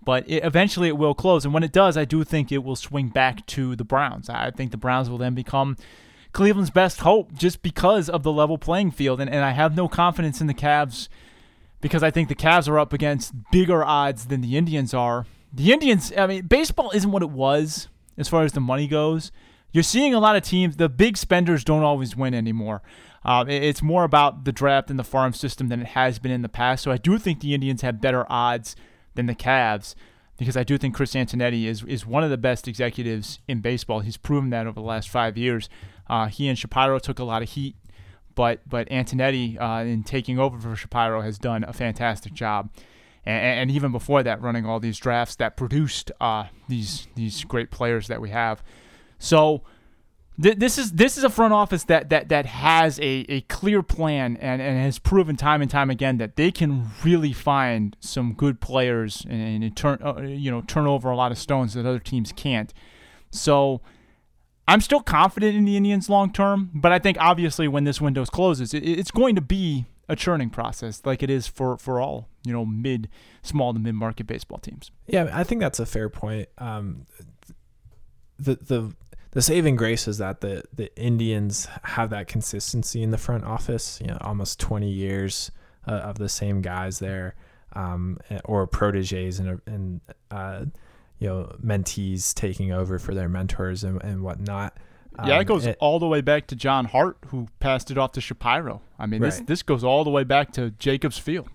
but 0.04 0.28
it, 0.28 0.44
eventually 0.44 0.88
it 0.88 0.98
will 0.98 1.14
close. 1.14 1.46
And 1.46 1.54
when 1.54 1.62
it 1.62 1.72
does, 1.72 1.96
I 1.96 2.04
do 2.04 2.22
think 2.22 2.52
it 2.52 2.62
will 2.62 2.76
swing 2.76 3.08
back 3.08 3.46
to 3.46 3.74
the 3.74 3.84
Browns. 3.84 4.28
I 4.28 4.50
think 4.50 4.72
the 4.72 4.76
Browns 4.76 5.08
will 5.08 5.18
then 5.18 5.34
become. 5.34 5.78
Cleveland's 6.32 6.70
best 6.70 7.00
hope 7.00 7.32
just 7.32 7.62
because 7.62 8.10
of 8.10 8.24
the 8.24 8.30
level 8.30 8.58
playing 8.58 8.90
field. 8.90 9.22
And, 9.22 9.30
and 9.30 9.42
I 9.42 9.50
have 9.52 9.74
no 9.74 9.88
confidence 9.88 10.40
in 10.42 10.48
the 10.48 10.54
Cavs 10.54 11.08
because 11.80 12.02
I 12.02 12.10
think 12.10 12.28
the 12.28 12.34
Cavs 12.34 12.68
are 12.68 12.78
up 12.78 12.92
against 12.92 13.32
bigger 13.50 13.84
odds 13.84 14.26
than 14.26 14.40
the 14.40 14.56
Indians 14.56 14.94
are. 14.94 15.26
The 15.52 15.72
Indians, 15.72 16.12
I 16.16 16.26
mean, 16.26 16.46
baseball 16.46 16.90
isn't 16.94 17.10
what 17.10 17.22
it 17.22 17.30
was 17.30 17.88
as 18.16 18.28
far 18.28 18.44
as 18.44 18.52
the 18.52 18.60
money 18.60 18.86
goes. 18.86 19.32
You're 19.72 19.82
seeing 19.82 20.14
a 20.14 20.20
lot 20.20 20.36
of 20.36 20.42
teams, 20.42 20.76
the 20.76 20.88
big 20.88 21.16
spenders 21.16 21.64
don't 21.64 21.82
always 21.82 22.16
win 22.16 22.34
anymore. 22.34 22.82
Uh, 23.24 23.44
it's 23.48 23.82
more 23.82 24.04
about 24.04 24.44
the 24.44 24.52
draft 24.52 24.90
and 24.90 24.98
the 24.98 25.04
farm 25.04 25.32
system 25.32 25.68
than 25.68 25.80
it 25.80 25.88
has 25.88 26.18
been 26.18 26.32
in 26.32 26.42
the 26.42 26.48
past. 26.48 26.82
So 26.82 26.90
I 26.90 26.96
do 26.96 27.18
think 27.18 27.40
the 27.40 27.54
Indians 27.54 27.82
have 27.82 28.00
better 28.00 28.26
odds 28.28 28.76
than 29.14 29.26
the 29.26 29.34
Cavs 29.34 29.94
because 30.38 30.56
I 30.56 30.64
do 30.64 30.78
think 30.78 30.94
Chris 30.94 31.12
Antonetti 31.12 31.66
is, 31.66 31.84
is 31.84 32.06
one 32.06 32.24
of 32.24 32.30
the 32.30 32.38
best 32.38 32.66
executives 32.66 33.40
in 33.46 33.60
baseball. 33.60 34.00
He's 34.00 34.16
proven 34.16 34.48
that 34.50 34.66
over 34.66 34.80
the 34.80 34.86
last 34.86 35.10
five 35.10 35.36
years. 35.36 35.68
Uh, 36.08 36.26
he 36.26 36.48
and 36.48 36.58
Shapiro 36.58 36.98
took 36.98 37.18
a 37.18 37.24
lot 37.24 37.42
of 37.42 37.50
heat 37.50 37.76
but 38.40 38.66
but 38.66 38.88
Antonetti 38.88 39.60
uh, 39.60 39.84
in 39.84 40.02
taking 40.02 40.38
over 40.38 40.58
for 40.58 40.74
Shapiro 40.74 41.20
has 41.20 41.36
done 41.36 41.62
a 41.62 41.74
fantastic 41.74 42.32
job, 42.32 42.70
and, 43.26 43.60
and 43.60 43.70
even 43.70 43.92
before 43.92 44.22
that, 44.22 44.40
running 44.40 44.64
all 44.64 44.80
these 44.80 44.96
drafts 44.96 45.36
that 45.36 45.58
produced 45.58 46.10
uh, 46.22 46.44
these 46.66 47.06
these 47.16 47.44
great 47.44 47.70
players 47.70 48.08
that 48.08 48.18
we 48.18 48.30
have. 48.30 48.62
So 49.18 49.60
th- 50.42 50.56
this 50.56 50.78
is 50.78 50.92
this 50.92 51.18
is 51.18 51.24
a 51.24 51.28
front 51.28 51.52
office 51.52 51.84
that 51.84 52.08
that 52.08 52.30
that 52.30 52.46
has 52.46 52.98
a, 53.00 53.26
a 53.28 53.42
clear 53.42 53.82
plan 53.82 54.38
and, 54.38 54.62
and 54.62 54.78
has 54.78 54.98
proven 54.98 55.36
time 55.36 55.60
and 55.60 55.70
time 55.70 55.90
again 55.90 56.16
that 56.16 56.36
they 56.36 56.50
can 56.50 56.88
really 57.04 57.34
find 57.34 57.94
some 58.00 58.32
good 58.32 58.58
players 58.62 59.22
and, 59.28 59.62
and 59.62 59.76
turn 59.76 59.98
uh, 60.02 60.18
you 60.22 60.50
know 60.50 60.62
turn 60.62 60.86
over 60.86 61.10
a 61.10 61.16
lot 61.16 61.30
of 61.30 61.36
stones 61.36 61.74
that 61.74 61.84
other 61.84 61.98
teams 61.98 62.32
can't. 62.32 62.72
So 63.30 63.82
I'm 64.70 64.80
still 64.80 65.00
confident 65.00 65.56
in 65.56 65.64
the 65.64 65.76
Indians 65.76 66.08
long 66.08 66.32
term, 66.32 66.70
but 66.72 66.92
I 66.92 67.00
think 67.00 67.16
obviously 67.20 67.66
when 67.66 67.82
this 67.82 68.00
window 68.00 68.24
closes, 68.24 68.72
it's 68.72 69.10
going 69.10 69.34
to 69.34 69.40
be 69.40 69.86
a 70.08 70.14
churning 70.14 70.48
process 70.48 71.02
like 71.04 71.24
it 71.24 71.30
is 71.30 71.48
for, 71.48 71.76
for 71.76 72.00
all, 72.00 72.28
you 72.44 72.52
know, 72.52 72.64
mid, 72.64 73.08
small 73.42 73.74
to 73.74 73.80
mid 73.80 73.96
market 73.96 74.28
baseball 74.28 74.58
teams. 74.58 74.92
Yeah, 75.08 75.28
I 75.32 75.42
think 75.42 75.60
that's 75.60 75.80
a 75.80 75.86
fair 75.86 76.08
point. 76.08 76.48
Um, 76.58 77.06
the 78.38 78.54
the 78.54 78.94
the 79.32 79.42
saving 79.42 79.74
grace 79.74 80.06
is 80.06 80.18
that 80.18 80.40
the 80.40 80.62
the 80.72 80.96
Indians 80.96 81.66
have 81.82 82.10
that 82.10 82.28
consistency 82.28 83.02
in 83.02 83.10
the 83.10 83.18
front 83.18 83.42
office. 83.42 83.98
You 84.00 84.08
know, 84.08 84.18
almost 84.20 84.60
20 84.60 84.88
years 84.88 85.50
uh, 85.88 85.92
of 85.92 86.18
the 86.18 86.28
same 86.28 86.62
guys 86.62 87.00
there, 87.00 87.34
um, 87.72 88.18
or 88.44 88.68
proteges 88.68 89.40
and 89.40 89.60
and 89.66 90.00
uh, 90.30 90.66
you 91.20 91.28
know 91.28 91.54
mentees 91.64 92.34
taking 92.34 92.72
over 92.72 92.98
for 92.98 93.14
their 93.14 93.28
mentors 93.28 93.84
and, 93.84 94.02
and 94.02 94.22
whatnot. 94.22 94.76
Yeah, 95.24 95.36
it 95.36 95.40
um, 95.40 95.44
goes 95.44 95.66
it, 95.66 95.76
all 95.80 95.98
the 95.98 96.06
way 96.06 96.22
back 96.22 96.46
to 96.48 96.56
John 96.56 96.86
Hart, 96.86 97.18
who 97.26 97.46
passed 97.60 97.90
it 97.90 97.98
off 97.98 98.12
to 98.12 98.20
Shapiro. 98.20 98.80
I 98.98 99.06
mean, 99.06 99.20
this 99.20 99.38
right. 99.38 99.46
this 99.46 99.62
goes 99.62 99.84
all 99.84 100.02
the 100.02 100.10
way 100.10 100.24
back 100.24 100.52
to 100.52 100.70
Jacobs 100.72 101.18
Field. 101.18 101.48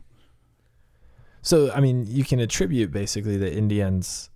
So, 1.41 1.71
I 1.71 1.79
mean, 1.79 2.05
you 2.07 2.23
can 2.23 2.39
attribute 2.39 2.91
basically 2.91 3.37
the 3.37 3.53
Indians, 3.53 4.31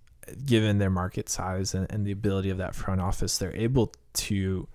given 0.46 0.78
their 0.78 0.90
market 0.90 1.28
size 1.28 1.74
and, 1.74 1.90
and 1.90 2.06
the 2.06 2.12
ability 2.12 2.50
of 2.50 2.58
that 2.58 2.72
front 2.72 3.00
office, 3.00 3.36
they're 3.36 3.56
able 3.56 3.92
to 4.14 4.68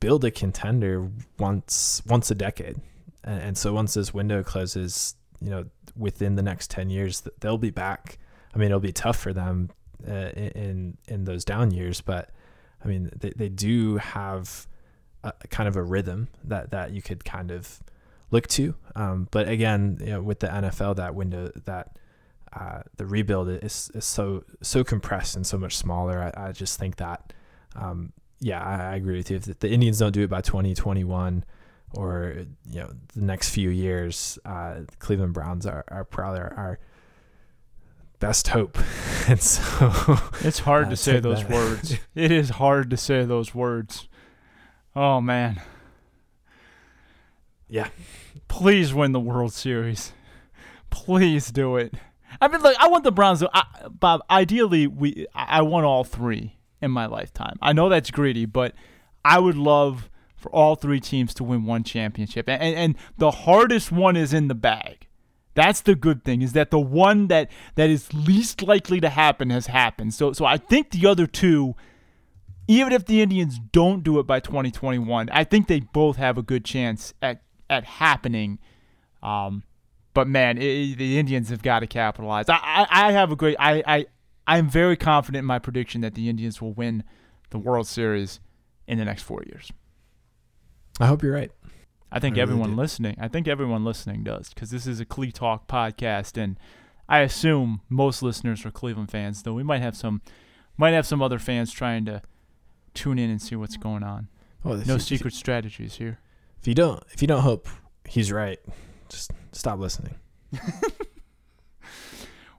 build 0.00 0.22
a 0.24 0.30
contender 0.30 1.10
once 1.38 2.02
once 2.06 2.30
a 2.30 2.34
decade. 2.34 2.76
And, 3.24 3.40
and 3.40 3.58
so, 3.58 3.74
once 3.74 3.94
this 3.94 4.14
window 4.14 4.42
closes, 4.42 5.16
you 5.40 5.50
know, 5.50 5.64
within 5.96 6.36
the 6.36 6.42
next 6.42 6.70
ten 6.70 6.88
years, 6.88 7.22
they'll 7.40 7.58
be 7.58 7.70
back. 7.70 8.18
I 8.56 8.58
mean, 8.58 8.66
it'll 8.66 8.80
be 8.80 8.92
tough 8.92 9.18
for 9.18 9.34
them 9.34 9.70
uh, 10.08 10.30
in 10.30 10.96
in 11.06 11.24
those 11.24 11.44
down 11.44 11.70
years, 11.72 12.00
but 12.00 12.30
I 12.82 12.88
mean, 12.88 13.10
they, 13.14 13.30
they 13.30 13.48
do 13.50 13.98
have 13.98 14.66
a, 15.22 15.32
kind 15.50 15.68
of 15.68 15.76
a 15.76 15.82
rhythm 15.82 16.28
that, 16.44 16.70
that 16.70 16.92
you 16.92 17.02
could 17.02 17.24
kind 17.24 17.50
of 17.50 17.80
look 18.30 18.46
to. 18.48 18.74
Um, 18.94 19.28
but 19.30 19.48
again, 19.48 19.98
you 20.00 20.06
know, 20.06 20.22
with 20.22 20.40
the 20.40 20.46
NFL, 20.46 20.96
that 20.96 21.14
window, 21.14 21.50
that 21.64 21.98
uh, 22.52 22.82
the 22.96 23.04
rebuild 23.04 23.48
is, 23.48 23.90
is 23.94 24.04
so 24.04 24.44
so 24.62 24.82
compressed 24.82 25.36
and 25.36 25.46
so 25.46 25.58
much 25.58 25.76
smaller. 25.76 26.32
I, 26.34 26.48
I 26.48 26.52
just 26.52 26.78
think 26.78 26.96
that, 26.96 27.32
um, 27.74 28.12
yeah, 28.40 28.64
I, 28.64 28.94
agree 28.94 29.16
with 29.18 29.30
you. 29.30 29.36
If 29.36 29.58
the 29.58 29.70
Indians 29.70 29.98
don't 29.98 30.12
do 30.12 30.22
it 30.22 30.30
by 30.30 30.40
2021 30.40 31.44
or 31.92 32.46
you 32.70 32.80
know 32.80 32.90
the 33.14 33.22
next 33.22 33.50
few 33.50 33.70
years, 33.70 34.38
uh, 34.44 34.76
Cleveland 34.98 35.34
Browns 35.34 35.66
are, 35.66 35.84
are 35.88 36.04
probably 36.04 36.40
our, 36.40 36.54
our 36.54 36.78
best 38.18 38.48
hope. 38.48 38.78
and 39.28 39.40
so 39.40 40.18
it's 40.40 40.60
hard 40.60 40.90
to 40.90 40.96
say 40.96 41.20
those 41.20 41.42
that. 41.42 41.50
words. 41.50 41.96
It 42.14 42.32
is 42.32 42.50
hard 42.50 42.90
to 42.90 42.96
say 42.96 43.24
those 43.24 43.54
words. 43.54 44.08
Oh 44.94 45.20
man. 45.20 45.60
Yeah. 47.68 47.88
Please 48.48 48.94
win 48.94 49.12
the 49.12 49.20
World 49.20 49.52
Series. 49.52 50.12
Please 50.90 51.50
do 51.50 51.76
it. 51.76 51.94
I 52.40 52.48
mean, 52.48 52.60
look, 52.62 52.76
I 52.78 52.88
want 52.88 53.04
the 53.04 53.12
Browns. 53.12 53.40
To, 53.40 53.50
I, 53.52 53.64
Bob, 53.90 54.22
ideally, 54.30 54.86
we 54.86 55.26
I 55.34 55.62
want 55.62 55.86
all 55.86 56.04
three 56.04 56.56
in 56.80 56.90
my 56.90 57.06
lifetime. 57.06 57.56
I 57.60 57.72
know 57.72 57.88
that's 57.88 58.10
greedy, 58.10 58.46
but 58.46 58.74
I 59.24 59.38
would 59.38 59.56
love 59.56 60.10
for 60.36 60.50
all 60.54 60.76
three 60.76 61.00
teams 61.00 61.34
to 61.34 61.44
win 61.44 61.64
one 61.64 61.82
championship. 61.82 62.48
And, 62.48 62.62
and, 62.62 62.76
and 62.76 62.96
the 63.16 63.30
hardest 63.30 63.90
one 63.90 64.16
is 64.16 64.32
in 64.32 64.48
the 64.48 64.54
bag. 64.54 65.06
That's 65.56 65.80
the 65.80 65.94
good 65.94 66.22
thing 66.22 66.42
is 66.42 66.52
that 66.52 66.70
the 66.70 66.78
one 66.78 67.26
that 67.28 67.50
that 67.74 67.90
is 67.90 68.12
least 68.12 68.62
likely 68.62 69.00
to 69.00 69.08
happen 69.08 69.50
has 69.50 69.66
happened. 69.66 70.14
So 70.14 70.32
so 70.32 70.44
I 70.44 70.58
think 70.58 70.90
the 70.90 71.06
other 71.06 71.26
two 71.26 71.74
even 72.68 72.92
if 72.92 73.06
the 73.06 73.22
Indians 73.22 73.58
don't 73.72 74.02
do 74.02 74.18
it 74.18 74.26
by 74.26 74.40
2021, 74.40 75.30
I 75.30 75.44
think 75.44 75.68
they 75.68 75.80
both 75.80 76.16
have 76.16 76.36
a 76.36 76.42
good 76.42 76.64
chance 76.64 77.14
at 77.22 77.42
at 77.70 77.84
happening. 77.84 78.58
Um, 79.22 79.64
but 80.14 80.28
man, 80.28 80.58
it, 80.58 80.96
the 80.96 81.18
Indians 81.18 81.48
have 81.48 81.62
got 81.62 81.80
to 81.80 81.86
capitalize. 81.86 82.48
I, 82.48 82.58
I, 82.62 82.86
I 82.90 83.12
have 83.12 83.32
a 83.32 83.36
great 83.36 83.56
I, 83.58 83.82
I 83.86 84.06
I'm 84.46 84.68
very 84.68 84.96
confident 84.96 85.40
in 85.40 85.46
my 85.46 85.58
prediction 85.58 86.02
that 86.02 86.14
the 86.14 86.28
Indians 86.28 86.60
will 86.60 86.72
win 86.72 87.02
the 87.50 87.58
World 87.58 87.86
Series 87.86 88.40
in 88.86 88.98
the 88.98 89.04
next 89.04 89.22
four 89.22 89.42
years. 89.46 89.72
I 91.00 91.06
hope 91.06 91.22
you're 91.22 91.32
right. 91.32 91.50
I 92.10 92.20
think 92.20 92.38
I 92.38 92.40
everyone 92.40 92.70
really 92.70 92.82
listening, 92.82 93.16
I 93.20 93.28
think 93.28 93.48
everyone 93.48 93.84
listening 93.84 94.22
does 94.22 94.50
because 94.50 94.70
this 94.70 94.86
is 94.86 95.00
a 95.00 95.04
Clee 95.04 95.32
Talk 95.32 95.66
podcast, 95.66 96.40
and 96.40 96.58
I 97.08 97.20
assume 97.20 97.80
most 97.88 98.22
listeners 98.22 98.64
are 98.64 98.70
Cleveland 98.70 99.10
fans. 99.10 99.42
Though 99.42 99.54
we 99.54 99.62
might 99.62 99.82
have 99.82 99.96
some, 99.96 100.22
might 100.76 100.92
have 100.92 101.06
some 101.06 101.20
other 101.20 101.38
fans 101.38 101.72
trying 101.72 102.04
to 102.06 102.22
tune 102.94 103.18
in 103.18 103.30
and 103.30 103.42
see 103.42 103.56
what's 103.56 103.76
going 103.76 104.02
on. 104.02 104.28
Well, 104.62 104.82
no 104.86 104.94
you, 104.94 105.00
secret 105.00 105.34
you, 105.34 105.38
strategies 105.38 105.96
here. 105.96 106.18
If 106.60 106.66
you 106.66 106.74
don't, 106.74 107.02
if 107.12 107.22
you 107.22 107.28
don't 107.28 107.42
hope 107.42 107.68
he's 108.08 108.32
right, 108.32 108.58
just 109.08 109.32
stop 109.52 109.78
listening. 109.78 110.14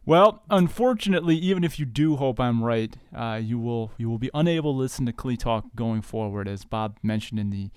well, 0.06 0.44
unfortunately, 0.50 1.36
even 1.36 1.64
if 1.64 1.80
you 1.80 1.86
do 1.86 2.18
hope 2.18 2.40
I'm 2.40 2.64
right, 2.64 2.96
uh, 3.16 3.40
you 3.42 3.60
will 3.60 3.92
you 3.98 4.10
will 4.10 4.20
be 4.20 4.30
unable 4.34 4.74
to 4.74 4.78
listen 4.78 5.06
to 5.06 5.14
Clee 5.14 5.38
Talk 5.38 5.66
going 5.76 6.02
forward, 6.02 6.48
as 6.48 6.66
Bob 6.66 6.98
mentioned 7.02 7.40
in 7.40 7.50
the 7.50 7.72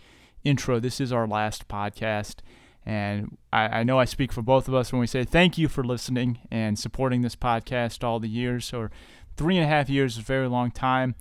intro. 0.45 0.81
This 0.81 1.01
is 1.01 1.13
our 1.13 1.27
last 1.27 1.69
podcast. 1.69 2.37
And 2.85 3.37
I, 3.53 3.81
I, 3.81 3.83
know 3.83 3.99
I 3.99 4.05
speak 4.07 4.33
for 4.33 4.43
both 4.43 4.67
of 4.67 4.75
us 4.75 4.91
when 4.91 5.01
we 5.01 5.07
say 5.07 5.25
thank 5.25 5.59
you 5.59 5.69
for 5.69 5.85
listening 5.85 6.39
and 6.51 6.79
supporting 6.79 7.21
this 7.21 7.37
podcast 7.37 8.03
all 8.03 8.19
the 8.19 8.29
years. 8.29 8.73
Or 8.73 8.91
three 9.37 9.57
and 9.57 9.65
a 9.65 9.69
half 9.69 9.91
years 9.91 10.15
is 10.15 10.19
a 10.21 10.23
very 10.23 10.49
long 10.49 10.71
time. 10.71 11.15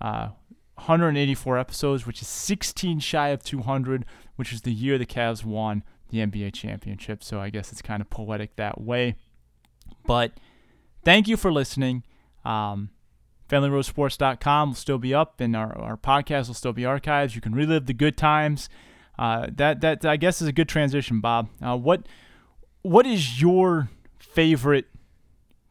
Uh, 0.00 0.30
184 0.74 1.56
episodes, 1.56 2.06
which 2.06 2.20
is 2.20 2.28
16 2.28 2.98
shy 2.98 3.28
of 3.28 3.44
200, 3.44 4.04
which 4.36 4.52
is 4.52 4.62
the 4.62 4.72
year 4.72 4.98
the 4.98 5.06
Cavs 5.06 5.44
won 5.44 5.84
the 6.10 6.18
NBA 6.18 6.52
championship. 6.52 7.22
So 7.22 7.40
I 7.40 7.50
guess 7.50 7.70
it's 7.70 7.82
kind 7.82 8.00
of 8.00 8.10
poetic 8.10 8.56
that 8.56 8.80
way. 8.80 9.14
But 10.04 10.32
thank 11.04 11.28
you 11.28 11.36
for 11.36 11.52
listening. 11.52 12.02
Um, 12.44 12.90
FamilyRoadSports.com 13.48 14.70
will 14.70 14.76
still 14.76 14.98
be 14.98 15.12
up, 15.12 15.40
and 15.40 15.54
our, 15.54 15.76
our 15.78 15.96
podcast 15.96 16.48
will 16.48 16.54
still 16.54 16.72
be 16.72 16.82
archived. 16.82 17.34
You 17.34 17.40
can 17.40 17.54
relive 17.54 17.86
the 17.86 17.94
good 17.94 18.16
times. 18.16 18.68
Uh, 19.18 19.48
that 19.54 19.80
that 19.80 20.04
I 20.04 20.16
guess 20.16 20.42
is 20.42 20.48
a 20.48 20.52
good 20.52 20.68
transition, 20.68 21.20
Bob. 21.20 21.48
Uh, 21.62 21.76
what 21.76 22.06
what 22.82 23.06
is 23.06 23.40
your 23.40 23.88
favorite 24.18 24.86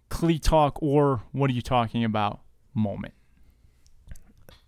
Clee 0.10 0.40
Talk 0.40 0.82
or 0.82 1.24
what 1.32 1.50
are 1.50 1.54
you 1.54 1.62
talking 1.62 2.04
about 2.04 2.40
moment? 2.74 3.14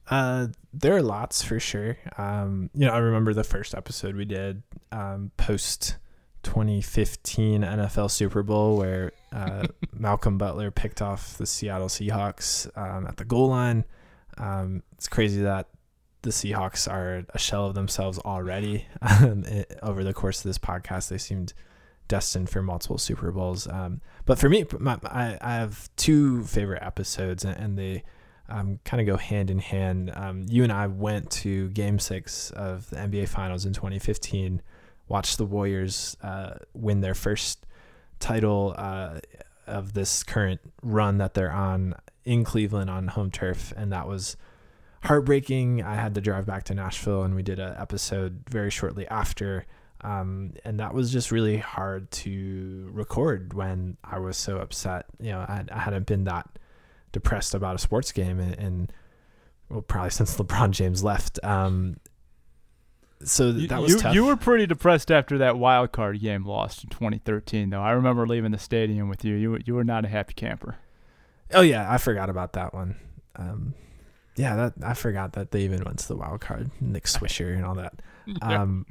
Uh, 0.10 0.48
there 0.74 0.96
are 0.96 1.02
lots 1.02 1.42
for 1.42 1.60
sure. 1.60 1.98
Um, 2.18 2.70
you 2.74 2.86
know, 2.86 2.92
I 2.92 2.98
remember 2.98 3.34
the 3.34 3.44
first 3.44 3.74
episode 3.74 4.16
we 4.16 4.26
did 4.26 4.62
um, 4.92 5.32
post 5.38 5.98
2015 6.46 7.64
NFL 7.64 8.10
Super 8.10 8.44
Bowl 8.44 8.78
where 8.78 9.12
uh, 9.34 9.66
Malcolm 9.94 10.38
Butler 10.38 10.72
picked 10.72 11.02
off 11.02 11.38
the 11.38 11.46
Seattle 11.46 11.88
Seahawks 11.88 12.70
um, 12.78 13.08
at 13.08 13.18
the 13.18 13.26
goal 13.26 13.50
line. 13.50 13.84
Um, 14.38 14.84
it's 14.94 15.08
crazy 15.08 15.42
that 15.42 15.68
the 16.22 16.30
Seahawks 16.30 16.90
are 16.92 17.26
a 17.34 17.40
shell 17.40 17.66
of 17.66 17.74
themselves 17.74 18.20
already. 18.20 18.86
Um, 19.02 19.44
over 19.82 20.04
the 20.04 20.14
course 20.14 20.40
of 20.40 20.44
this 20.44 20.58
podcast, 20.58 21.10
they 21.10 21.18
seemed 21.18 21.54
destined 22.08 22.50
for 22.50 22.62
multiple 22.62 22.98
Super 22.98 23.32
Bowls. 23.32 23.68
Um, 23.68 24.02
but 24.26 24.38
for 24.38 24.48
me, 24.48 24.66
my, 24.80 25.00
I, 25.04 25.38
I, 25.42 25.54
have 25.56 25.90
two 25.96 26.44
favorite 26.44 26.84
episodes, 26.84 27.44
and, 27.46 27.58
and 27.58 27.78
they 27.78 28.04
um, 28.50 28.80
kind 28.84 29.02
of 29.02 29.08
go 29.08 29.18
hand 29.18 29.50
in 29.50 29.60
hand. 29.60 30.12
you 30.50 30.64
and 30.64 30.72
I 30.72 30.88
went 30.88 31.32
to 31.32 31.70
Game 31.70 31.98
Six 31.98 32.52
of 32.52 32.90
the 32.90 32.98
NBA 32.98 33.30
Finals 33.30 33.66
in 33.66 33.74
2015 33.74 34.62
watch 35.08 35.38
the 35.38 35.46
Warriors 35.46 36.18
uh, 36.22 36.56
win 36.74 37.02
their 37.02 37.14
first 37.14 37.66
title 38.20 38.74
uh, 38.78 39.20
of 39.68 39.94
this 39.94 40.24
current 40.24 40.62
run 40.82 41.18
that 41.18 41.34
they're 41.34 41.52
on 41.52 41.96
in 42.24 42.44
Cleveland 42.44 42.90
on 42.90 43.08
home 43.08 43.32
turf, 43.32 43.74
and 43.78 43.92
that 43.92 44.08
was 44.08 44.36
heartbreaking. 45.04 45.84
I 45.84 45.96
had 45.96 46.16
to 46.16 46.22
drive 46.22 46.46
back 46.46 46.64
to 46.66 46.74
Nashville, 46.74 47.24
and 47.24 47.36
we 47.36 47.44
did 47.44 47.60
an 47.60 47.76
episode 47.78 48.44
very 48.50 48.72
shortly 48.72 49.08
after. 49.08 49.66
Um, 50.02 50.54
and 50.64 50.80
that 50.80 50.94
was 50.94 51.12
just 51.12 51.32
really 51.32 51.58
hard 51.58 52.12
to 52.12 52.90
record 52.92 53.54
when 53.54 53.98
I 54.04 54.20
was 54.20 54.38
so 54.38 54.58
upset. 54.58 55.06
You 55.20 55.32
know, 55.32 55.40
I, 55.40 55.64
I 55.72 55.80
hadn't 55.80 56.06
been 56.06 56.26
that 56.26 56.48
depressed 57.12 57.56
about 57.56 57.76
a 57.76 57.80
sports 57.80 58.12
game, 58.12 58.40
and, 58.40 58.54
and 58.56 58.94
well, 59.70 59.82
probably 59.82 60.12
since 60.12 60.36
LeBron 60.40 60.72
James 60.72 61.04
left. 61.04 61.40
Um, 61.44 61.98
so 63.24 63.52
that 63.52 63.62
you, 63.62 63.82
was 63.82 63.92
you, 63.92 64.00
tough. 64.00 64.16
You 64.16 64.26
were 64.26 64.36
pretty 64.36 64.68
depressed 64.68 65.12
after 65.12 65.38
that 65.40 65.58
wild 65.58 65.92
card 65.92 66.20
game 66.20 66.46
lost 66.46 66.84
in 66.84 66.90
2013, 66.90 67.70
though. 67.70 67.82
I 67.82 67.92
remember 67.92 68.28
leaving 68.28 68.52
the 68.52 68.60
stadium 68.60 69.10
with 69.10 69.24
you. 69.24 69.36
You 69.36 69.60
you 69.66 69.76
were 69.76 69.84
not 69.84 70.06
a 70.06 70.08
happy 70.08 70.34
camper. 70.34 70.76
Oh 71.54 71.62
yeah, 71.62 71.92
I 71.92 71.98
forgot 71.98 72.30
about 72.30 72.54
that 72.54 72.74
one. 72.74 72.96
Um, 73.36 73.74
yeah, 74.36 74.56
that 74.56 74.74
I 74.84 74.94
forgot 74.94 75.34
that 75.34 75.52
they 75.52 75.62
even 75.62 75.84
went 75.84 76.00
to 76.00 76.08
the 76.08 76.16
wild 76.16 76.42
card. 76.42 76.72
Nick 76.82 77.06
Swisher 77.06 77.56
and 77.56 77.66
all 77.66 77.76
that. 77.76 78.02
Um, 78.42 78.88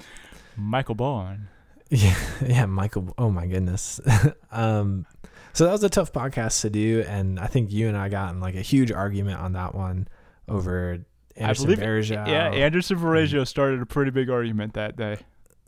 Michael 0.57 0.95
Bourn. 0.95 1.49
Yeah, 1.91 2.17
yeah, 2.45 2.67
Michael. 2.67 3.15
Oh 3.19 3.31
my 3.31 3.47
goodness. 3.47 4.01
um, 4.51 5.07
so 5.53 5.65
that 5.67 5.73
was 5.73 5.85
a 5.85 5.91
tough 5.91 6.13
podcast 6.13 6.63
to 6.63 6.71
do, 6.71 7.05
and 7.07 7.39
I 7.39 7.47
think 7.47 7.71
you 7.71 7.89
and 7.89 7.97
I 7.97 8.09
got 8.09 8.33
in 8.33 8.41
like 8.41 8.57
a 8.57 8.63
huge 8.63 8.91
argument 8.91 9.39
on 9.39 9.53
that 9.53 9.75
one 9.75 10.09
over 10.49 11.05
Anderson 11.37 11.65
I 11.65 11.75
believe. 11.75 12.11
Yeah, 12.11 12.51
Anderson 12.51 12.99
Varejao 12.99 13.47
started 13.47 13.83
a 13.83 13.87
pretty 13.87 14.11
big 14.11 14.31
argument 14.31 14.75
that 14.75 14.97
day. 14.97 15.19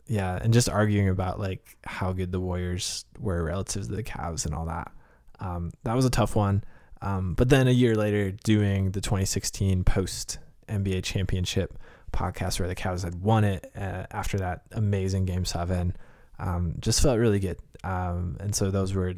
Yeah, 0.07 0.39
and 0.41 0.53
just 0.53 0.69
arguing 0.69 1.09
about 1.09 1.39
like 1.39 1.77
how 1.85 2.13
good 2.13 2.31
the 2.31 2.39
Warriors 2.39 3.05
were 3.19 3.43
relative 3.43 3.87
to 3.87 3.95
the 3.95 4.03
Cavs 4.03 4.45
and 4.45 4.55
all 4.55 4.65
that. 4.65 4.91
Um, 5.39 5.71
that 5.83 5.95
was 5.95 6.05
a 6.05 6.09
tough 6.09 6.35
one. 6.35 6.63
Um, 7.01 7.33
but 7.33 7.49
then 7.49 7.67
a 7.67 7.71
year 7.71 7.95
later, 7.95 8.31
doing 8.31 8.91
the 8.91 9.01
2016 9.01 9.83
post 9.83 10.39
NBA 10.67 11.03
championship 11.03 11.77
podcast 12.11 12.59
where 12.59 12.69
the 12.69 12.75
Cavs 12.75 13.03
had 13.03 13.21
won 13.21 13.43
it 13.43 13.71
uh, 13.75 14.05
after 14.11 14.37
that 14.39 14.61
amazing 14.71 15.25
game 15.25 15.45
seven, 15.45 15.95
um, 16.39 16.75
just 16.79 17.01
felt 17.01 17.19
really 17.19 17.39
good. 17.39 17.57
Um, 17.83 18.37
and 18.39 18.55
so 18.55 18.71
those 18.71 18.93
were 18.93 19.15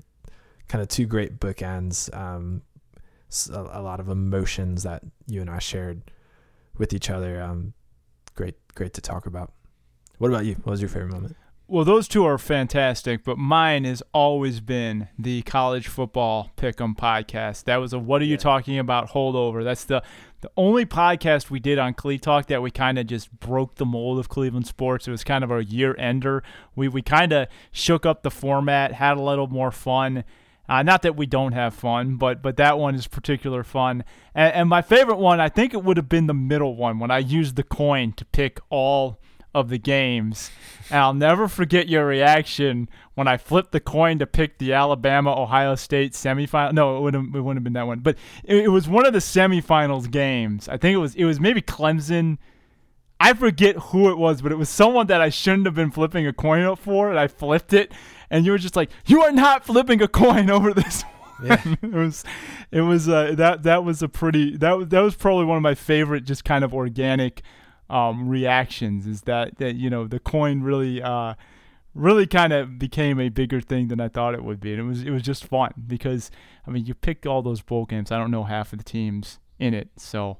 kind 0.68 0.82
of 0.82 0.88
two 0.88 1.06
great 1.06 1.40
bookends. 1.40 2.14
Um, 2.16 2.64
a, 3.52 3.80
a, 3.80 3.82
lot 3.82 4.00
of 4.00 4.10
emotions 4.10 4.84
that 4.84 5.04
you 5.28 5.42
and 5.42 5.50
I 5.50 5.60
shared 5.60 6.02
with 6.80 6.94
each 6.94 7.12
other. 7.12 7.40
Um, 7.40 7.74
great, 8.34 8.56
great 8.74 8.94
to 8.96 9.02
talk 9.02 9.28
about. 9.28 9.54
What 10.18 10.30
about 10.30 10.46
you? 10.46 10.56
What 10.64 10.72
was 10.72 10.82
your 10.82 10.90
favorite 10.90 11.12
moment? 11.12 11.36
Well, 11.68 11.86
those 11.86 12.08
two 12.08 12.26
are 12.26 12.40
fantastic, 12.40 13.24
but 13.24 13.38
mine 13.38 13.84
has 13.84 14.02
always 14.12 14.60
been 14.60 15.08
the 15.20 15.44
college 15.44 15.88
football 15.88 16.50
pick'em 16.58 16.98
podcast. 16.98 17.66
That 17.66 17.78
was 17.78 17.94
a 17.94 18.00
"What 18.00 18.24
are 18.24 18.26
you 18.26 18.38
talking 18.38 18.80
about?" 18.80 19.12
holdover. 19.12 19.64
That's 19.64 19.84
the 19.84 20.02
the 20.42 20.50
only 20.58 20.88
podcast 20.88 21.52
we 21.52 21.60
did 21.60 21.78
on 21.78 21.94
Cle 21.94 22.18
Talk 22.18 22.48
that 22.48 22.64
we 22.64 22.72
kind 22.72 22.98
of 22.98 23.06
just 23.06 23.40
broke 23.40 23.76
the 23.76 23.86
mold 23.86 24.18
of 24.18 24.30
Cleveland 24.30 24.66
sports. 24.66 25.08
It 25.08 25.12
was 25.12 25.24
kind 25.24 25.44
of 25.44 25.52
our 25.52 25.62
year 25.62 25.96
ender. 26.00 26.42
We 26.76 26.88
we 26.88 27.04
kind 27.04 27.32
of 27.34 27.48
shook 27.72 28.04
up 28.04 28.24
the 28.24 28.32
format, 28.32 28.94
had 28.94 29.18
a 29.18 29.22
little 29.22 29.48
more 29.48 29.70
fun. 29.72 30.24
Uh, 30.70 30.84
not 30.84 31.02
that 31.02 31.16
we 31.16 31.26
don't 31.26 31.54
have 31.54 31.74
fun, 31.74 32.16
but 32.16 32.44
but 32.44 32.56
that 32.58 32.78
one 32.78 32.94
is 32.94 33.08
particular 33.08 33.64
fun. 33.64 34.04
And, 34.36 34.54
and 34.54 34.70
my 34.70 34.84
favorite 34.84 35.18
one, 35.18 35.40
I 35.40 35.50
think 35.50 35.74
it 35.74 35.84
would 35.84 35.98
have 35.98 36.08
been 36.08 36.28
the 36.28 36.34
middle 36.34 36.76
one 36.76 37.00
when 37.00 37.10
I 37.10 37.18
used 37.18 37.56
the 37.56 37.64
coin 37.64 38.14
to 38.14 38.26
pick 38.26 38.60
all 38.70 39.20
of 39.54 39.70
the 39.70 39.80
games. 39.80 40.52
And 40.92 41.00
I'll 41.00 41.14
never 41.14 41.48
forget 41.48 41.90
your 41.90 42.06
reaction 42.06 42.88
when 43.16 43.28
I 43.28 43.38
flipped 43.38 43.72
the 43.72 43.80
coin 43.80 44.20
to 44.20 44.28
pick 44.28 44.60
the 44.60 44.74
Alabama 44.74 45.32
Ohio 45.42 45.74
State 45.76 46.14
semifinal. 46.14 46.74
No, 46.74 46.98
it 46.98 47.02
wouldn't, 47.02 47.36
it 47.36 47.42
wouldn't 47.42 47.58
have 47.58 47.64
been 47.64 47.74
that 47.74 47.88
one, 47.88 48.00
but 48.00 48.16
it, 48.44 48.66
it 48.66 48.68
was 48.70 48.88
one 48.88 49.08
of 49.08 49.14
the 49.14 49.20
semifinals 49.20 50.10
games. 50.10 50.70
I 50.70 50.78
think 50.78 50.94
it 50.94 51.00
was 51.00 51.16
it 51.16 51.26
was 51.26 51.40
maybe 51.40 51.62
Clemson. 51.62 52.38
I 53.20 53.34
forget 53.34 53.76
who 53.76 54.10
it 54.10 54.18
was, 54.18 54.42
but 54.42 54.54
it 54.54 54.58
was 54.58 54.70
someone 54.70 55.08
that 55.08 55.20
I 55.20 55.30
shouldn't 55.30 55.66
have 55.66 55.76
been 55.76 55.92
flipping 55.92 56.26
a 56.26 56.32
coin 56.32 56.64
up 56.64 56.80
for, 56.80 57.10
and 57.10 57.20
I 57.20 57.28
flipped 57.28 57.74
it, 57.74 57.92
and 58.30 58.46
you 58.46 58.52
were 58.52 58.58
just 58.58 58.76
like, 58.76 58.90
"You 59.06 59.22
are 59.24 59.32
not 59.32 59.66
flipping 59.66 60.02
a 60.02 60.08
coin 60.08 60.50
over 60.58 60.74
this." 60.74 61.04
Yeah. 61.42 61.64
it 61.82 61.94
was, 61.94 62.26
it 62.70 62.82
was 62.82 63.08
uh, 63.08 63.34
that 63.38 63.64
that 63.64 63.86
was 63.86 64.04
a 64.04 64.10
pretty 64.10 64.58
that 64.58 64.78
was 64.78 64.90
that 64.90 65.00
was 65.00 65.16
probably 65.16 65.46
one 65.46 65.56
of 65.56 65.64
my 65.64 65.74
favorite, 65.74 66.26
just 66.26 66.44
kind 66.44 66.66
of 66.66 66.74
organic 66.74 67.44
um, 67.90 68.28
reactions 68.28 69.08
is 69.08 69.22
that 69.22 69.58
that 69.58 69.76
you 69.76 69.90
know 69.90 70.06
the 70.06 70.20
coin 70.20 70.62
really 70.62 71.02
uh, 71.02 71.36
really 71.96 72.28
kind 72.28 72.54
of 72.54 72.78
became 72.78 73.20
a 73.20 73.30
bigger 73.30 73.62
thing 73.62 73.88
than 73.88 74.00
I 74.00 74.10
thought 74.10 74.34
it 74.34 74.44
would 74.44 74.60
be, 74.60 74.74
and 74.74 74.82
it 74.82 74.84
was 74.84 75.04
it 75.04 75.12
was 75.12 75.22
just 75.22 75.46
fun 75.46 75.72
because 75.88 76.30
I 76.68 76.72
mean 76.72 76.86
you 76.86 76.94
picked 76.94 77.26
all 77.26 77.42
those 77.42 77.62
bowl 77.62 77.86
games. 77.86 78.12
I 78.12 78.18
don't 78.18 78.32
know 78.32 78.44
half 78.44 78.74
of 78.74 78.80
the 78.80 78.84
teams 78.84 79.40
in 79.58 79.74
it, 79.74 79.90
so 79.96 80.38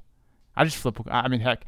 I 0.56 0.64
just 0.64 0.76
flip. 0.76 0.98
I 1.10 1.28
mean, 1.28 1.40
heck, 1.40 1.64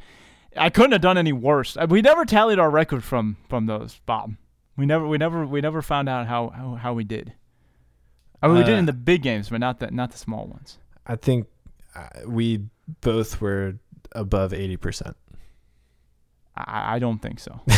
I 0.55 0.69
couldn't 0.69 0.91
have 0.91 1.01
done 1.01 1.17
any 1.17 1.33
worse. 1.33 1.75
We 1.89 2.01
never 2.01 2.25
tallied 2.25 2.59
our 2.59 2.69
record 2.69 3.03
from 3.03 3.37
from 3.49 3.65
those, 3.65 3.99
Bob. 4.05 4.35
We 4.75 4.85
never 4.85 5.07
we 5.07 5.17
never 5.17 5.45
we 5.45 5.61
never 5.61 5.81
found 5.81 6.09
out 6.09 6.27
how 6.27 6.49
how, 6.49 6.75
how 6.75 6.93
we 6.93 7.03
did. 7.03 7.33
I 8.41 8.47
mean, 8.47 8.57
uh, 8.57 8.59
we 8.59 8.65
did 8.65 8.77
in 8.77 8.85
uh, 8.85 8.91
the 8.91 8.93
big 8.93 9.21
games, 9.21 9.49
but 9.49 9.59
not 9.59 9.79
the 9.79 9.91
not 9.91 10.11
the 10.11 10.17
small 10.17 10.47
ones. 10.47 10.77
I 11.05 11.15
think 11.15 11.47
uh, 11.95 12.07
we 12.25 12.65
both 13.01 13.39
were 13.39 13.75
above 14.13 14.53
eighty 14.53 14.77
percent. 14.77 15.15
I, 16.55 16.95
I 16.95 16.99
don't 16.99 17.21
think 17.21 17.39
so. 17.39 17.61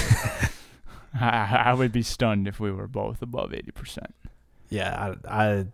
I, 1.20 1.64
I 1.66 1.74
would 1.74 1.92
be 1.92 2.02
stunned 2.02 2.48
if 2.48 2.60
we 2.60 2.72
were 2.72 2.88
both 2.88 3.22
above 3.22 3.54
eighty 3.54 3.72
percent. 3.72 4.16
Yeah, 4.70 5.16
I, 5.28 5.44
I 5.44 5.66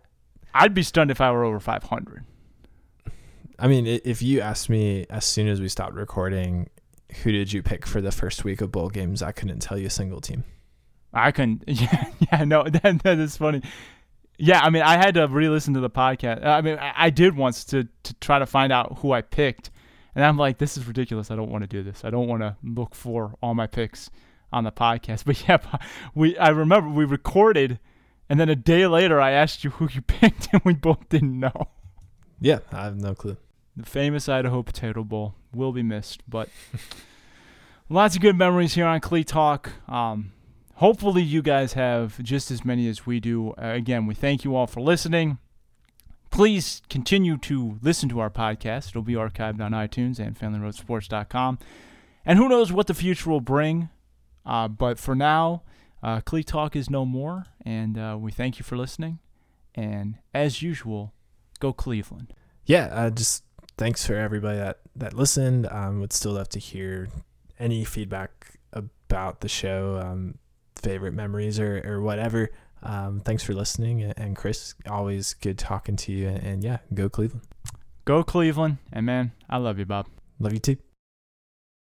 I'd 0.54 0.74
be 0.74 0.82
stunned 0.82 1.10
if 1.10 1.20
I 1.20 1.30
were 1.30 1.44
over 1.44 1.60
five 1.60 1.84
hundred. 1.84 2.24
I 3.58 3.68
mean, 3.68 3.86
if 3.86 4.22
you 4.22 4.40
asked 4.40 4.68
me 4.68 5.06
as 5.08 5.24
soon 5.24 5.46
as 5.46 5.60
we 5.60 5.68
stopped 5.68 5.94
recording, 5.94 6.68
who 7.22 7.30
did 7.30 7.52
you 7.52 7.62
pick 7.62 7.86
for 7.86 8.00
the 8.00 8.10
first 8.10 8.44
week 8.44 8.60
of 8.60 8.72
bowl 8.72 8.88
games? 8.88 9.22
I 9.22 9.30
couldn't 9.32 9.60
tell 9.60 9.78
you 9.78 9.86
a 9.86 9.90
single 9.90 10.20
team. 10.20 10.44
I 11.12 11.30
couldn't. 11.32 11.64
Yeah, 11.68 12.04
yeah 12.32 12.44
no, 12.44 12.62
that, 12.68 13.02
that 13.02 13.18
is 13.18 13.36
funny. 13.36 13.62
Yeah, 14.38 14.60
I 14.60 14.70
mean, 14.70 14.82
I 14.82 14.96
had 14.96 15.14
to 15.14 15.28
re-listen 15.28 15.74
to 15.74 15.80
the 15.80 15.90
podcast. 15.90 16.44
I 16.44 16.60
mean, 16.62 16.78
I, 16.78 16.92
I 16.96 17.10
did 17.10 17.36
once 17.36 17.64
to 17.66 17.86
to 18.02 18.14
try 18.14 18.38
to 18.38 18.46
find 18.46 18.72
out 18.72 18.98
who 18.98 19.12
I 19.12 19.20
picked, 19.22 19.70
and 20.14 20.24
I'm 20.24 20.36
like, 20.36 20.58
this 20.58 20.76
is 20.76 20.86
ridiculous. 20.86 21.30
I 21.30 21.36
don't 21.36 21.50
want 21.50 21.62
to 21.62 21.68
do 21.68 21.82
this. 21.82 22.04
I 22.04 22.10
don't 22.10 22.28
want 22.28 22.42
to 22.42 22.56
look 22.64 22.94
for 22.94 23.34
all 23.42 23.54
my 23.54 23.66
picks 23.66 24.10
on 24.52 24.64
the 24.64 24.72
podcast. 24.72 25.24
But 25.26 25.48
yeah, 25.48 25.58
we 26.14 26.36
I 26.38 26.48
remember 26.48 26.88
we 26.88 27.04
recorded, 27.04 27.78
and 28.28 28.40
then 28.40 28.48
a 28.48 28.56
day 28.56 28.86
later 28.86 29.20
I 29.20 29.32
asked 29.32 29.64
you 29.64 29.70
who 29.70 29.88
you 29.92 30.02
picked, 30.02 30.48
and 30.52 30.62
we 30.64 30.74
both 30.74 31.08
didn't 31.08 31.38
know. 31.38 31.68
Yeah, 32.40 32.58
I 32.72 32.84
have 32.84 32.96
no 32.96 33.14
clue. 33.14 33.36
The 33.76 33.86
famous 33.86 34.28
Idaho 34.28 34.62
Potato 34.62 35.04
Bowl 35.04 35.34
will 35.54 35.72
be 35.72 35.82
missed, 35.82 36.22
but 36.28 36.48
lots 37.88 38.16
of 38.16 38.22
good 38.22 38.36
memories 38.36 38.74
here 38.74 38.86
on 38.86 39.00
Clee 39.00 39.24
Talk. 39.24 39.70
Um, 39.88 40.32
hopefully, 40.74 41.22
you 41.22 41.42
guys 41.42 41.74
have 41.74 42.22
just 42.22 42.50
as 42.50 42.64
many 42.64 42.88
as 42.88 43.06
we 43.06 43.20
do. 43.20 43.50
Uh, 43.52 43.72
again, 43.74 44.06
we 44.06 44.14
thank 44.14 44.44
you 44.44 44.54
all 44.56 44.66
for 44.66 44.80
listening 44.80 45.38
please 46.32 46.80
continue 46.88 47.36
to 47.36 47.78
listen 47.82 48.08
to 48.08 48.18
our 48.18 48.30
podcast. 48.30 48.88
It'll 48.88 49.02
be 49.02 49.14
archived 49.14 49.60
on 49.60 49.70
iTunes 49.72 50.18
and 50.18 50.36
FamilyRoadSports.com. 50.36 51.58
And 52.24 52.38
who 52.38 52.48
knows 52.48 52.72
what 52.72 52.88
the 52.88 52.94
future 52.94 53.30
will 53.30 53.40
bring. 53.40 53.90
Uh, 54.44 54.66
but 54.66 54.98
for 54.98 55.14
now, 55.14 55.62
uh, 56.02 56.20
Cle 56.22 56.42
Talk 56.42 56.74
is 56.74 56.90
no 56.90 57.04
more. 57.04 57.44
And 57.64 57.96
uh, 57.96 58.16
we 58.18 58.32
thank 58.32 58.58
you 58.58 58.64
for 58.64 58.76
listening. 58.76 59.20
And 59.74 60.16
as 60.34 60.62
usual, 60.62 61.12
go 61.60 61.72
Cleveland. 61.72 62.32
Yeah, 62.64 62.86
uh, 62.86 63.10
just 63.10 63.44
thanks 63.76 64.06
for 64.06 64.14
everybody 64.14 64.58
that, 64.58 64.80
that 64.96 65.14
listened. 65.14 65.68
Um, 65.70 66.00
would 66.00 66.12
still 66.12 66.32
love 66.32 66.48
to 66.50 66.58
hear 66.58 67.08
any 67.58 67.84
feedback 67.84 68.58
about 68.72 69.40
the 69.40 69.48
show, 69.48 70.00
um, 70.02 70.38
favorite 70.82 71.12
memories 71.12 71.58
or, 71.58 71.82
or 71.84 72.02
whatever. 72.02 72.50
Um, 72.82 73.20
thanks 73.20 73.42
for 73.42 73.54
listening. 73.54 74.02
And 74.02 74.36
Chris, 74.36 74.74
always 74.88 75.34
good 75.34 75.58
talking 75.58 75.96
to 75.96 76.12
you. 76.12 76.28
And 76.28 76.62
yeah, 76.64 76.78
go 76.92 77.08
Cleveland. 77.08 77.46
Go 78.04 78.22
Cleveland. 78.24 78.78
And 78.92 79.06
man, 79.06 79.32
I 79.48 79.58
love 79.58 79.78
you, 79.78 79.86
Bob. 79.86 80.08
Love 80.40 80.52
you 80.52 80.58
too. 80.58 80.76